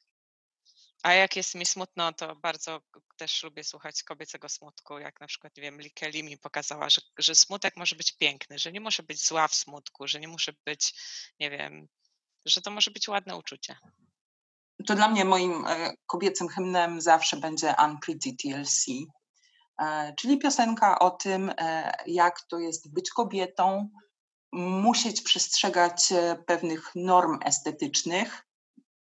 A 1.04 1.14
jak 1.14 1.36
jest 1.36 1.56
mi 1.56 1.66
smutno, 1.66 2.14
to 2.14 2.36
bardzo 2.36 2.82
też 3.18 3.44
lubię 3.44 3.64
słuchać 3.64 4.04
kobiecego 4.04 4.50
smutku, 4.50 5.00
jak 5.00 5.22
na 5.22 5.28
przykład, 5.28 5.58
nie 5.58 5.64
wiem, 5.64 5.82
Likeli 5.82 6.24
mi 6.24 6.38
pokazała, 6.38 6.90
że, 6.90 7.02
że 7.18 7.36
smutek 7.36 7.78
może 7.78 7.96
być 7.96 8.18
piękny, 8.18 8.60
że 8.60 8.72
nie 8.72 8.82
muszę 8.82 9.04
być 9.04 9.28
zła 9.28 9.48
w 9.48 9.56
smutku, 9.56 10.08
że 10.08 10.20
nie 10.20 10.28
muszę 10.28 10.54
być, 10.66 10.94
nie 11.40 11.50
wiem, 11.50 11.88
że 12.46 12.62
to 12.62 12.72
może 12.72 12.92
być 12.92 13.08
ładne 13.08 13.38
uczucie. 13.38 13.78
To 14.88 14.96
dla 14.96 15.08
mnie 15.08 15.26
moim 15.26 15.66
e, 15.68 15.94
kobiecym 16.06 16.48
hymnem 16.48 17.02
zawsze 17.02 17.38
będzie 17.38 17.76
Unpretty 17.86 18.36
TLC, 18.44 18.86
e, 19.82 20.14
czyli 20.20 20.38
piosenka 20.40 21.00
o 21.00 21.12
tym, 21.12 21.52
e, 21.58 21.94
jak 22.08 22.42
to 22.42 22.60
jest 22.60 22.94
być 22.94 23.10
kobietą, 23.10 23.90
musieć 24.54 25.22
przestrzegać 25.22 26.14
pewnych 26.46 26.92
norm 26.96 27.40
estetycznych, 27.46 28.46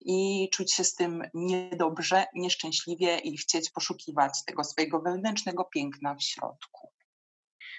i 0.00 0.48
czuć 0.52 0.74
się 0.74 0.84
z 0.84 0.94
tym 0.94 1.22
niedobrze, 1.34 2.24
nieszczęśliwie 2.34 3.18
i 3.18 3.36
chcieć 3.36 3.70
poszukiwać 3.70 4.44
tego 4.46 4.64
swojego 4.64 5.00
wewnętrznego 5.00 5.64
piękna 5.64 6.14
w 6.14 6.22
środku. 6.22 6.92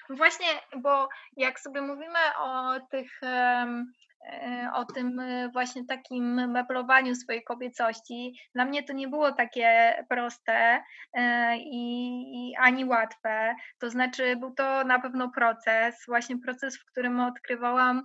Właśnie, 0.10 0.48
bo 0.82 1.10
jak 1.38 1.60
sobie 1.60 1.82
mówimy 1.82 2.20
o 2.40 2.80
tych 2.92 3.20
um, 3.22 3.94
o 4.74 4.86
tym 4.86 5.20
e, 5.20 5.50
właśnie 5.50 5.86
takim 5.86 6.52
meblowaniu 6.52 7.16
swojej 7.16 7.44
kobiecości. 7.44 8.34
Dla 8.56 8.66
mnie 8.66 8.84
to 8.84 8.94
nie 8.94 9.08
było 9.08 9.32
takie 9.32 9.94
proste 10.10 10.84
e, 11.14 11.58
i, 11.58 12.22
i, 12.34 12.56
ani 12.58 12.86
łatwe. 12.86 13.56
To 13.80 13.90
znaczy, 13.90 14.36
był 14.36 14.54
to 14.54 14.84
na 14.84 15.00
pewno 15.00 15.32
proces, 15.32 16.04
właśnie 16.08 16.38
proces, 16.38 16.78
w 16.78 16.86
którym 16.86 17.20
odkrywałam 17.20 18.04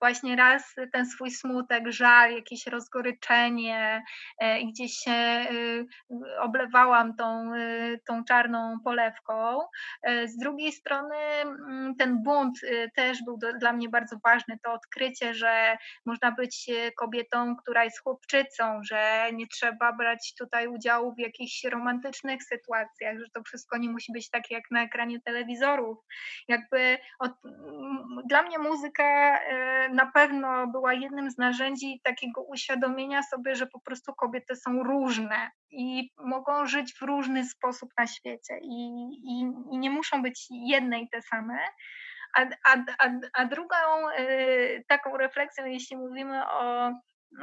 właśnie 0.00 0.36
raz 0.36 0.74
ten 0.92 1.06
swój 1.06 1.30
smutek, 1.30 1.84
żal, 1.86 2.32
jakieś 2.32 2.66
rozgoryczenie 2.66 4.02
i 4.60 4.72
gdzieś 4.72 4.92
się 4.92 5.46
oblewałam 6.40 7.16
tą, 7.16 7.50
tą 8.06 8.24
czarną 8.24 8.76
polewką. 8.84 9.58
Z 10.24 10.36
drugiej 10.36 10.72
strony 10.72 11.16
mm, 11.16 11.94
ten 11.96 12.22
bunt 12.22 12.58
też 12.94 13.18
był 13.24 13.38
do, 13.38 13.52
dla 13.52 13.72
mnie 13.72 13.88
bardzo 13.88 14.16
ważny, 14.24 14.58
to 14.64 14.72
odkrycie 14.72 14.95
odkrycie, 14.96 15.34
że 15.34 15.78
można 16.06 16.32
być 16.32 16.68
e, 16.68 16.92
kobietą, 16.92 17.56
która 17.56 17.84
jest 17.84 18.02
chłopczycą, 18.02 18.80
że 18.82 19.30
nie 19.32 19.46
trzeba 19.46 19.92
brać 19.92 20.34
tutaj 20.38 20.68
udziału 20.68 21.14
w 21.14 21.18
jakichś 21.18 21.64
romantycznych 21.64 22.42
sytuacjach, 22.42 23.18
że 23.18 23.24
to 23.34 23.42
wszystko 23.42 23.78
nie 23.78 23.88
musi 23.88 24.12
być 24.12 24.30
takie 24.30 24.54
jak 24.54 24.64
na 24.70 24.82
ekranie 24.82 25.20
telewizorów. 25.20 25.98
Jakby 26.48 26.98
od, 27.18 27.32
dla 28.28 28.42
mnie 28.42 28.58
muzyka 28.58 29.38
e, 29.38 29.88
na 29.88 30.06
pewno 30.06 30.66
była 30.66 30.92
jednym 30.92 31.30
z 31.30 31.38
narzędzi 31.38 32.00
takiego 32.04 32.42
uświadomienia 32.42 33.22
sobie, 33.22 33.56
że 33.56 33.66
po 33.66 33.80
prostu 33.80 34.14
kobiety 34.14 34.56
są 34.56 34.82
różne 34.82 35.50
i 35.70 36.10
mogą 36.18 36.66
żyć 36.66 36.94
w 36.94 37.02
różny 37.02 37.44
sposób 37.44 37.90
na 37.98 38.06
świecie 38.06 38.58
i, 38.62 38.88
i, 39.24 39.40
i 39.72 39.78
nie 39.78 39.90
muszą 39.90 40.22
być 40.22 40.46
jedne 40.50 41.00
i 41.00 41.08
te 41.08 41.22
same. 41.22 41.58
A, 42.36 42.42
a, 42.42 42.76
a, 42.98 43.10
a 43.34 43.44
drugą 43.44 44.10
y, 44.18 44.84
taką 44.88 45.16
refleksją, 45.16 45.66
jeśli 45.66 45.96
mówimy 45.96 46.42
o, 46.50 46.92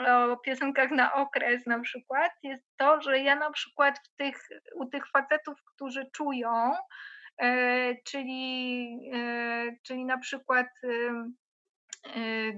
o 0.08 0.38
piosenkach 0.38 0.92
na 0.92 1.14
okres 1.14 1.66
na 1.66 1.80
przykład, 1.80 2.32
jest 2.44 2.64
to, 2.78 3.02
że 3.02 3.20
ja 3.20 3.36
na 3.36 3.52
przykład 3.52 4.00
w 4.00 4.16
tych, 4.16 4.48
u 4.76 4.86
tych 4.86 5.04
facetów, 5.08 5.58
którzy 5.74 6.10
czują, 6.16 6.74
y, 7.44 7.98
czyli, 8.06 8.98
y, 9.16 9.80
czyli 9.84 10.06
na 10.06 10.18
przykład 10.18 10.68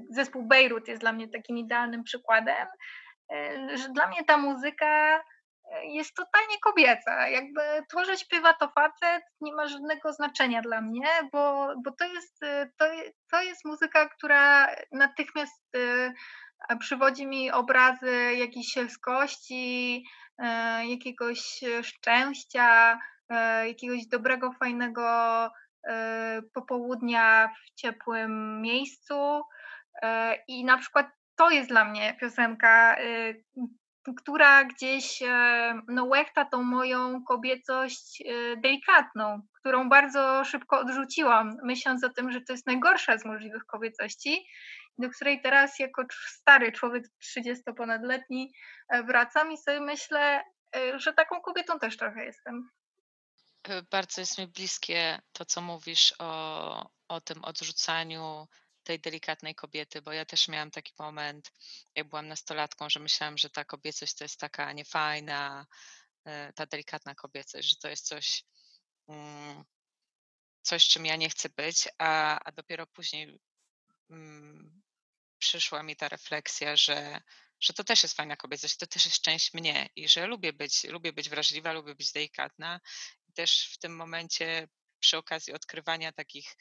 zespół 0.09 0.47
Beirut 0.47 0.87
jest 0.87 1.01
dla 1.01 1.13
mnie 1.13 1.27
takim 1.29 1.57
idealnym 1.57 2.03
przykładem, 2.03 2.67
że 3.73 3.89
dla 3.89 4.07
mnie 4.07 4.23
ta 4.23 4.37
muzyka 4.37 5.21
jest 5.83 6.15
totalnie 6.15 6.55
kobieca. 6.63 7.27
Jakby 7.27 7.61
to, 7.89 8.05
że 8.05 8.17
śpiewa 8.17 8.53
to 8.53 8.67
facet, 8.67 9.23
nie 9.41 9.53
ma 9.53 9.67
żadnego 9.67 10.13
znaczenia 10.13 10.61
dla 10.61 10.81
mnie, 10.81 11.07
bo, 11.31 11.73
bo 11.83 11.91
to, 11.91 12.05
jest, 12.05 12.39
to, 12.77 12.85
to 13.31 13.41
jest 13.41 13.65
muzyka, 13.65 14.09
która 14.09 14.67
natychmiast 14.91 15.75
y, 15.75 16.13
przywodzi 16.79 17.27
mi 17.27 17.51
obrazy 17.51 18.33
jakiejś 18.37 18.67
sielskości, 18.67 20.03
y, 20.39 20.45
jakiegoś 20.85 21.61
szczęścia, 21.81 22.99
y, 23.63 23.67
jakiegoś 23.67 24.07
dobrego, 24.07 24.51
fajnego 24.51 25.49
popołudnia 26.53 27.49
w 27.65 27.75
ciepłym 27.75 28.61
miejscu. 28.61 29.41
I 30.47 30.65
na 30.65 30.77
przykład 30.77 31.07
to 31.35 31.49
jest 31.49 31.69
dla 31.69 31.85
mnie 31.85 32.17
piosenka, 32.19 32.95
która 34.13 34.63
gdzieś 34.63 35.21
e, 35.21 35.81
no, 35.87 36.05
łechta 36.05 36.45
tą 36.45 36.63
moją 36.63 37.23
kobiecość 37.23 38.21
e, 38.21 38.57
delikatną, 38.57 39.41
którą 39.53 39.89
bardzo 39.89 40.45
szybko 40.45 40.79
odrzuciłam, 40.79 41.57
myśląc 41.63 42.03
o 42.03 42.09
tym, 42.09 42.31
że 42.31 42.41
to 42.41 42.53
jest 42.53 42.67
najgorsza 42.67 43.17
z 43.17 43.25
możliwych 43.25 43.65
kobiecości, 43.65 44.47
do 44.97 45.09
której 45.09 45.41
teraz 45.41 45.79
jako 45.79 46.03
stary 46.27 46.71
człowiek 46.71 47.03
30-ponadletni 47.23 48.51
e, 48.89 49.03
wracam 49.03 49.51
i 49.51 49.57
sobie 49.57 49.81
myślę, 49.81 50.43
że 50.95 51.13
taką 51.13 51.41
kobietą 51.41 51.79
też 51.79 51.97
trochę 51.97 52.25
jestem. 52.25 52.69
Bardzo 53.91 54.21
jest 54.21 54.37
mi 54.37 54.47
bliskie 54.47 55.19
to, 55.31 55.45
co 55.45 55.61
mówisz 55.61 56.13
o, 56.19 56.89
o 57.07 57.21
tym 57.21 57.43
odrzucaniu 57.43 58.47
tej 58.85 58.99
delikatnej 58.99 59.55
kobiety, 59.55 60.01
bo 60.01 60.11
ja 60.13 60.25
też 60.25 60.47
miałam 60.47 60.71
taki 60.71 60.93
moment, 60.99 61.51
jak 61.95 62.09
byłam 62.09 62.27
nastolatką, 62.27 62.89
że 62.89 62.99
myślałam, 62.99 63.37
że 63.37 63.49
ta 63.49 63.65
kobiecość 63.65 64.15
to 64.15 64.23
jest 64.23 64.39
taka 64.39 64.73
niefajna, 64.73 65.65
e, 66.25 66.53
ta 66.53 66.65
delikatna 66.65 67.15
kobiecość, 67.15 67.69
że 67.69 67.75
to 67.75 67.89
jest 67.89 68.05
coś, 68.07 68.43
mm, 69.07 69.63
coś 70.61 70.87
czym 70.87 71.05
ja 71.05 71.15
nie 71.15 71.29
chcę 71.29 71.49
być, 71.49 71.87
a, 71.97 72.39
a 72.39 72.51
dopiero 72.51 72.87
później 72.87 73.39
mm, 74.09 74.81
przyszła 75.39 75.83
mi 75.83 75.95
ta 75.95 76.09
refleksja, 76.09 76.75
że, 76.75 77.21
że 77.59 77.73
to 77.73 77.83
też 77.83 78.03
jest 78.03 78.15
fajna 78.15 78.35
kobiecość, 78.35 78.77
to 78.77 78.87
też 78.87 79.05
jest 79.05 79.21
część 79.21 79.53
mnie 79.53 79.89
i 79.95 80.09
że 80.09 80.27
lubię 80.27 80.53
być, 80.53 80.83
lubię 80.83 81.13
być 81.13 81.29
wrażliwa, 81.29 81.73
lubię 81.73 81.95
być 81.95 82.11
delikatna. 82.11 82.79
I 83.27 83.33
też 83.33 83.69
w 83.73 83.77
tym 83.77 83.95
momencie 83.95 84.67
przy 84.99 85.17
okazji 85.17 85.53
odkrywania 85.53 86.11
takich 86.11 86.55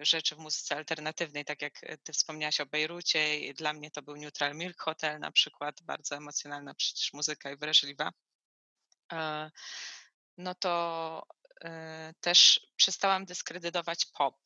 rzeczy 0.00 0.36
w 0.36 0.38
muzyce 0.38 0.76
alternatywnej, 0.76 1.44
tak 1.44 1.62
jak 1.62 1.84
e, 1.84 1.98
ty 1.98 2.12
wspomniałaś 2.12 2.60
o 2.60 2.66
Bejrucie, 2.66 3.54
dla 3.54 3.72
mnie 3.72 3.90
to 3.90 4.02
był 4.02 4.16
Neutral 4.16 4.56
Milk 4.56 4.80
Hotel 4.80 5.20
na 5.20 5.32
przykład, 5.32 5.82
bardzo 5.82 6.16
emocjonalna 6.16 6.74
przecież 6.74 7.12
muzyka 7.12 7.50
i 7.50 7.56
wrażliwa. 7.56 8.12
E, 9.12 9.50
no 10.38 10.54
to 10.54 11.22
też 12.20 12.66
przestałam 12.76 13.24
dyskredytować 13.24 14.06
pop. 14.06 14.36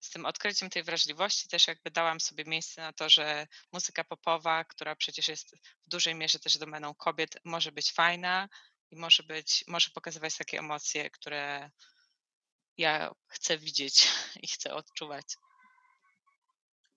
Z 0.00 0.10
tym 0.10 0.26
odkryciem 0.26 0.70
tej 0.70 0.82
wrażliwości 0.82 1.48
też 1.48 1.66
jakby 1.66 1.90
dałam 1.90 2.20
sobie 2.20 2.44
miejsce 2.44 2.80
na 2.80 2.92
to, 2.92 3.08
że 3.08 3.46
muzyka 3.72 4.04
popowa, 4.04 4.64
która 4.64 4.96
przecież 4.96 5.28
jest 5.28 5.56
w 5.86 5.88
dużej 5.88 6.14
mierze 6.14 6.38
też 6.38 6.58
domeną 6.58 6.94
kobiet, 6.94 7.36
może 7.44 7.72
być 7.72 7.92
fajna 7.92 8.48
i 8.90 8.96
może 8.96 9.22
być, 9.22 9.64
może 9.66 9.90
pokazywać 9.90 10.36
takie 10.36 10.58
emocje, 10.58 11.10
które 11.10 11.70
ja 12.78 13.14
chcę 13.26 13.58
widzieć 13.58 14.08
i 14.42 14.46
chcę 14.46 14.74
odczuwać. 14.74 15.36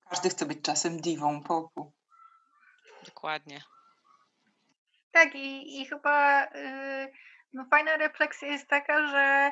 Każdy 0.09 0.29
chce 0.29 0.45
być 0.45 0.61
czasem 0.61 1.01
diwą 1.01 1.43
popu. 1.43 1.93
Dokładnie. 3.05 3.61
Tak, 5.11 5.35
i, 5.35 5.81
i 5.81 5.85
chyba 5.85 6.45
yy, 6.45 7.11
no, 7.53 7.65
fajna 7.69 7.97
refleksja 7.97 8.47
jest 8.47 8.67
taka, 8.67 9.07
że 9.07 9.51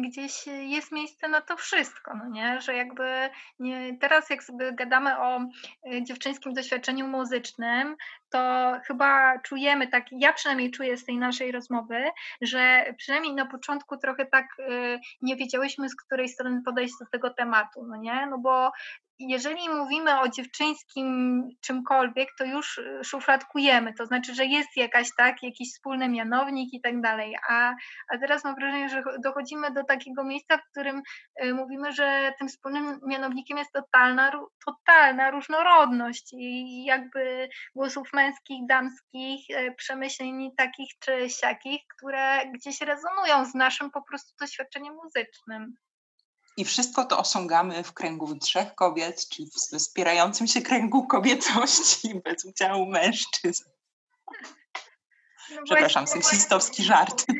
gdzieś 0.00 0.46
jest 0.46 0.92
miejsce 0.92 1.28
na 1.28 1.40
to 1.40 1.56
wszystko, 1.56 2.14
no 2.14 2.28
nie? 2.28 2.60
Że 2.60 2.74
jakby 2.74 3.30
nie, 3.58 3.98
teraz 3.98 4.30
jak 4.30 4.42
sobie 4.42 4.72
gadamy 4.72 5.18
o 5.18 5.40
y, 5.40 6.02
dziewczyńskim 6.02 6.54
doświadczeniu 6.54 7.08
muzycznym, 7.08 7.96
to 8.30 8.72
chyba 8.86 9.38
czujemy 9.38 9.88
tak, 9.88 10.04
ja 10.12 10.32
przynajmniej 10.32 10.70
czuję 10.70 10.96
z 10.96 11.04
tej 11.04 11.16
naszej 11.16 11.52
rozmowy, 11.52 12.04
że 12.40 12.94
przynajmniej 12.96 13.34
na 13.34 13.46
początku 13.46 13.96
trochę 13.96 14.26
tak 14.26 14.46
y, 14.58 14.98
nie 15.22 15.36
wiedziałyśmy 15.36 15.88
z 15.88 15.96
której 15.96 16.28
strony 16.28 16.62
podejść 16.64 16.94
do 17.00 17.06
tego 17.06 17.30
tematu, 17.30 17.86
no 17.86 17.96
nie? 17.96 18.26
No 18.26 18.38
bo 18.38 18.72
jeżeli 19.20 19.68
mówimy 19.68 20.20
o 20.20 20.28
dziewczyńskim 20.28 21.42
czymkolwiek, 21.60 22.28
to 22.38 22.44
już 22.44 22.78
y, 22.78 23.00
szufladkujemy, 23.04 23.94
to 23.94 24.06
znaczy, 24.06 24.34
że 24.34 24.44
jest 24.46 24.76
jakaś 24.76 25.08
tak, 25.16 25.42
jakiś 25.42 25.72
wspólny 25.72 26.08
mianownik 26.08 26.74
i 26.74 26.80
tak 26.80 27.00
dalej, 27.00 27.36
a, 27.48 27.74
a 28.08 28.18
teraz 28.18 28.44
mam 28.44 28.54
wrażenie, 28.54 28.88
że 28.88 29.02
dochodzimy 29.24 29.70
do 29.70 29.84
takiego 29.84 30.24
miejsca, 30.24 30.58
w 30.58 30.70
którym 30.70 31.02
y, 31.44 31.54
mówimy, 31.54 31.92
że 31.92 32.32
tym 32.38 32.48
wspólnym 32.48 33.00
mianownikiem 33.06 33.58
jest 33.58 33.72
totalna, 33.72 34.32
totalna 34.66 35.30
różnorodność 35.30 36.32
i 36.32 36.84
jakby 36.84 37.48
głosów 37.74 38.08
męskich, 38.12 38.66
damskich, 38.68 39.50
y, 39.50 39.74
przemyśleń 39.76 40.50
takich 40.56 40.90
czy 41.00 41.30
siakich, 41.30 41.82
które 41.96 42.46
gdzieś 42.54 42.80
rezonują 42.80 43.44
z 43.44 43.54
naszym 43.54 43.90
po 43.90 44.02
prostu 44.02 44.36
doświadczeniem 44.40 44.94
muzycznym. 44.94 45.74
I 46.60 46.64
wszystko 46.64 47.04
to 47.04 47.18
osiągamy 47.18 47.84
w 47.84 47.92
kręgu 47.92 48.38
trzech 48.38 48.74
kobiet, 48.74 49.28
czyli 49.28 49.50
w 49.50 49.78
wspierającym 49.78 50.46
się 50.46 50.62
kręgu 50.62 51.06
kobiecości 51.06 52.14
bez 52.24 52.44
udziału 52.44 52.86
mężczyzn. 52.86 53.64
No 55.50 55.62
Przepraszam, 55.64 56.06
seksistowski 56.06 56.84
żart. 56.84 57.24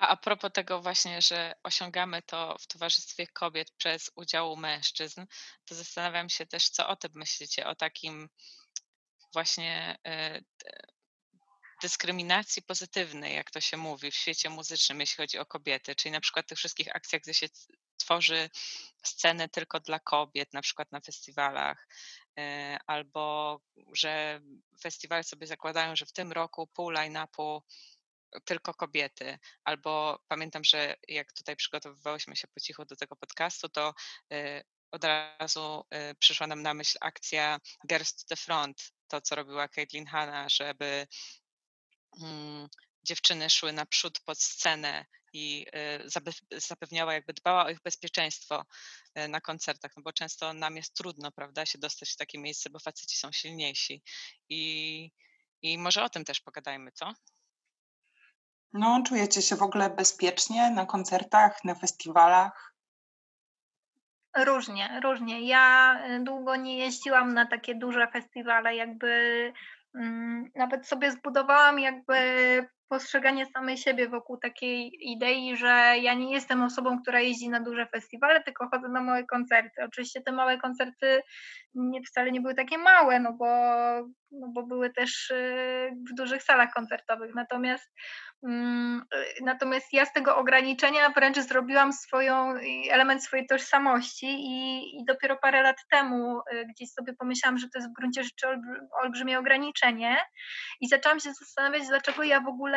A, 0.00 0.08
a 0.08 0.16
propos 0.16 0.50
tego 0.52 0.82
właśnie, 0.82 1.22
że 1.22 1.54
osiągamy 1.62 2.22
to 2.22 2.56
w 2.60 2.66
towarzystwie 2.66 3.26
kobiet 3.26 3.70
przez 3.70 4.10
udział 4.16 4.56
mężczyzn, 4.56 5.26
to 5.64 5.74
zastanawiam 5.74 6.28
się 6.28 6.46
też, 6.46 6.70
co 6.70 6.88
o 6.88 6.96
tym 6.96 7.10
myślicie, 7.14 7.66
o 7.66 7.74
takim 7.74 8.28
właśnie 9.32 9.98
e, 10.06 10.40
dyskryminacji 11.84 12.62
pozytywnej, 12.62 13.34
jak 13.34 13.50
to 13.50 13.60
się 13.60 13.76
mówi 13.76 14.10
w 14.10 14.14
świecie 14.14 14.50
muzycznym, 14.50 15.00
jeśli 15.00 15.16
chodzi 15.16 15.38
o 15.38 15.46
kobiety, 15.46 15.94
czyli 15.94 16.12
na 16.12 16.20
przykład 16.20 16.46
tych 16.46 16.58
wszystkich 16.58 16.96
akcjach, 16.96 17.22
gdzie 17.22 17.34
się 17.34 17.46
tworzy 17.96 18.50
sceny 19.02 19.48
tylko 19.48 19.80
dla 19.80 19.98
kobiet, 19.98 20.52
na 20.52 20.62
przykład 20.62 20.92
na 20.92 21.00
festiwalach, 21.00 21.88
e, 22.38 22.78
albo 22.86 23.60
że 23.92 24.40
festiwale 24.82 25.24
sobie 25.24 25.46
zakładają, 25.46 25.96
że 25.96 26.06
w 26.06 26.12
tym 26.12 26.32
roku 26.32 26.66
pół 26.66 26.90
line-upu 26.90 27.62
tylko 28.44 28.74
kobiety. 28.74 29.38
Albo 29.64 30.18
pamiętam, 30.28 30.64
że 30.64 30.96
jak 31.08 31.32
tutaj 31.32 31.56
przygotowywałyśmy 31.56 32.36
się 32.36 32.48
po 32.48 32.60
cichu 32.60 32.84
do 32.84 32.96
tego 32.96 33.16
podcastu, 33.16 33.68
to 33.68 33.94
e, 34.32 34.64
od 34.90 35.04
razu 35.04 35.84
y, 36.10 36.14
przyszła 36.14 36.46
nam 36.46 36.62
na 36.62 36.74
myśl 36.74 36.98
akcja 37.00 37.60
Girls 37.88 38.14
to 38.14 38.22
the 38.28 38.36
Front, 38.36 38.92
to 39.08 39.20
co 39.20 39.34
robiła 39.34 39.68
Caitlin 39.68 40.06
Hanna, 40.06 40.48
żeby 40.48 41.06
dziewczyny 43.04 43.50
szły 43.50 43.72
naprzód 43.72 44.20
pod 44.20 44.42
scenę 44.42 45.04
i 45.32 45.66
y, 46.54 46.60
zapewniała, 46.60 47.14
jakby 47.14 47.32
dbała 47.32 47.64
o 47.64 47.70
ich 47.70 47.82
bezpieczeństwo 47.82 48.64
y, 49.18 49.28
na 49.28 49.40
koncertach, 49.40 49.92
no 49.96 50.02
bo 50.02 50.12
często 50.12 50.52
nam 50.52 50.76
jest 50.76 50.94
trudno, 50.94 51.32
prawda, 51.32 51.66
się 51.66 51.78
dostać 51.78 52.10
w 52.10 52.16
takie 52.16 52.38
miejsce, 52.38 52.70
bo 52.70 52.78
faceci 52.78 53.16
są 53.16 53.32
silniejsi. 53.32 54.02
I, 54.48 55.10
i 55.62 55.78
może 55.78 56.04
o 56.04 56.08
tym 56.08 56.24
też 56.24 56.40
pogadajmy, 56.40 56.92
co? 56.92 57.12
No, 58.72 59.02
czujecie 59.06 59.42
się 59.42 59.56
w 59.56 59.62
ogóle 59.62 59.90
bezpiecznie 59.90 60.70
na 60.70 60.86
koncertach, 60.86 61.64
na 61.64 61.74
festiwalach? 61.74 62.74
Różnie, 64.36 65.00
różnie. 65.02 65.46
Ja 65.46 65.98
y, 66.10 66.24
długo 66.24 66.56
nie 66.56 66.78
jeździłam 66.78 67.34
na 67.34 67.46
takie 67.46 67.74
duże 67.74 68.06
festiwale, 68.06 68.76
jakby 68.76 69.08
mm, 69.08 69.54
nawet 70.54 70.86
sobie 70.86 71.10
zbudowałam 71.12 71.78
jakby 71.78 72.14
postrzeganie 72.88 73.46
samej 73.46 73.76
siebie 73.76 74.08
wokół 74.08 74.38
takiej 74.38 74.92
idei, 75.00 75.56
że 75.56 75.94
ja 76.02 76.14
nie 76.14 76.32
jestem 76.32 76.62
osobą, 76.62 77.02
która 77.02 77.20
jeździ 77.20 77.48
na 77.48 77.60
duże 77.60 77.86
festiwale, 77.86 78.42
tylko 78.42 78.68
chodzę 78.68 78.88
na 78.88 79.00
małe 79.00 79.24
koncerty. 79.24 79.84
Oczywiście 79.84 80.20
te 80.22 80.32
małe 80.32 80.58
koncerty 80.58 81.22
nie, 81.74 82.02
wcale 82.02 82.30
nie 82.30 82.40
były 82.40 82.54
takie 82.54 82.78
małe, 82.78 83.20
no 83.20 83.32
bo, 83.32 83.46
no 84.30 84.48
bo 84.54 84.62
były 84.66 84.90
też 84.90 85.30
y, 85.30 85.90
w 86.10 86.14
dużych 86.14 86.42
salach 86.42 86.70
koncertowych. 86.72 87.34
Natomiast 87.34 87.90
Mm, 88.44 89.04
y, 89.14 89.44
natomiast 89.44 89.92
ja 89.92 90.04
z 90.04 90.12
tego 90.12 90.36
ograniczenia 90.36 91.10
wręcz 91.10 91.38
zrobiłam 91.38 91.92
swoją, 91.92 92.54
element 92.90 93.24
swojej 93.24 93.46
tożsamości 93.46 94.26
i, 94.26 94.78
i, 94.96 95.04
dopiero 95.04 95.36
parę 95.36 95.62
lat 95.62 95.76
temu 95.90 96.38
y, 96.38 96.66
gdzieś 96.66 96.90
sobie 96.92 97.12
pomyślałam, 97.12 97.58
że 97.58 97.68
to 97.68 97.78
jest 97.78 97.90
w 97.90 97.92
gruncie 97.92 98.24
rzeczy 98.24 98.46
olbrzymie 99.02 99.38
ograniczenie 99.38 100.16
i 100.80 100.88
zaczęłam 100.88 101.20
się 101.20 101.32
zastanawiać, 101.32 101.88
dlaczego 101.88 102.22
ja 102.22 102.40
w 102.40 102.48
ogóle 102.48 102.73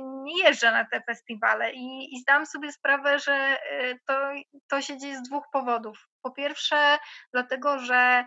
nie 0.00 0.44
jeżdżę 0.44 0.72
na 0.72 0.84
te 0.84 1.02
festiwale 1.02 1.72
i, 1.72 2.14
i 2.16 2.24
sobie 2.46 2.72
sprawę, 2.72 3.18
że 3.18 3.56
y, 3.82 3.98
to, 4.06 4.14
to 4.70 4.80
się 4.80 4.98
dzieje 4.98 5.18
z 5.18 5.22
dwóch 5.22 5.44
powodów. 5.52 6.08
Po 6.22 6.30
pierwsze, 6.30 6.98
dlatego, 7.32 7.78
że 7.78 8.24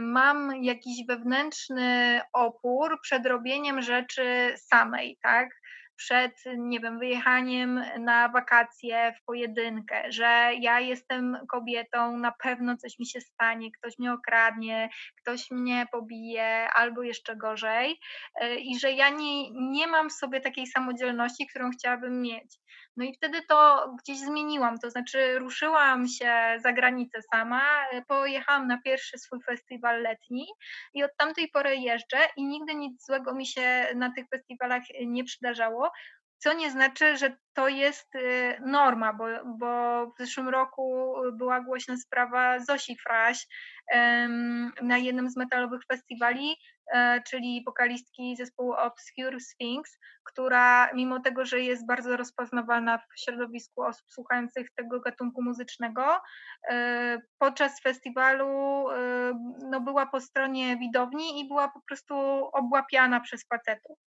mam 0.00 0.62
jakiś 0.62 1.06
wewnętrzny 1.06 2.20
opór 2.32 2.98
przed 3.02 3.26
robieniem 3.26 3.82
rzeczy 3.82 4.54
samej, 4.56 5.18
tak? 5.22 5.48
Przed, 5.96 6.32
nie 6.56 6.80
wiem, 6.80 6.98
wyjechaniem 6.98 7.84
na 7.98 8.28
wakacje 8.28 9.12
w 9.20 9.24
pojedynkę, 9.24 10.12
że 10.12 10.50
ja 10.60 10.80
jestem 10.80 11.38
kobietą, 11.48 12.18
na 12.18 12.32
pewno 12.32 12.76
coś 12.76 12.98
mi 12.98 13.06
się 13.06 13.20
stanie, 13.20 13.70
ktoś 13.72 13.98
mnie 13.98 14.12
okradnie, 14.12 14.88
ktoś 15.22 15.50
mnie 15.50 15.86
pobije, 15.92 16.68
albo 16.74 17.02
jeszcze 17.02 17.36
gorzej, 17.36 18.00
e, 18.40 18.56
i 18.56 18.78
że 18.78 18.92
ja 18.92 19.10
nie, 19.10 19.50
nie 19.50 19.86
mam 19.86 20.10
w 20.10 20.12
sobie 20.12 20.40
takiej 20.40 20.66
samodzielności, 20.66 21.46
którą 21.46 21.70
chciałabym 21.70 22.22
mieć. 22.22 22.58
No 22.96 23.04
i 23.04 23.14
wtedy 23.14 23.42
to 23.42 23.88
gdzieś 24.02 24.18
zmieniłam, 24.18 24.78
to 24.78 24.90
znaczy 24.90 25.38
ruszyłam 25.38 26.08
się 26.08 26.32
za 26.58 26.72
granicę 26.72 27.22
sama, 27.22 27.62
e, 27.92 28.02
pojechałam 28.02 28.66
na 28.66 28.82
pierwszy 28.82 29.18
swój 29.18 29.42
festiwal 29.42 30.02
letni 30.02 30.46
i 30.94 31.04
od 31.04 31.10
tamtej 31.16 31.48
pory 31.48 31.76
jeżdżę 31.76 32.18
i 32.36 32.44
nigdy 32.44 32.74
nic 32.74 33.06
złego 33.06 33.34
mi 33.34 33.46
się 33.46 33.86
na 33.94 34.12
tych 34.12 34.28
festiwalach 34.28 34.82
nie 35.06 35.24
przydarzało, 35.24 35.90
co 36.38 36.52
nie 36.52 36.70
znaczy, 36.70 37.16
że 37.16 37.36
to 37.54 37.68
jest 37.68 38.14
y, 38.14 38.60
norma, 38.60 39.12
bo, 39.12 39.24
bo 39.58 40.06
w 40.06 40.18
zeszłym 40.18 40.48
roku 40.48 41.14
była 41.32 41.60
głośna 41.60 41.96
sprawa 41.96 42.58
Zosi 42.60 42.96
Fraś 42.98 43.46
na 44.82 44.98
jednym 44.98 45.30
z 45.30 45.36
metalowych 45.36 45.80
festiwali, 45.92 46.56
e, 46.92 47.22
czyli 47.22 47.62
wokalistki 47.66 48.36
zespołu 48.36 48.72
Obscure 48.72 49.40
Sphinx, 49.40 49.98
która 50.24 50.92
mimo 50.94 51.20
tego, 51.20 51.44
że 51.44 51.60
jest 51.60 51.86
bardzo 51.86 52.16
rozpoznawalna 52.16 52.98
w 52.98 53.20
środowisku 53.20 53.82
osób 53.82 54.06
słuchających 54.10 54.70
tego 54.74 55.00
gatunku 55.00 55.42
muzycznego, 55.42 56.20
e, 56.70 57.18
podczas 57.38 57.80
festiwalu 57.80 58.50
e, 58.90 58.96
no, 59.70 59.80
była 59.80 60.06
po 60.06 60.20
stronie 60.20 60.76
widowni 60.76 61.40
i 61.40 61.48
była 61.48 61.68
po 61.68 61.80
prostu 61.88 62.14
obłapiana 62.52 63.20
przez 63.20 63.48
facetów. 63.48 63.98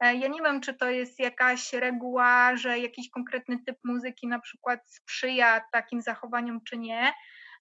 E, 0.00 0.14
ja 0.14 0.28
nie 0.28 0.42
wiem, 0.42 0.60
czy 0.60 0.74
to 0.74 0.90
jest 0.90 1.18
jakaś 1.18 1.72
reguła, 1.72 2.56
że 2.56 2.78
jakiś 2.78 3.10
konkretny 3.10 3.58
typ 3.66 3.78
muzyki 3.84 4.26
na 4.26 4.40
przykład 4.40 4.80
sprzyja 4.86 5.64
takim 5.72 6.02
zachowaniom, 6.02 6.60
czy 6.64 6.78
nie. 6.78 7.12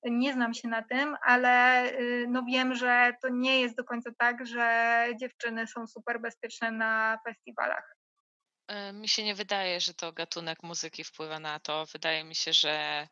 Nie 0.03 0.33
znam 0.33 0.53
się 0.53 0.67
na 0.67 0.81
tym, 0.81 1.15
ale 1.21 1.85
y, 1.99 2.25
no 2.29 2.43
wiem, 2.43 2.75
że 2.75 3.13
to 3.21 3.29
nie 3.29 3.61
jest 3.61 3.77
do 3.77 3.83
końca 3.83 4.09
tak, 4.17 4.47
że 4.47 5.05
dziewczyny 5.19 5.67
są 5.67 5.87
super 5.87 6.21
bezpieczne 6.21 6.71
na 6.71 7.19
festiwalach. 7.27 7.95
E, 8.67 8.93
mi 8.93 9.07
się 9.07 9.23
nie 9.23 9.35
wydaje, 9.35 9.79
że 9.79 9.93
to 9.93 10.13
gatunek 10.13 10.63
muzyki 10.63 11.03
wpływa 11.03 11.39
na 11.39 11.59
to. 11.59 11.85
Wydaje 11.85 12.23
mi 12.23 12.35
się, 12.35 12.53
że 12.53 13.07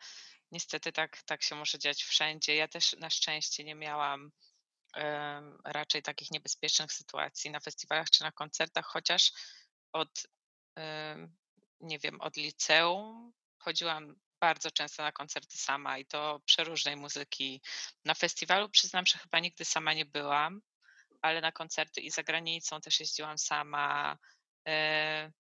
niestety 0.52 0.92
tak, 0.92 1.24
tak 1.26 1.44
się 1.44 1.56
może 1.56 1.80
dziać 1.80 2.04
wszędzie. 2.04 2.56
Ja 2.56 2.68
też 2.68 2.96
na 3.00 3.10
szczęście 3.10 3.64
nie 3.64 3.76
miałam 3.76 4.32
raczej 5.64 6.04
takich 6.04 6.32
niebezpiecznych 6.32 6.94
sytuacji 6.94 7.52
na 7.52 7.60
festiwalach 7.60 8.10
czy 8.10 8.24
na 8.24 8.32
koncertach, 8.32 8.86
chociaż 8.86 9.32
od, 9.94 10.28
nie 11.80 12.00
wiem, 12.00 12.22
od 12.22 12.38
liceum 12.38 13.34
chodziłam 13.60 14.16
bardzo 14.40 14.72
często 14.72 15.04
na 15.04 15.12
koncerty 15.12 15.58
sama 15.58 15.98
i 15.98 16.06
to 16.06 16.42
przeróżnej 16.46 16.96
muzyki. 16.96 17.62
Na 18.06 18.14
festiwalu 18.14 18.70
przyznam, 18.70 19.06
że 19.06 19.18
chyba 19.18 19.40
nigdy 19.40 19.66
sama 19.66 19.94
nie 19.94 20.06
byłam, 20.06 20.62
ale 21.22 21.42
na 21.42 21.52
koncerty 21.52 22.02
i 22.02 22.12
za 22.12 22.24
granicą 22.24 22.82
też 22.82 23.00
jeździłam 23.00 23.38
sama. 23.38 24.18
E, 24.68 25.32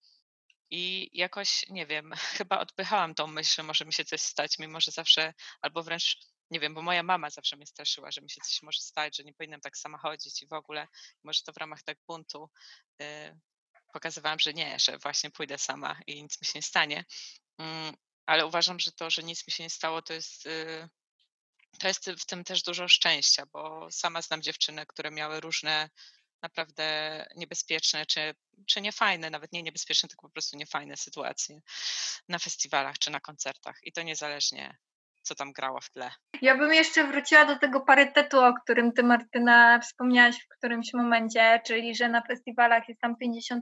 I 0.70 1.10
jakoś, 1.14 1.66
nie 1.70 1.86
wiem, 1.86 2.12
chyba 2.38 2.60
odpychałam 2.60 3.16
tą 3.16 3.28
myśl, 3.28 3.56
że 3.56 3.64
może 3.64 3.86
mi 3.86 3.94
się 3.94 4.06
coś 4.06 4.22
stać, 4.22 4.60
mimo 4.60 4.82
że 4.82 4.92
zawsze, 4.92 5.34
albo 5.62 5.84
wręcz 5.84 6.18
nie 6.52 6.60
wiem, 6.60 6.74
bo 6.74 6.82
moja 6.82 7.04
mama 7.04 7.30
zawsze 7.30 7.56
mnie 7.56 7.66
straszyła, 7.66 8.12
że 8.12 8.22
mi 8.22 8.30
się 8.30 8.42
coś 8.42 8.62
może 8.62 8.82
stać, 8.82 9.18
że 9.18 9.24
nie 9.24 9.34
powinnam 9.34 9.62
tak 9.62 9.78
sama 9.78 9.98
chodzić 9.98 10.42
i 10.42 10.48
w 10.48 10.54
ogóle, 10.54 10.88
może 11.24 11.42
to 11.44 11.54
w 11.54 11.58
ramach 11.58 11.84
tak 11.84 11.98
buntu 12.08 12.50
yy, 13.00 13.40
pokazywałam, 13.94 14.40
że 14.40 14.54
nie, 14.54 14.80
że 14.80 14.98
właśnie 14.98 15.32
pójdę 15.32 15.58
sama 15.58 16.00
i 16.08 16.24
nic 16.24 16.42
mi 16.42 16.48
się 16.48 16.54
nie 16.56 16.64
stanie. 16.64 17.06
Yy, 17.60 17.66
ale 18.26 18.46
uważam, 18.46 18.80
że 18.80 18.92
to, 18.92 19.10
że 19.10 19.24
nic 19.24 19.48
mi 19.48 19.54
się 19.54 19.64
nie 19.64 19.70
stało, 19.70 20.02
to 20.02 20.14
jest, 20.14 20.46
yy, 20.46 20.90
to 21.80 21.88
jest 21.88 22.12
w 22.20 22.26
tym 22.26 22.44
też 22.44 22.64
dużo 22.64 22.88
szczęścia, 22.88 23.46
bo 23.46 23.92
sama 23.92 24.22
znam 24.22 24.42
dziewczyny, 24.42 24.86
które 24.86 25.12
miały 25.12 25.40
różne 25.40 25.90
naprawdę 26.42 27.26
niebezpieczne, 27.36 28.06
czy, 28.06 28.36
czy 28.68 28.82
niefajne, 28.82 29.30
nawet 29.30 29.52
nie 29.54 29.64
niebezpieczne, 29.64 30.10
tylko 30.10 30.28
po 30.28 30.34
prostu 30.34 30.58
niefajne 30.58 30.98
sytuacje 30.98 31.62
na 32.30 32.40
festiwalach 32.40 33.00
czy 33.00 33.12
na 33.12 33.20
koncertach. 33.20 33.80
I 33.84 33.92
to 33.92 34.02
niezależnie 34.02 34.78
co 35.28 35.36
tam 35.36 35.52
grało 35.52 35.80
w 35.82 35.90
tle. 35.90 36.12
Ja 36.42 36.58
bym 36.58 36.74
jeszcze 36.74 37.04
wróciła 37.04 37.46
do 37.46 37.60
tego 37.60 37.82
parytetu, 37.82 38.44
o 38.44 38.54
którym 38.54 38.92
ty 38.92 39.04
Martyna 39.04 39.80
wspomniałaś 39.80 40.36
w 40.36 40.58
którymś 40.58 40.94
momencie, 40.94 41.62
czyli 41.66 41.96
że 41.96 42.10
na 42.10 42.22
festiwalach 42.22 42.90
jest 42.90 43.02
tam 43.02 43.16
50% 43.24 43.60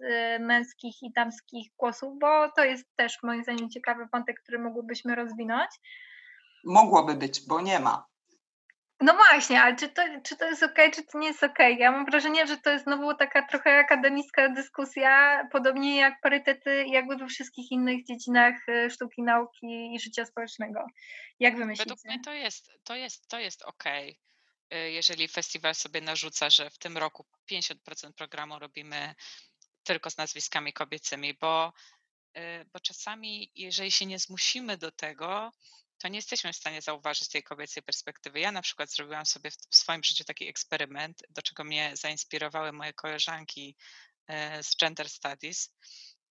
y, 0.00 0.38
męskich 0.40 1.02
i 1.02 1.12
damskich 1.12 1.72
głosów, 1.78 2.18
bo 2.20 2.50
to 2.56 2.64
jest 2.64 2.84
też 2.96 3.18
moim 3.22 3.42
zdaniem 3.42 3.70
ciekawy 3.70 4.08
wątek, 4.12 4.40
który 4.42 4.58
mogłybyśmy 4.58 5.14
rozwinąć. 5.14 5.70
Mogłoby 6.64 7.14
być, 7.14 7.46
bo 7.46 7.60
nie 7.60 7.80
ma. 7.80 8.09
No 9.00 9.14
właśnie, 9.14 9.62
ale 9.62 9.76
czy 9.76 9.88
to, 9.88 10.02
czy 10.24 10.36
to 10.36 10.44
jest 10.44 10.62
ok, 10.62 10.78
czy 10.94 11.02
to 11.02 11.18
nie 11.18 11.28
jest 11.28 11.42
ok? 11.42 11.58
Ja 11.78 11.92
mam 11.92 12.04
wrażenie, 12.04 12.46
że 12.46 12.56
to 12.56 12.70
jest 12.70 12.84
znowu 12.84 13.14
taka 13.14 13.46
trochę 13.46 13.78
akademicka 13.78 14.48
dyskusja, 14.48 15.42
podobnie 15.52 15.96
jak 15.96 16.20
parytety 16.20 16.84
jakby 16.86 17.16
we 17.16 17.26
wszystkich 17.26 17.70
innych 17.70 18.06
dziedzinach 18.06 18.68
y, 18.68 18.90
sztuki, 18.90 19.22
nauki 19.22 19.94
i 19.94 20.00
życia 20.00 20.26
społecznego. 20.26 20.86
Jak 21.40 21.56
wy 21.56 21.66
myślicie? 21.66 21.84
Według 21.84 22.04
mnie 22.04 22.20
to 22.24 22.32
jest, 22.32 22.70
to 22.84 22.96
jest, 22.96 23.28
to 23.28 23.38
jest 23.38 23.62
ok, 23.62 23.84
jeżeli 24.70 25.28
festiwal 25.28 25.74
sobie 25.74 26.00
narzuca, 26.00 26.50
że 26.50 26.70
w 26.70 26.78
tym 26.78 26.98
roku 26.98 27.26
50% 27.52 28.12
programu 28.12 28.58
robimy 28.58 29.14
tylko 29.82 30.10
z 30.10 30.16
nazwiskami 30.16 30.72
kobiecymi, 30.72 31.34
bo, 31.34 31.72
y, 32.36 32.40
bo 32.72 32.80
czasami, 32.80 33.50
jeżeli 33.54 33.90
się 33.90 34.06
nie 34.06 34.18
zmusimy 34.18 34.76
do 34.76 34.90
tego, 34.90 35.52
to 36.00 36.08
nie 36.08 36.18
jesteśmy 36.18 36.52
w 36.52 36.56
stanie 36.56 36.82
zauważyć 36.82 37.28
tej 37.28 37.42
kobiecej 37.42 37.82
perspektywy. 37.82 38.40
Ja 38.40 38.52
na 38.52 38.62
przykład 38.62 38.90
zrobiłam 38.90 39.26
sobie 39.26 39.50
w 39.50 39.76
swoim 39.76 40.04
życiu 40.04 40.24
taki 40.24 40.48
eksperyment, 40.48 41.22
do 41.30 41.42
czego 41.42 41.64
mnie 41.64 41.92
zainspirowały 41.96 42.72
moje 42.72 42.92
koleżanki 42.92 43.76
e, 44.26 44.62
z 44.62 44.76
Gender 44.76 45.08
Studies, 45.08 45.74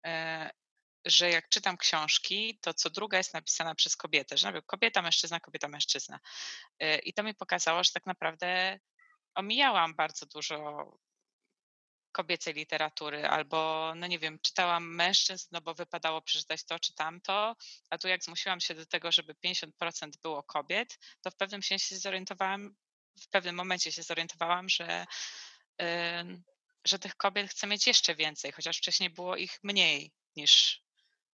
e, 0.05 0.51
że 1.05 1.29
jak 1.29 1.49
czytam 1.49 1.77
książki, 1.77 2.59
to 2.61 2.73
co 2.73 2.89
druga 2.89 3.17
jest 3.17 3.33
napisana 3.33 3.75
przez 3.75 3.95
kobietę, 3.95 4.37
że 4.37 4.61
kobieta, 4.61 5.01
mężczyzna, 5.01 5.39
kobieta, 5.39 5.67
mężczyzna. 5.67 6.19
E, 6.79 6.99
I 6.99 7.13
to 7.13 7.23
mi 7.23 7.33
pokazało, 7.33 7.83
że 7.83 7.91
tak 7.91 8.05
naprawdę 8.05 8.79
omijałam 9.35 9.95
bardzo 9.95 10.25
dużo 10.25 10.85
kobiecej 12.13 12.53
literatury, 12.53 13.27
albo, 13.27 13.93
no 13.95 14.07
nie 14.07 14.19
wiem, 14.19 14.39
czytałam 14.39 14.95
mężczyzn, 14.95 15.47
no 15.51 15.61
bo 15.61 15.73
wypadało 15.73 16.21
przeczytać 16.21 16.63
to 16.63 16.79
czy 16.79 16.93
tamto, 16.93 17.55
a 17.89 17.97
tu 17.97 18.07
jak 18.07 18.23
zmusiłam 18.23 18.59
się 18.59 18.75
do 18.75 18.85
tego, 18.85 19.11
żeby 19.11 19.33
50% 19.33 19.69
było 20.21 20.43
kobiet, 20.43 20.99
to 21.21 21.31
w 21.31 21.35
pewnym 21.35 21.63
sensie 21.63 21.85
się 21.85 21.97
zorientowałam, 21.97 22.75
w 23.21 23.29
pewnym 23.29 23.55
momencie 23.55 23.91
się 23.91 24.03
zorientowałam, 24.03 24.69
że, 24.69 25.05
yy, 25.79 25.85
że 26.85 26.99
tych 26.99 27.15
kobiet 27.15 27.51
chcę 27.51 27.67
mieć 27.67 27.87
jeszcze 27.87 28.15
więcej, 28.15 28.51
chociaż 28.51 28.77
wcześniej 28.77 29.09
było 29.09 29.35
ich 29.35 29.59
mniej 29.63 30.11
niż 30.35 30.83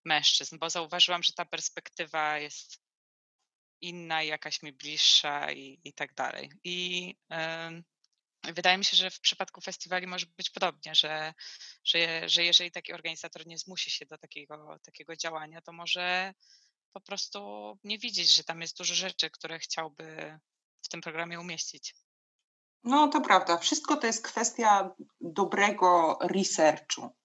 mężczyzn, 0.05 0.59
bo 0.59 0.71
zauważyłam, 0.71 1.23
że 1.23 1.33
ta 1.33 1.45
perspektywa 1.45 2.39
jest 2.39 2.79
inna, 3.81 4.23
jakaś 4.23 4.63
mi 4.63 4.73
bliższa 4.73 5.53
i, 5.53 5.81
i 5.85 5.93
tak 5.93 6.15
dalej. 6.15 6.51
I 6.65 7.07
yy, 7.31 7.83
wydaje 8.45 8.79
mi 8.79 8.85
się, 8.85 8.97
że 8.97 9.11
w 9.11 9.21
przypadku 9.21 9.61
festiwali 9.61 10.07
może 10.07 10.27
być 10.37 10.51
podobnie, 10.51 10.95
że, 10.95 11.35
że, 11.85 12.29
że 12.29 12.45
jeżeli 12.45 12.71
taki 12.71 12.93
organizator 12.93 13.47
nie 13.47 13.59
zmusi 13.59 13.91
się 13.91 14.07
do 14.07 14.19
takiego, 14.19 14.79
takiego 14.83 15.17
działania, 15.17 15.61
to 15.61 15.73
może 15.73 16.35
po 16.93 17.01
prostu 17.01 17.41
nie 17.85 17.99
widzieć, 17.99 18.35
że 18.35 18.45
tam 18.45 18.61
jest 18.61 18.79
dużo 18.79 18.95
rzeczy, 18.95 19.31
które 19.31 19.59
chciałby 19.59 20.39
w 20.83 20.89
tym 20.89 21.01
programie 21.01 21.41
umieścić. 21.41 21.95
No 22.85 23.09
to 23.09 23.21
prawda. 23.21 23.59
Wszystko 23.59 23.97
to 23.97 24.07
jest 24.07 24.25
kwestia 24.25 24.95
dobrego 25.21 26.19
researchu. 26.23 27.17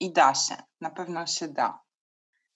I 0.00 0.12
da 0.12 0.34
się. 0.34 0.56
Na 0.80 0.90
pewno 0.90 1.26
się 1.26 1.48
da. 1.48 1.80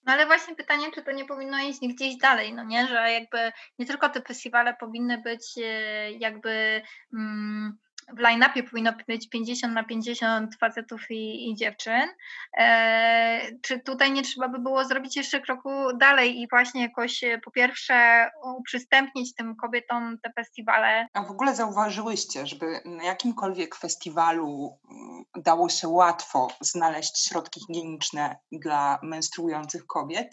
No 0.09 0.13
ale 0.13 0.25
właśnie 0.25 0.55
pytanie, 0.55 0.91
czy 0.91 1.03
to 1.03 1.11
nie 1.11 1.25
powinno 1.25 1.59
iść 1.59 1.79
gdzieś 1.81 2.17
dalej, 2.17 2.53
no 2.53 2.63
nie, 2.63 2.87
że 2.87 3.11
jakby 3.11 3.51
nie 3.79 3.85
tylko 3.85 4.09
te 4.09 4.21
festiwale 4.21 4.73
powinny 4.73 5.17
być 5.17 5.43
e, 5.57 6.11
jakby 6.11 6.81
mm, 7.13 7.77
w 8.17 8.19
line-upie 8.19 8.63
powinno 8.63 8.93
być 9.07 9.29
50 9.29 9.73
na 9.73 9.83
50 9.83 10.55
facetów 10.55 11.01
i, 11.09 11.49
i 11.49 11.55
dziewczyn. 11.55 12.09
E, 12.57 13.41
czy 13.61 13.79
tutaj 13.79 14.11
nie 14.11 14.21
trzeba 14.21 14.49
by 14.49 14.59
było 14.59 14.85
zrobić 14.85 15.17
jeszcze 15.17 15.41
kroku 15.41 15.69
dalej 15.97 16.41
i 16.41 16.47
właśnie 16.49 16.81
jakoś 16.81 17.23
e, 17.23 17.39
po 17.45 17.51
pierwsze 17.51 18.29
uprzystępnić 18.59 19.35
tym 19.35 19.55
kobietom 19.55 20.17
te 20.23 20.31
festiwale? 20.33 21.07
A 21.13 21.23
w 21.23 21.31
ogóle 21.31 21.55
zauważyłyście, 21.55 22.47
żeby 22.47 22.81
na 22.85 23.03
jakimkolwiek 23.03 23.75
festiwalu 23.75 24.79
mm, 24.91 25.23
dało 25.43 25.69
się 25.69 25.87
łatwo 25.87 26.47
znaleźć 26.61 27.27
środki 27.27 27.59
higieniczne 27.59 28.37
dla 28.51 28.99
menstruujących 29.03 29.85
kobiet? 29.85 30.29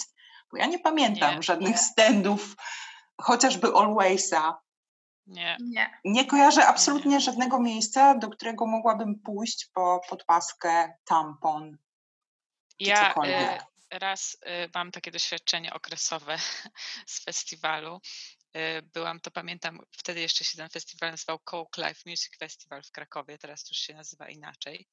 Bo 0.52 0.58
ja 0.58 0.66
nie 0.66 0.78
pamiętam 0.78 1.36
nie, 1.36 1.42
żadnych 1.42 1.72
nie. 1.72 1.78
standów, 1.78 2.56
chociażby 3.20 3.68
Alwaysa, 3.74 4.58
nie. 5.26 5.56
Nie, 5.60 6.00
nie 6.04 6.24
kojarzę 6.24 6.66
absolutnie 6.66 7.10
nie. 7.10 7.20
żadnego 7.20 7.60
miejsca, 7.60 8.14
do 8.14 8.28
którego 8.28 8.66
mogłabym 8.66 9.20
pójść 9.20 9.66
po 9.74 10.00
podpaskę, 10.08 10.94
tampon. 11.04 11.78
Ja 12.78 13.14
y, 13.24 13.98
raz 13.98 14.34
y, 14.34 14.70
mam 14.74 14.90
takie 14.90 15.10
doświadczenie 15.10 15.72
okresowe 15.72 16.38
z 17.06 17.24
festiwalu. 17.24 18.00
Y, 18.56 18.82
byłam, 18.82 19.20
to 19.20 19.30
pamiętam, 19.30 19.80
wtedy 19.90 20.20
jeszcze 20.20 20.44
się 20.44 20.58
ten 20.58 20.68
festiwal 20.68 21.10
nazywał 21.10 21.38
Coke 21.38 21.88
Life 21.88 22.00
Music 22.06 22.38
Festival 22.38 22.82
w 22.82 22.90
Krakowie, 22.90 23.38
teraz 23.38 23.68
już 23.68 23.78
się 23.78 23.94
nazywa 23.94 24.28
inaczej. 24.28 24.88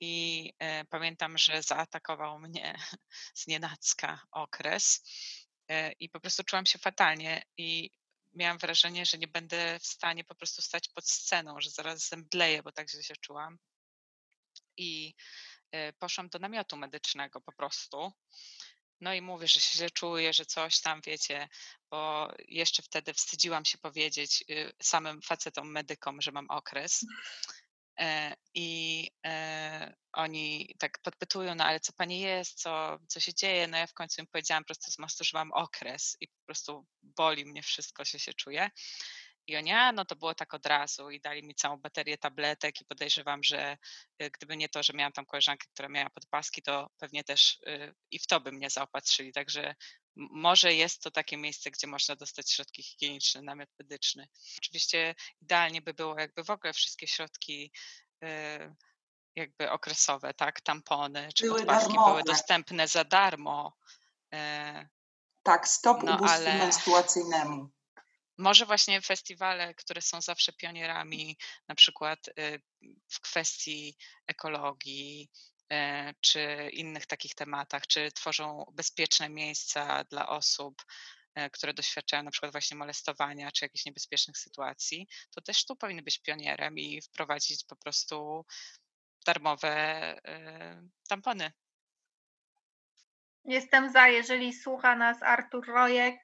I 0.00 0.52
pamiętam, 0.90 1.38
że 1.38 1.62
zaatakował 1.62 2.38
mnie 2.38 2.74
z 3.40 3.46
nienacka 3.46 4.20
okres 4.32 5.02
i 6.00 6.08
po 6.08 6.20
prostu 6.20 6.44
czułam 6.44 6.66
się 6.66 6.78
fatalnie 6.78 7.42
i 7.56 7.90
miałam 8.34 8.58
wrażenie, 8.58 9.06
że 9.06 9.18
nie 9.18 9.28
będę 9.28 9.78
w 9.78 9.86
stanie 9.86 10.24
po 10.24 10.34
prostu 10.34 10.62
stać 10.62 10.88
pod 10.88 11.08
sceną, 11.08 11.60
że 11.60 11.70
zaraz 11.70 12.08
zemdleję, 12.08 12.62
bo 12.62 12.72
tak 12.72 12.90
źle 12.90 13.02
się 13.02 13.16
czułam. 13.16 13.58
I 14.76 15.14
e, 15.70 15.92
poszłam 15.92 16.28
do 16.28 16.38
namiotu 16.38 16.76
medycznego 16.76 17.40
po 17.40 17.52
prostu. 17.52 18.12
No 19.00 19.14
i 19.14 19.20
mówię, 19.22 19.48
że 19.48 19.60
się 19.60 19.78
źle 19.78 19.90
czuję, 19.90 20.32
że 20.32 20.46
coś 20.46 20.80
tam, 20.80 21.00
wiecie, 21.06 21.48
bo 21.90 22.28
jeszcze 22.48 22.82
wtedy 22.82 23.14
wstydziłam 23.14 23.64
się 23.64 23.78
powiedzieć 23.78 24.44
y, 24.50 24.72
samym 24.82 25.22
facetom 25.22 25.70
medykom, 25.70 26.20
że 26.20 26.32
mam 26.32 26.50
okres. 26.50 27.04
E, 27.98 28.36
I 28.54 29.10
e, 29.26 29.94
oni 30.12 30.74
tak 30.78 30.98
podpytują, 31.02 31.54
no 31.54 31.64
ale 31.64 31.80
co 31.80 31.92
pani 31.92 32.20
jest, 32.20 32.60
co, 32.60 32.98
co 33.08 33.20
się 33.20 33.34
dzieje? 33.34 33.68
No 33.68 33.78
ja 33.78 33.86
w 33.86 33.94
końcu 33.94 34.20
im 34.20 34.26
powiedziałam 34.26 34.64
po 34.64 34.74
prostu, 34.96 35.24
że 35.24 35.30
mam 35.34 35.52
okres 35.52 36.16
i 36.20 36.28
po 36.28 36.44
prostu 36.46 36.86
boli 37.02 37.44
mnie 37.44 37.62
wszystko, 37.62 38.04
się 38.04 38.18
się 38.18 38.32
czuję. 38.32 38.70
I 39.46 39.56
oni, 39.56 39.72
a 39.72 39.92
no 39.92 40.04
to 40.04 40.16
było 40.16 40.34
tak 40.34 40.54
od 40.54 40.66
razu 40.66 41.10
i 41.10 41.20
dali 41.20 41.42
mi 41.42 41.54
całą 41.54 41.76
baterię 41.76 42.18
tabletek 42.18 42.80
i 42.80 42.84
podejrzewam, 42.84 43.42
że 43.42 43.76
y, 44.22 44.30
gdyby 44.30 44.56
nie 44.56 44.68
to, 44.68 44.82
że 44.82 44.92
miałam 44.92 45.12
tam 45.12 45.26
koleżankę, 45.26 45.66
która 45.72 45.88
miała 45.88 46.10
podpaski, 46.10 46.62
to 46.62 46.90
pewnie 46.98 47.24
też 47.24 47.58
y, 47.68 47.94
i 48.10 48.18
w 48.18 48.26
to 48.26 48.40
by 48.40 48.52
mnie 48.52 48.70
zaopatrzyli. 48.70 49.32
Także 49.32 49.74
może 50.16 50.74
jest 50.74 51.02
to 51.02 51.10
takie 51.10 51.36
miejsce, 51.36 51.70
gdzie 51.70 51.86
można 51.86 52.16
dostać 52.16 52.52
środki 52.52 52.82
higieniczne, 52.82 53.42
namiot 53.42 53.68
medyczny. 53.78 54.28
Oczywiście 54.58 55.14
idealnie 55.42 55.82
by 55.82 55.94
było, 55.94 56.18
jakby 56.18 56.44
w 56.44 56.50
ogóle 56.50 56.72
wszystkie 56.72 57.06
środki 57.06 57.72
y, 58.24 58.74
jakby 59.36 59.70
okresowe, 59.70 60.34
tak, 60.34 60.60
tampony 60.60 61.28
czy 61.34 61.44
były 61.44 61.58
podpaski 61.58 61.88
darmowe. 61.88 62.10
były 62.10 62.22
dostępne 62.22 62.88
za 62.88 63.04
darmo. 63.04 63.76
Tak, 65.42 65.68
stop 65.68 66.02
no, 66.02 66.14
ubóstwu 66.14 66.40
ale... 66.40 66.58
menstruacyjnemu. 66.58 67.70
Może 68.38 68.66
właśnie 68.66 69.00
festiwale, 69.00 69.74
które 69.74 70.02
są 70.02 70.20
zawsze 70.20 70.52
pionierami, 70.52 71.36
na 71.68 71.74
przykład 71.74 72.28
y, 72.28 72.62
w 73.08 73.20
kwestii 73.20 73.96
ekologii, 74.26 75.30
e, 75.72 76.14
czy 76.20 76.70
innych 76.72 77.06
takich 77.06 77.34
tematach, 77.34 77.86
czy 77.86 78.12
tworzą 78.12 78.64
bezpieczne 78.72 79.28
miejsca 79.28 80.04
dla 80.04 80.28
osób, 80.28 80.82
e, 81.34 81.50
które 81.50 81.74
doświadczają 81.74 82.22
na 82.22 82.30
przykład 82.30 82.52
właśnie 82.52 82.76
molestowania, 82.76 83.52
czy 83.52 83.64
jakichś 83.64 83.84
niebezpiecznych 83.84 84.38
sytuacji, 84.38 85.08
to 85.30 85.40
też 85.40 85.64
tu 85.64 85.76
powinny 85.76 86.02
być 86.02 86.18
pionierem 86.18 86.78
i 86.78 87.02
wprowadzić 87.02 87.64
po 87.64 87.76
prostu 87.76 88.46
darmowe 89.26 89.70
e, 90.24 90.88
tampony. 91.08 91.52
Jestem 93.44 93.92
za, 93.92 94.08
jeżeli 94.08 94.52
słucha 94.52 94.96
nas 94.96 95.22
Artur 95.22 95.66
Rojek, 95.66 96.14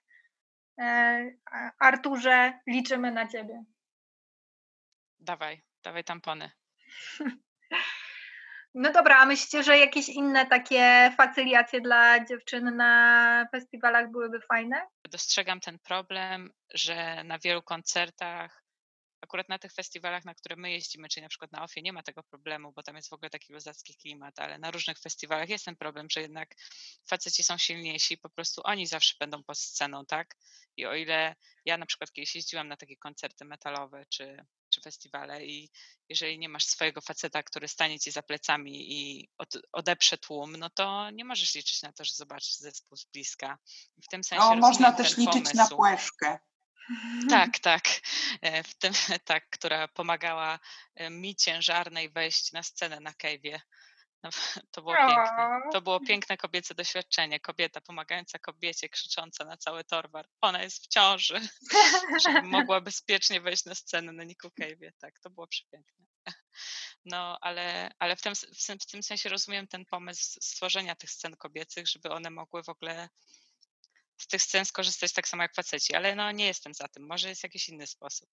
Arturze, 1.78 2.60
liczymy 2.66 3.12
na 3.12 3.28
ciebie. 3.28 3.64
Dawaj, 5.20 5.62
dawaj 5.82 6.04
tampony. 6.04 6.50
No 8.74 8.92
dobra, 8.92 9.18
a 9.18 9.26
myślicie, 9.26 9.62
że 9.62 9.78
jakieś 9.78 10.08
inne 10.08 10.46
takie 10.46 11.12
facyliacje 11.16 11.80
dla 11.80 12.24
dziewczyn 12.24 12.76
na 12.76 13.46
festiwalach 13.52 14.10
byłyby 14.10 14.40
fajne? 14.40 14.86
Dostrzegam 15.10 15.60
ten 15.60 15.78
problem, 15.78 16.50
że 16.74 17.24
na 17.24 17.38
wielu 17.38 17.62
koncertach 17.62 18.62
akurat 19.20 19.48
na 19.48 19.58
tych 19.58 19.72
festiwalach, 19.72 20.24
na 20.24 20.34
które 20.34 20.56
my 20.56 20.70
jeździmy, 20.70 21.08
czyli 21.08 21.22
na 21.22 21.28
przykład 21.28 21.52
na 21.52 21.62
OFIE, 21.62 21.82
nie 21.82 21.92
ma 21.92 22.02
tego 22.02 22.22
problemu, 22.22 22.72
bo 22.72 22.82
tam 22.82 22.96
jest 22.96 23.08
w 23.08 23.12
ogóle 23.12 23.30
taki 23.30 23.52
luzacki 23.52 23.94
klimat, 23.94 24.38
ale 24.38 24.58
na 24.58 24.70
różnych 24.70 24.98
festiwalach 24.98 25.48
jest 25.48 25.64
ten 25.64 25.76
problem, 25.76 26.10
że 26.10 26.20
jednak 26.20 26.54
faceci 27.06 27.42
są 27.42 27.58
silniejsi, 27.58 28.18
po 28.18 28.30
prostu 28.30 28.60
oni 28.64 28.86
zawsze 28.86 29.14
będą 29.20 29.42
pod 29.42 29.58
sceną, 29.58 30.06
tak? 30.06 30.36
I 30.76 30.86
o 30.86 30.94
ile 30.94 31.34
ja 31.64 31.78
na 31.78 31.86
przykład 31.86 32.12
kiedyś 32.12 32.34
jeździłam 32.34 32.68
na 32.68 32.76
takie 32.76 32.96
koncerty 32.96 33.44
metalowe 33.44 34.06
czy, 34.08 34.44
czy 34.70 34.80
festiwale 34.80 35.46
i 35.46 35.70
jeżeli 36.08 36.38
nie 36.38 36.48
masz 36.48 36.64
swojego 36.64 37.00
faceta, 37.00 37.42
który 37.42 37.68
stanie 37.68 38.00
ci 38.00 38.10
za 38.10 38.22
plecami 38.22 38.92
i 38.92 39.28
od, 39.38 39.48
odeprze 39.72 40.18
tłum, 40.18 40.56
no 40.56 40.70
to 40.70 41.10
nie 41.10 41.24
możesz 41.24 41.54
liczyć 41.54 41.82
na 41.82 41.92
to, 41.92 42.04
że 42.04 42.14
zobaczysz 42.14 42.54
zespół 42.54 42.96
z 42.96 43.04
bliska. 43.04 43.58
W 44.02 44.08
tym 44.08 44.24
sensie 44.24 44.44
no, 44.44 44.56
można 44.56 44.92
też 44.92 45.16
liczyć 45.16 45.32
pomysł. 45.32 45.56
na 45.56 45.68
płeszkę. 45.68 46.38
Tak, 47.30 47.58
tak. 47.70 47.82
E, 48.42 48.62
w 48.62 48.74
tym, 48.74 48.92
tak, 49.24 49.50
która 49.50 49.88
pomagała 49.88 50.58
e, 50.94 51.10
mi 51.10 51.36
ciężarnej 51.36 52.10
wejść 52.10 52.52
na 52.52 52.62
scenę 52.62 53.00
na 53.00 53.12
Cave'ie. 53.12 53.60
No, 54.22 54.30
to 54.72 54.82
było 54.82 54.94
piękne. 54.94 55.60
To 55.72 55.82
było 55.82 56.00
piękne 56.00 56.36
kobiece 56.36 56.74
doświadczenie. 56.74 57.40
Kobieta 57.40 57.80
pomagająca 57.80 58.38
kobiecie, 58.38 58.88
krzycząca 58.88 59.44
na 59.44 59.56
cały 59.56 59.84
torwar. 59.84 60.28
Ona 60.40 60.62
jest 60.62 60.84
w 60.84 60.88
ciąży, 60.88 61.40
żeby 62.24 62.42
mogła 62.42 62.80
bezpiecznie 62.80 63.40
wejść 63.40 63.64
na 63.64 63.74
scenę 63.74 64.12
na 64.12 64.24
Niku 64.24 64.48
Cave'ie. 64.48 64.90
Tak, 64.98 65.20
to 65.20 65.30
było 65.30 65.46
przepiękne. 65.46 66.04
No, 67.04 67.38
ale, 67.40 67.90
ale 67.98 68.16
w, 68.16 68.22
tym, 68.22 68.32
w 68.80 68.86
tym 68.86 69.02
sensie 69.02 69.28
rozumiem 69.28 69.66
ten 69.66 69.84
pomysł 69.84 70.38
stworzenia 70.42 70.94
tych 70.94 71.10
scen 71.10 71.36
kobiecych, 71.36 71.88
żeby 71.88 72.10
one 72.10 72.30
mogły 72.30 72.62
w 72.62 72.68
ogóle 72.68 73.08
z 74.20 74.26
tych 74.26 74.42
scen 74.42 74.64
skorzystać 74.64 75.12
tak 75.12 75.28
samo 75.28 75.42
jak 75.42 75.54
faceci, 75.54 75.94
ale 75.94 76.14
no 76.14 76.32
nie 76.32 76.46
jestem 76.46 76.74
za 76.74 76.88
tym. 76.88 77.06
Może 77.06 77.28
jest 77.28 77.42
jakiś 77.42 77.68
inny 77.68 77.86
sposób. 77.86 78.28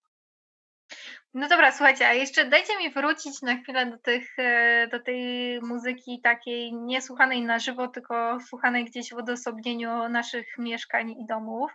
No 1.33 1.47
dobra, 1.47 1.71
słuchajcie, 1.71 2.07
a 2.07 2.13
jeszcze 2.13 2.45
dajcie 2.45 2.77
mi 2.77 2.93
wrócić 2.93 3.41
na 3.41 3.57
chwilę 3.57 3.85
do, 3.85 3.97
tych, 3.97 4.39
e, 4.39 4.87
do 4.91 4.99
tej 4.99 5.59
muzyki 5.61 6.21
takiej 6.23 6.73
nie 6.73 7.01
słuchanej 7.01 7.41
na 7.41 7.59
żywo, 7.59 7.87
tylko 7.87 8.39
słuchanej 8.39 8.85
gdzieś 8.85 9.09
w 9.09 9.17
odosobnieniu 9.17 10.09
naszych 10.09 10.57
mieszkań 10.57 11.11
i 11.11 11.25
domów 11.25 11.71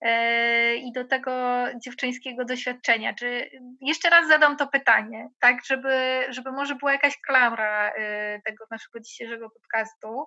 e, 0.00 0.76
i 0.76 0.92
do 0.92 1.04
tego 1.04 1.64
dziewczyńskiego 1.84 2.44
doświadczenia. 2.44 3.14
Czy 3.14 3.50
jeszcze 3.80 4.10
raz 4.10 4.28
zadam 4.28 4.56
to 4.56 4.66
pytanie, 4.66 5.28
tak, 5.40 5.56
żeby, 5.64 6.24
żeby 6.28 6.52
może 6.52 6.74
była 6.74 6.92
jakaś 6.92 7.20
klamra 7.20 7.88
e, 7.90 8.40
tego 8.44 8.64
naszego 8.70 9.00
dzisiejszego 9.00 9.50
podcastu. 9.50 10.26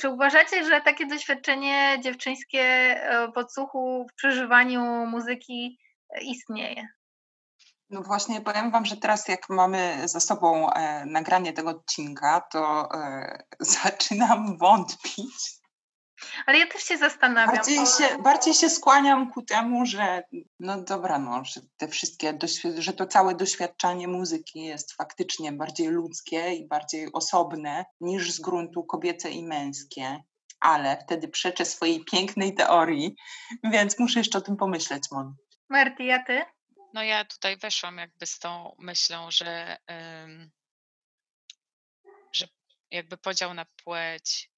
Czy 0.00 0.08
uważacie, 0.08 0.64
że 0.64 0.80
takie 0.80 1.06
doświadczenie 1.06 1.98
dziewczyńskie 2.02 2.96
podsłuchu 3.34 4.06
w 4.10 4.14
przeżywaniu 4.14 5.06
muzyki 5.06 5.78
istnieje? 6.22 6.88
No 7.90 8.02
właśnie 8.02 8.40
powiem 8.40 8.70
Wam, 8.70 8.84
że 8.84 8.96
teraz 8.96 9.28
jak 9.28 9.48
mamy 9.48 10.08
za 10.08 10.20
sobą 10.20 10.70
e, 10.70 11.06
nagranie 11.06 11.52
tego 11.52 11.70
odcinka, 11.70 12.40
to 12.40 12.88
e, 12.94 13.42
zaczynam 13.60 14.58
wątpić. 14.58 15.56
Ale 16.46 16.58
ja 16.58 16.66
też 16.66 16.82
się 16.82 16.98
zastanawiam. 16.98 17.56
Bardziej, 17.56 17.86
się, 17.86 18.18
bardziej 18.22 18.54
się 18.54 18.70
skłaniam 18.70 19.32
ku 19.32 19.42
temu, 19.42 19.86
że 19.86 20.22
no 20.60 20.82
dobra, 20.82 21.18
no, 21.18 21.44
że 21.44 21.60
te 21.76 21.88
wszystkie, 21.88 22.38
że 22.78 22.92
to 22.92 23.06
całe 23.06 23.34
doświadczanie 23.34 24.08
muzyki 24.08 24.60
jest 24.60 24.92
faktycznie 24.92 25.52
bardziej 25.52 25.88
ludzkie 25.88 26.54
i 26.54 26.68
bardziej 26.68 27.12
osobne 27.12 27.84
niż 28.00 28.32
z 28.32 28.40
gruntu 28.40 28.84
kobiece 28.84 29.30
i 29.30 29.44
męskie. 29.44 30.22
Ale 30.60 30.96
wtedy 30.96 31.28
przeczę 31.28 31.64
swojej 31.64 32.04
pięknej 32.04 32.54
teorii, 32.54 33.16
więc 33.64 33.98
muszę 33.98 34.20
jeszcze 34.20 34.38
o 34.38 34.40
tym 34.40 34.56
pomyśleć, 34.56 35.02
Mon. 35.12 35.36
Marty, 35.68 36.04
ja 36.04 36.24
ty? 36.24 36.42
No 36.94 37.02
ja 37.02 37.24
tutaj 37.24 37.56
weszłam 37.56 37.98
jakby 37.98 38.26
z 38.26 38.38
tą 38.38 38.76
myślą, 38.78 39.30
że, 39.30 39.76
że 42.32 42.48
jakby 42.90 43.16
podział 43.16 43.54
na 43.54 43.64
płeć, 43.84 44.50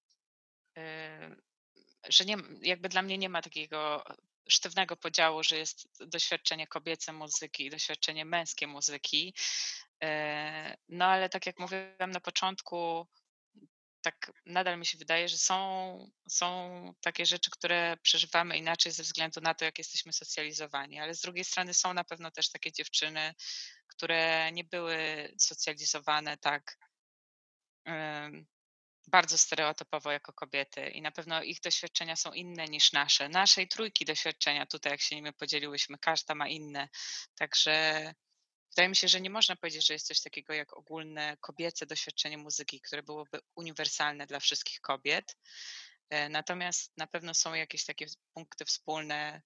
że 2.08 2.24
nie, 2.24 2.36
jakby 2.62 2.88
dla 2.88 3.02
mnie 3.02 3.18
nie 3.18 3.28
ma 3.28 3.42
takiego 3.42 4.04
sztywnego 4.48 4.96
podziału, 4.96 5.42
że 5.42 5.56
jest 5.56 5.88
doświadczenie 6.06 6.66
kobiece 6.66 7.12
muzyki 7.12 7.66
i 7.66 7.70
doświadczenie 7.70 8.24
męskie 8.24 8.66
muzyki. 8.66 9.34
E, 10.02 10.76
no 10.88 11.04
ale 11.04 11.28
tak 11.28 11.46
jak 11.46 11.58
mówiłam 11.58 12.10
na 12.10 12.20
początku, 12.20 13.06
tak 14.02 14.32
nadal 14.46 14.78
mi 14.78 14.86
się 14.86 14.98
wydaje, 14.98 15.28
że 15.28 15.38
są, 15.38 16.10
są 16.28 16.94
takie 17.00 17.26
rzeczy, 17.26 17.50
które 17.50 17.96
przeżywamy 18.02 18.58
inaczej 18.58 18.92
ze 18.92 19.02
względu 19.02 19.40
na 19.40 19.54
to, 19.54 19.64
jak 19.64 19.78
jesteśmy 19.78 20.12
socjalizowani, 20.12 20.98
ale 20.98 21.14
z 21.14 21.20
drugiej 21.20 21.44
strony 21.44 21.74
są 21.74 21.94
na 21.94 22.04
pewno 22.04 22.30
też 22.30 22.50
takie 22.50 22.72
dziewczyny, 22.72 23.34
które 23.86 24.52
nie 24.52 24.64
były 24.64 25.28
socjalizowane 25.38 26.38
tak 26.38 26.78
bardzo 29.08 29.38
stereotypowo 29.38 30.12
jako 30.12 30.32
kobiety 30.32 30.88
i 30.88 31.02
na 31.02 31.10
pewno 31.10 31.42
ich 31.42 31.60
doświadczenia 31.60 32.16
są 32.16 32.32
inne 32.32 32.64
niż 32.64 32.92
nasze. 32.92 33.28
Naszej 33.28 33.68
trójki 33.68 34.04
doświadczenia 34.04 34.66
tutaj, 34.66 34.92
jak 34.92 35.00
się 35.00 35.16
nimi 35.16 35.32
podzieliłyśmy, 35.32 35.98
każda 35.98 36.34
ma 36.34 36.48
inne. 36.48 36.88
Także 37.34 38.14
Wydaje 38.76 38.88
mi 38.88 38.96
się, 38.96 39.08
że 39.08 39.20
nie 39.20 39.30
można 39.30 39.56
powiedzieć, 39.56 39.86
że 39.86 39.94
jest 39.94 40.06
coś 40.06 40.20
takiego 40.20 40.52
jak 40.52 40.76
ogólne 40.76 41.36
kobiece 41.40 41.86
doświadczenie 41.86 42.38
muzyki, 42.38 42.80
które 42.80 43.02
byłoby 43.02 43.40
uniwersalne 43.54 44.26
dla 44.26 44.40
wszystkich 44.40 44.80
kobiet. 44.80 45.36
E, 46.10 46.28
natomiast 46.28 46.92
na 46.96 47.06
pewno 47.06 47.34
są 47.34 47.54
jakieś 47.54 47.84
takie 47.84 48.06
punkty 48.34 48.64
wspólne, 48.64 49.42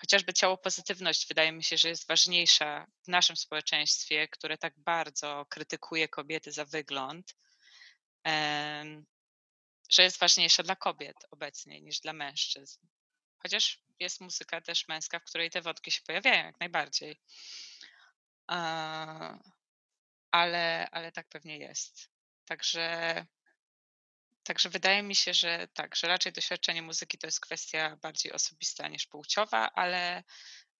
chociażby 0.00 0.32
ciało 0.32 0.58
pozytywność 0.58 1.28
wydaje 1.28 1.52
mi 1.52 1.64
się, 1.64 1.76
że 1.76 1.88
jest 1.88 2.08
ważniejsza 2.08 2.86
w 3.04 3.08
naszym 3.08 3.36
społeczeństwie, 3.36 4.28
które 4.28 4.58
tak 4.58 4.74
bardzo 4.76 5.46
krytykuje 5.50 6.08
kobiety 6.08 6.52
za 6.52 6.64
wygląd, 6.64 7.34
że 9.90 10.02
jest 10.02 10.18
ważniejsza 10.18 10.62
dla 10.62 10.76
kobiet 10.76 11.16
obecnie 11.30 11.80
niż 11.80 12.00
dla 12.00 12.12
mężczyzn. 12.12 12.86
Chociaż 13.38 13.80
jest 14.00 14.20
muzyka 14.20 14.60
też 14.60 14.88
męska, 14.88 15.18
w 15.18 15.24
której 15.24 15.50
te 15.50 15.62
wodki 15.62 15.90
się 15.90 16.00
pojawiają 16.06 16.44
jak 16.44 16.60
najbardziej 16.60 17.20
ale, 20.30 20.88
ale 20.90 21.12
tak 21.12 21.28
pewnie 21.28 21.58
jest. 21.58 22.10
Także, 22.44 23.26
także 24.42 24.68
wydaje 24.68 25.02
mi 25.02 25.16
się, 25.16 25.34
że 25.34 25.68
tak, 25.74 25.96
że 25.96 26.08
raczej 26.08 26.32
doświadczenie 26.32 26.82
muzyki 26.82 27.18
to 27.18 27.26
jest 27.26 27.40
kwestia 27.40 27.96
bardziej 27.96 28.32
osobista 28.32 28.88
niż 28.88 29.06
płciowa, 29.06 29.70
ale 29.74 30.24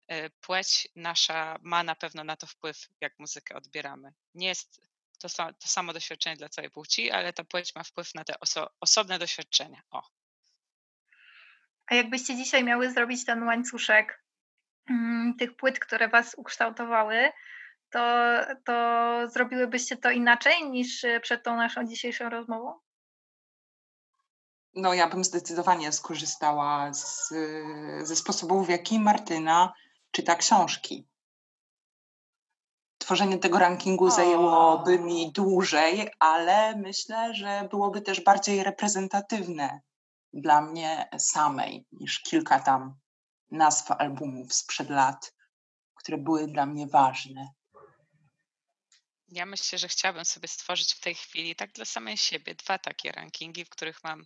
e, 0.07 0.31
płeć 0.31 0.89
nasza 0.97 1.59
ma 1.63 1.83
na 1.83 1.95
pewno 1.95 2.25
na 2.25 2.37
to 2.37 2.47
wpływ, 2.47 2.89
jak 3.01 3.19
muzykę 3.19 3.55
odbieramy. 3.55 4.15
Nie 4.35 4.49
jest 4.49 4.81
to, 5.19 5.29
to 5.37 5.69
samo 5.69 5.93
doświadczenie 5.93 6.37
dla 6.37 6.49
całej 6.49 6.71
płci, 6.71 7.11
ale 7.11 7.33
ta 7.33 7.45
płeć 7.45 7.75
ma 7.75 7.85
wpływ 7.85 8.15
na 8.15 8.25
te 8.25 8.41
oso 8.41 8.71
osobne 8.81 9.19
doświadczenia. 9.19 9.83
O. 9.91 10.03
A 11.87 11.95
jakbyście 11.95 12.37
dzisiaj 12.37 12.65
miały 12.65 12.91
zrobić 12.91 13.25
ten 13.25 13.43
łańcuszek 13.43 14.25
mm, 14.91 15.35
tych 15.39 15.57
płyt, 15.57 15.79
które 15.81 16.09
Was 16.09 16.35
ukształtowały, 16.35 17.33
to, 17.91 18.01
to 18.65 18.73
zrobiłybyście 19.31 19.97
to 19.97 20.11
inaczej 20.11 20.71
niż 20.71 21.05
e, 21.05 21.21
przed 21.21 21.43
tą 21.45 21.57
naszą 21.57 21.87
dzisiejszą 21.87 22.29
rozmową? 22.29 22.81
No, 24.75 24.95
ja 24.95 25.09
bym 25.09 25.25
zdecydowanie 25.25 25.93
skorzystała 25.93 26.95
z, 26.95 27.29
ze 28.03 28.17
sposobów, 28.17 28.67
w 28.67 28.71
jaki 28.71 29.01
Martyna 29.01 29.73
czyta 30.11 30.35
książki. 30.35 31.07
Tworzenie 33.09 33.39
tego 33.39 33.59
rankingu 33.59 34.11
zajęłoby 34.11 34.99
mi 34.99 35.33
dłużej, 35.33 36.11
ale 36.19 36.77
myślę, 36.77 37.35
że 37.35 37.69
byłoby 37.71 38.01
też 38.01 38.21
bardziej 38.21 38.65
reprezentatywne 38.65 39.81
dla 40.33 40.61
mnie 40.61 41.09
samej 41.19 41.87
niż 41.93 42.21
kilka 42.21 42.61
tam 42.61 42.99
nazw 43.51 43.91
albumów 43.91 44.55
sprzed 44.55 44.91
lat, 44.91 45.35
które 45.95 46.19
były 46.19 46.49
dla 46.49 46.67
mnie 46.67 46.87
ważne. 46.87 47.49
Ja 49.29 49.47
myślę, 49.47 49.79
że 49.79 49.89
chciałabym 49.89 50.25
sobie 50.25 50.49
stworzyć 50.49 50.95
w 50.95 51.01
tej 51.01 51.15
chwili, 51.15 51.57
tak 51.57 51.73
dla 51.73 51.85
samej 51.85 52.17
siebie, 52.17 52.55
dwa 52.55 52.79
takie 52.79 53.13
rankingi, 53.13 53.65
w 53.65 53.71
których 53.71 54.05
mam 54.05 54.25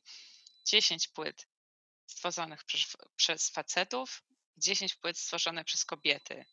10 0.66 1.08
płyt 1.08 1.46
stworzonych 2.06 2.64
przez, 2.64 2.96
przez 3.16 3.50
facetów, 3.50 4.22
10 4.56 4.94
płyt 4.94 5.18
stworzone 5.18 5.64
przez 5.64 5.84
kobiety. 5.84 6.44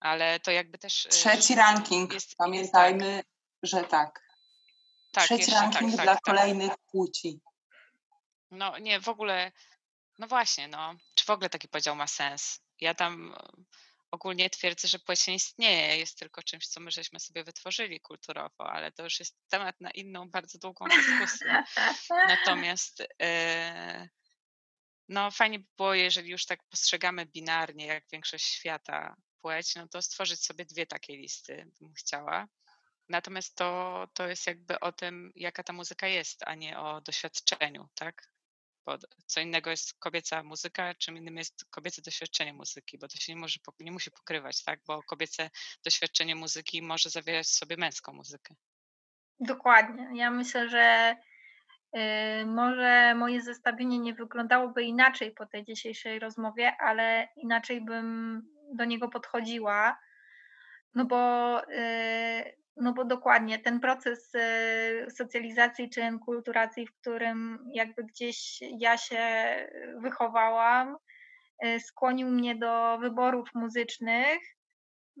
Ale 0.00 0.40
to 0.40 0.50
jakby 0.50 0.78
też. 0.78 1.06
E, 1.06 1.08
Trzeci 1.08 1.54
ranking. 1.54 2.12
Jest, 2.12 2.36
Pamiętajmy, 2.36 3.06
jest 3.06 3.24
tak. 3.24 3.26
że 3.62 3.84
tak. 3.84 4.22
tak 5.12 5.24
Trzeci 5.24 5.50
tak, 5.50 5.60
ranking 5.62 5.96
tak, 5.96 6.04
dla 6.04 6.14
tak, 6.14 6.22
kolejnych 6.22 6.72
płci. 6.90 7.40
No 8.50 8.78
nie, 8.78 9.00
w 9.00 9.08
ogóle. 9.08 9.52
No 10.18 10.26
właśnie, 10.26 10.68
no. 10.68 10.94
Czy 11.14 11.24
w 11.24 11.30
ogóle 11.30 11.50
taki 11.50 11.68
podział 11.68 11.96
ma 11.96 12.06
sens? 12.06 12.60
Ja 12.80 12.94
tam 12.94 13.34
ogólnie 14.10 14.50
twierdzę, 14.50 14.88
że 14.88 14.98
płeć 14.98 15.26
nie 15.26 15.34
istnieje, 15.34 15.96
jest 15.96 16.18
tylko 16.18 16.42
czymś, 16.42 16.66
co 16.66 16.80
my 16.80 16.90
żeśmy 16.90 17.20
sobie 17.20 17.44
wytworzyli 17.44 18.00
kulturowo, 18.00 18.70
ale 18.70 18.92
to 18.92 19.02
już 19.02 19.18
jest 19.18 19.36
temat 19.48 19.80
na 19.80 19.90
inną, 19.90 20.30
bardzo 20.30 20.58
długą 20.58 20.86
dyskusję. 20.88 21.64
Natomiast 22.28 23.00
yy, 23.00 24.08
no 25.08 25.30
fajnie 25.30 25.58
by 25.58 25.66
było, 25.76 25.94
jeżeli 25.94 26.30
już 26.30 26.46
tak 26.46 26.60
postrzegamy 26.70 27.26
binarnie, 27.26 27.86
jak 27.86 28.04
większość 28.12 28.44
świata 28.44 29.16
płeć, 29.42 29.76
no 29.76 29.88
to 29.88 30.02
stworzyć 30.02 30.44
sobie 30.44 30.64
dwie 30.64 30.86
takie 30.86 31.16
listy 31.16 31.70
bym 31.80 31.94
chciała. 31.94 32.48
Natomiast 33.08 33.56
to, 33.56 34.08
to 34.14 34.28
jest 34.28 34.46
jakby 34.46 34.80
o 34.80 34.92
tym, 34.92 35.32
jaka 35.34 35.62
ta 35.62 35.72
muzyka 35.72 36.06
jest, 36.06 36.42
a 36.46 36.54
nie 36.54 36.78
o 36.78 37.00
doświadczeniu, 37.00 37.88
tak? 37.94 38.28
bo 38.88 38.98
co 39.26 39.40
innego 39.40 39.70
jest 39.70 39.98
kobieca 39.98 40.42
muzyka, 40.42 40.94
czym 40.94 41.16
innym 41.16 41.36
jest 41.36 41.64
kobiece 41.70 42.02
doświadczenie 42.02 42.52
muzyki, 42.52 42.98
bo 42.98 43.08
to 43.08 43.18
się 43.18 43.32
nie, 43.34 43.40
może, 43.40 43.58
nie 43.80 43.92
musi 43.92 44.10
pokrywać, 44.10 44.64
tak? 44.64 44.80
Bo 44.86 45.02
kobiece 45.02 45.50
doświadczenie 45.84 46.34
muzyki 46.36 46.82
może 46.82 47.10
zawierać 47.10 47.46
w 47.46 47.50
sobie 47.50 47.76
męską 47.76 48.12
muzykę. 48.12 48.54
Dokładnie. 49.40 50.08
Ja 50.14 50.30
myślę, 50.30 50.68
że 50.68 51.16
y, 52.42 52.46
może 52.46 53.14
moje 53.14 53.42
zestawienie 53.42 53.98
nie 53.98 54.14
wyglądałoby 54.14 54.82
inaczej 54.82 55.30
po 55.30 55.46
tej 55.46 55.64
dzisiejszej 55.64 56.18
rozmowie, 56.18 56.76
ale 56.80 57.28
inaczej 57.36 57.80
bym 57.80 58.42
do 58.74 58.84
niego 58.84 59.08
podchodziła. 59.08 59.98
No 60.94 61.04
bo 61.04 61.62
y, 61.72 62.58
no 62.80 62.92
bo 62.92 63.04
dokładnie 63.04 63.58
ten 63.58 63.80
proces 63.80 64.34
y, 64.34 65.10
socjalizacji 65.10 65.90
czy 65.90 66.02
enkulturacji, 66.02 66.86
w 66.86 66.94
którym 67.00 67.58
jakby 67.74 68.04
gdzieś 68.04 68.58
ja 68.78 68.96
się 68.96 69.26
wychowałam, 70.02 70.96
y, 71.64 71.80
skłonił 71.80 72.28
mnie 72.28 72.56
do 72.56 72.98
wyborów 73.00 73.48
muzycznych, 73.54 74.38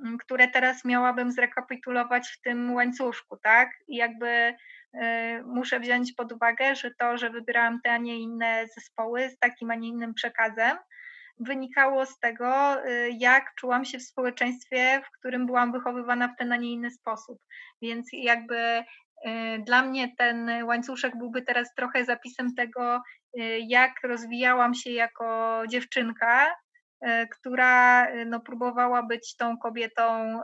mm, 0.04 0.18
które 0.18 0.48
teraz 0.48 0.84
miałabym 0.84 1.32
zrekapitulować 1.32 2.28
w 2.28 2.40
tym 2.40 2.74
łańcuszku, 2.74 3.36
tak? 3.36 3.70
I 3.88 3.96
jakby 3.96 4.54
muszę 5.44 5.80
wziąć 5.80 6.12
pod 6.12 6.32
uwagę, 6.32 6.74
że 6.74 6.90
to, 6.98 7.18
że 7.18 7.30
wybierałam 7.30 7.80
te, 7.84 7.92
a 7.92 7.98
nie 7.98 8.20
inne 8.20 8.66
zespoły 8.74 9.30
z 9.30 9.38
takim, 9.38 9.70
a 9.70 9.74
nie 9.74 9.88
innym 9.88 10.14
przekazem, 10.14 10.78
wynikało 11.40 12.06
z 12.06 12.18
tego, 12.18 12.76
jak 13.18 13.54
czułam 13.54 13.84
się 13.84 13.98
w 13.98 14.02
społeczeństwie, 14.02 15.02
w 15.06 15.18
którym 15.18 15.46
byłam 15.46 15.72
wychowywana 15.72 16.28
w 16.28 16.36
ten, 16.38 16.52
a 16.52 16.56
nie 16.56 16.72
inny 16.72 16.90
sposób. 16.90 17.38
Więc 17.82 18.08
jakby 18.12 18.84
dla 19.66 19.82
mnie 19.82 20.14
ten 20.18 20.64
łańcuszek 20.64 21.18
byłby 21.18 21.42
teraz 21.42 21.74
trochę 21.74 22.04
zapisem 22.04 22.54
tego, 22.54 23.02
jak 23.68 23.92
rozwijałam 24.04 24.74
się 24.74 24.90
jako 24.90 25.62
dziewczynka, 25.68 26.54
która 27.30 28.06
no, 28.26 28.40
próbowała 28.40 29.02
być 29.02 29.36
tą 29.36 29.58
kobietą 29.58 30.40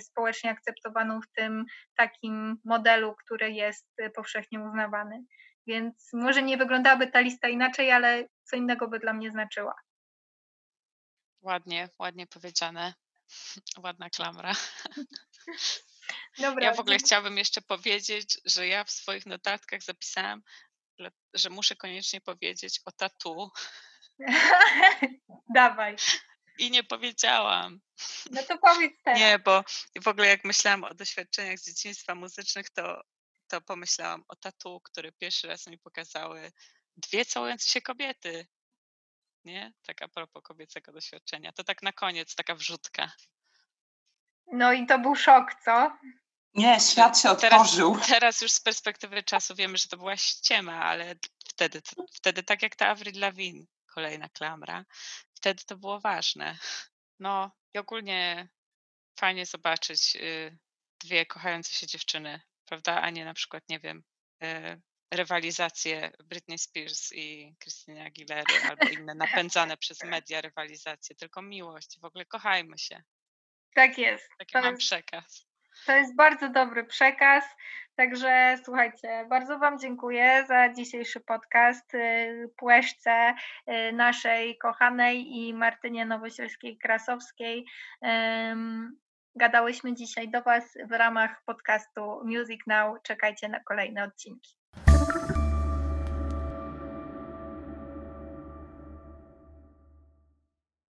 społecznie 0.00 0.50
akceptowaną 0.50 1.20
w 1.20 1.32
tym 1.36 1.64
takim 1.96 2.56
modelu, 2.64 3.14
który 3.24 3.52
jest 3.52 3.88
powszechnie 4.16 4.60
uznawany. 4.60 5.24
Więc 5.66 6.10
może 6.12 6.42
nie 6.42 6.56
wyglądałaby 6.56 7.06
ta 7.06 7.20
lista 7.20 7.48
inaczej, 7.48 7.92
ale 7.92 8.24
co 8.44 8.56
innego 8.56 8.88
by 8.88 8.98
dla 8.98 9.12
mnie 9.12 9.30
znaczyła. 9.30 9.74
Ładnie, 11.42 11.88
ładnie 11.98 12.26
powiedziane. 12.26 12.94
Ładna 13.84 14.10
klamra. 14.10 14.52
Dobra, 16.38 16.64
ja 16.64 16.74
w 16.74 16.80
ogóle 16.80 16.98
chciałabym 16.98 17.38
jeszcze 17.38 17.62
powiedzieć, 17.62 18.40
że 18.44 18.66
ja 18.66 18.84
w 18.84 18.90
swoich 18.90 19.26
notatkach 19.26 19.82
zapisałam, 19.82 20.42
że 21.34 21.50
muszę 21.50 21.76
koniecznie 21.76 22.20
powiedzieć 22.20 22.80
o 22.84 22.92
tatu. 22.92 23.50
Dawaj. 25.54 25.96
I 26.58 26.70
nie 26.70 26.84
powiedziałam. 26.84 27.80
No 28.30 28.42
to 28.42 28.58
powiedz 28.58 28.92
teraz. 29.04 29.20
Nie, 29.20 29.38
bo 29.38 29.64
w 30.02 30.08
ogóle 30.08 30.26
jak 30.26 30.44
myślałam 30.44 30.84
o 30.84 30.94
doświadczeniach 30.94 31.58
z 31.58 31.66
dzieciństwa 31.66 32.14
muzycznych, 32.14 32.70
to 32.70 33.02
to 33.48 33.60
pomyślałam 33.60 34.24
o 34.28 34.36
tatu, 34.36 34.80
który 34.84 35.12
pierwszy 35.12 35.46
raz 35.48 35.66
mi 35.66 35.78
pokazały 35.78 36.52
dwie 36.96 37.24
całujące 37.24 37.70
się 37.70 37.80
kobiety. 37.80 38.46
Nie? 39.44 39.72
Tak 39.82 40.02
a 40.02 40.08
propos 40.08 40.42
kobiecego 40.42 40.92
doświadczenia. 40.92 41.52
To 41.52 41.64
tak 41.64 41.82
na 41.82 41.92
koniec, 41.92 42.34
taka 42.34 42.54
wrzutka. 42.54 43.12
No 44.52 44.72
i 44.72 44.86
to 44.86 44.98
był 44.98 45.14
szok, 45.14 45.54
co? 45.64 45.98
Nie, 46.54 46.80
świat 46.80 47.18
się 47.18 47.30
otworzył. 47.30 47.92
Teraz, 47.92 48.08
teraz 48.08 48.42
już 48.42 48.52
z 48.52 48.60
perspektywy 48.60 49.22
czasu 49.22 49.54
wiemy, 49.54 49.78
że 49.78 49.88
to 49.88 49.96
była 49.96 50.16
ściema, 50.16 50.84
ale 50.84 51.14
wtedy, 51.48 51.82
wtedy 52.12 52.42
tak 52.42 52.62
jak 52.62 52.76
ta 52.76 52.88
Avril 52.88 53.20
Lavigne, 53.20 53.64
kolejna 53.86 54.28
klamra, 54.28 54.84
wtedy 55.34 55.64
to 55.66 55.76
było 55.76 56.00
ważne. 56.00 56.58
No 57.18 57.50
i 57.74 57.78
ogólnie 57.78 58.48
fajnie 59.18 59.46
zobaczyć 59.46 60.16
y, 60.16 60.58
dwie 61.04 61.26
kochające 61.26 61.74
się 61.74 61.86
dziewczyny 61.86 62.40
prawda, 62.64 63.02
a 63.02 63.10
nie 63.10 63.24
na 63.24 63.34
przykład, 63.34 63.64
nie 63.68 63.80
wiem, 63.80 64.02
e, 64.42 64.80
rywalizacje 65.12 66.10
Britney 66.24 66.58
Spears 66.58 67.12
i 67.12 67.54
Christina 67.60 68.04
Aguilera 68.04 68.44
albo 68.70 68.88
inne 68.88 69.14
napędzane 69.14 69.76
przez 69.76 70.04
media 70.04 70.40
rywalizacje, 70.40 71.16
tylko 71.16 71.42
miłość. 71.42 71.98
W 72.00 72.04
ogóle 72.04 72.24
kochajmy 72.24 72.78
się. 72.78 73.02
Tak 73.74 73.98
jest. 73.98 74.28
Taki 74.38 74.52
to 74.52 74.60
mam 74.60 74.70
jest, 74.70 74.82
przekaz. 74.82 75.46
To 75.86 75.92
jest 75.92 76.16
bardzo 76.16 76.48
dobry 76.48 76.84
przekaz. 76.84 77.44
Także 77.96 78.58
słuchajcie, 78.64 79.26
bardzo 79.28 79.58
Wam 79.58 79.78
dziękuję 79.78 80.44
za 80.48 80.72
dzisiejszy 80.72 81.20
podcast. 81.20 81.94
Y, 81.94 82.50
Płeszce 82.56 83.34
y, 83.68 83.92
naszej 83.92 84.58
kochanej 84.58 85.36
i 85.36 85.54
Martynie 85.54 86.06
Nowosielskiej-Krasowskiej. 86.06 87.64
Gadałyśmy 89.34 89.94
dzisiaj 89.94 90.30
do 90.30 90.42
Was 90.42 90.64
w 90.88 90.92
ramach 90.92 91.42
podcastu 91.44 92.20
Music 92.24 92.60
Now. 92.66 93.02
Czekajcie 93.02 93.48
na 93.48 93.60
kolejne 93.60 94.04
odcinki. 94.04 94.61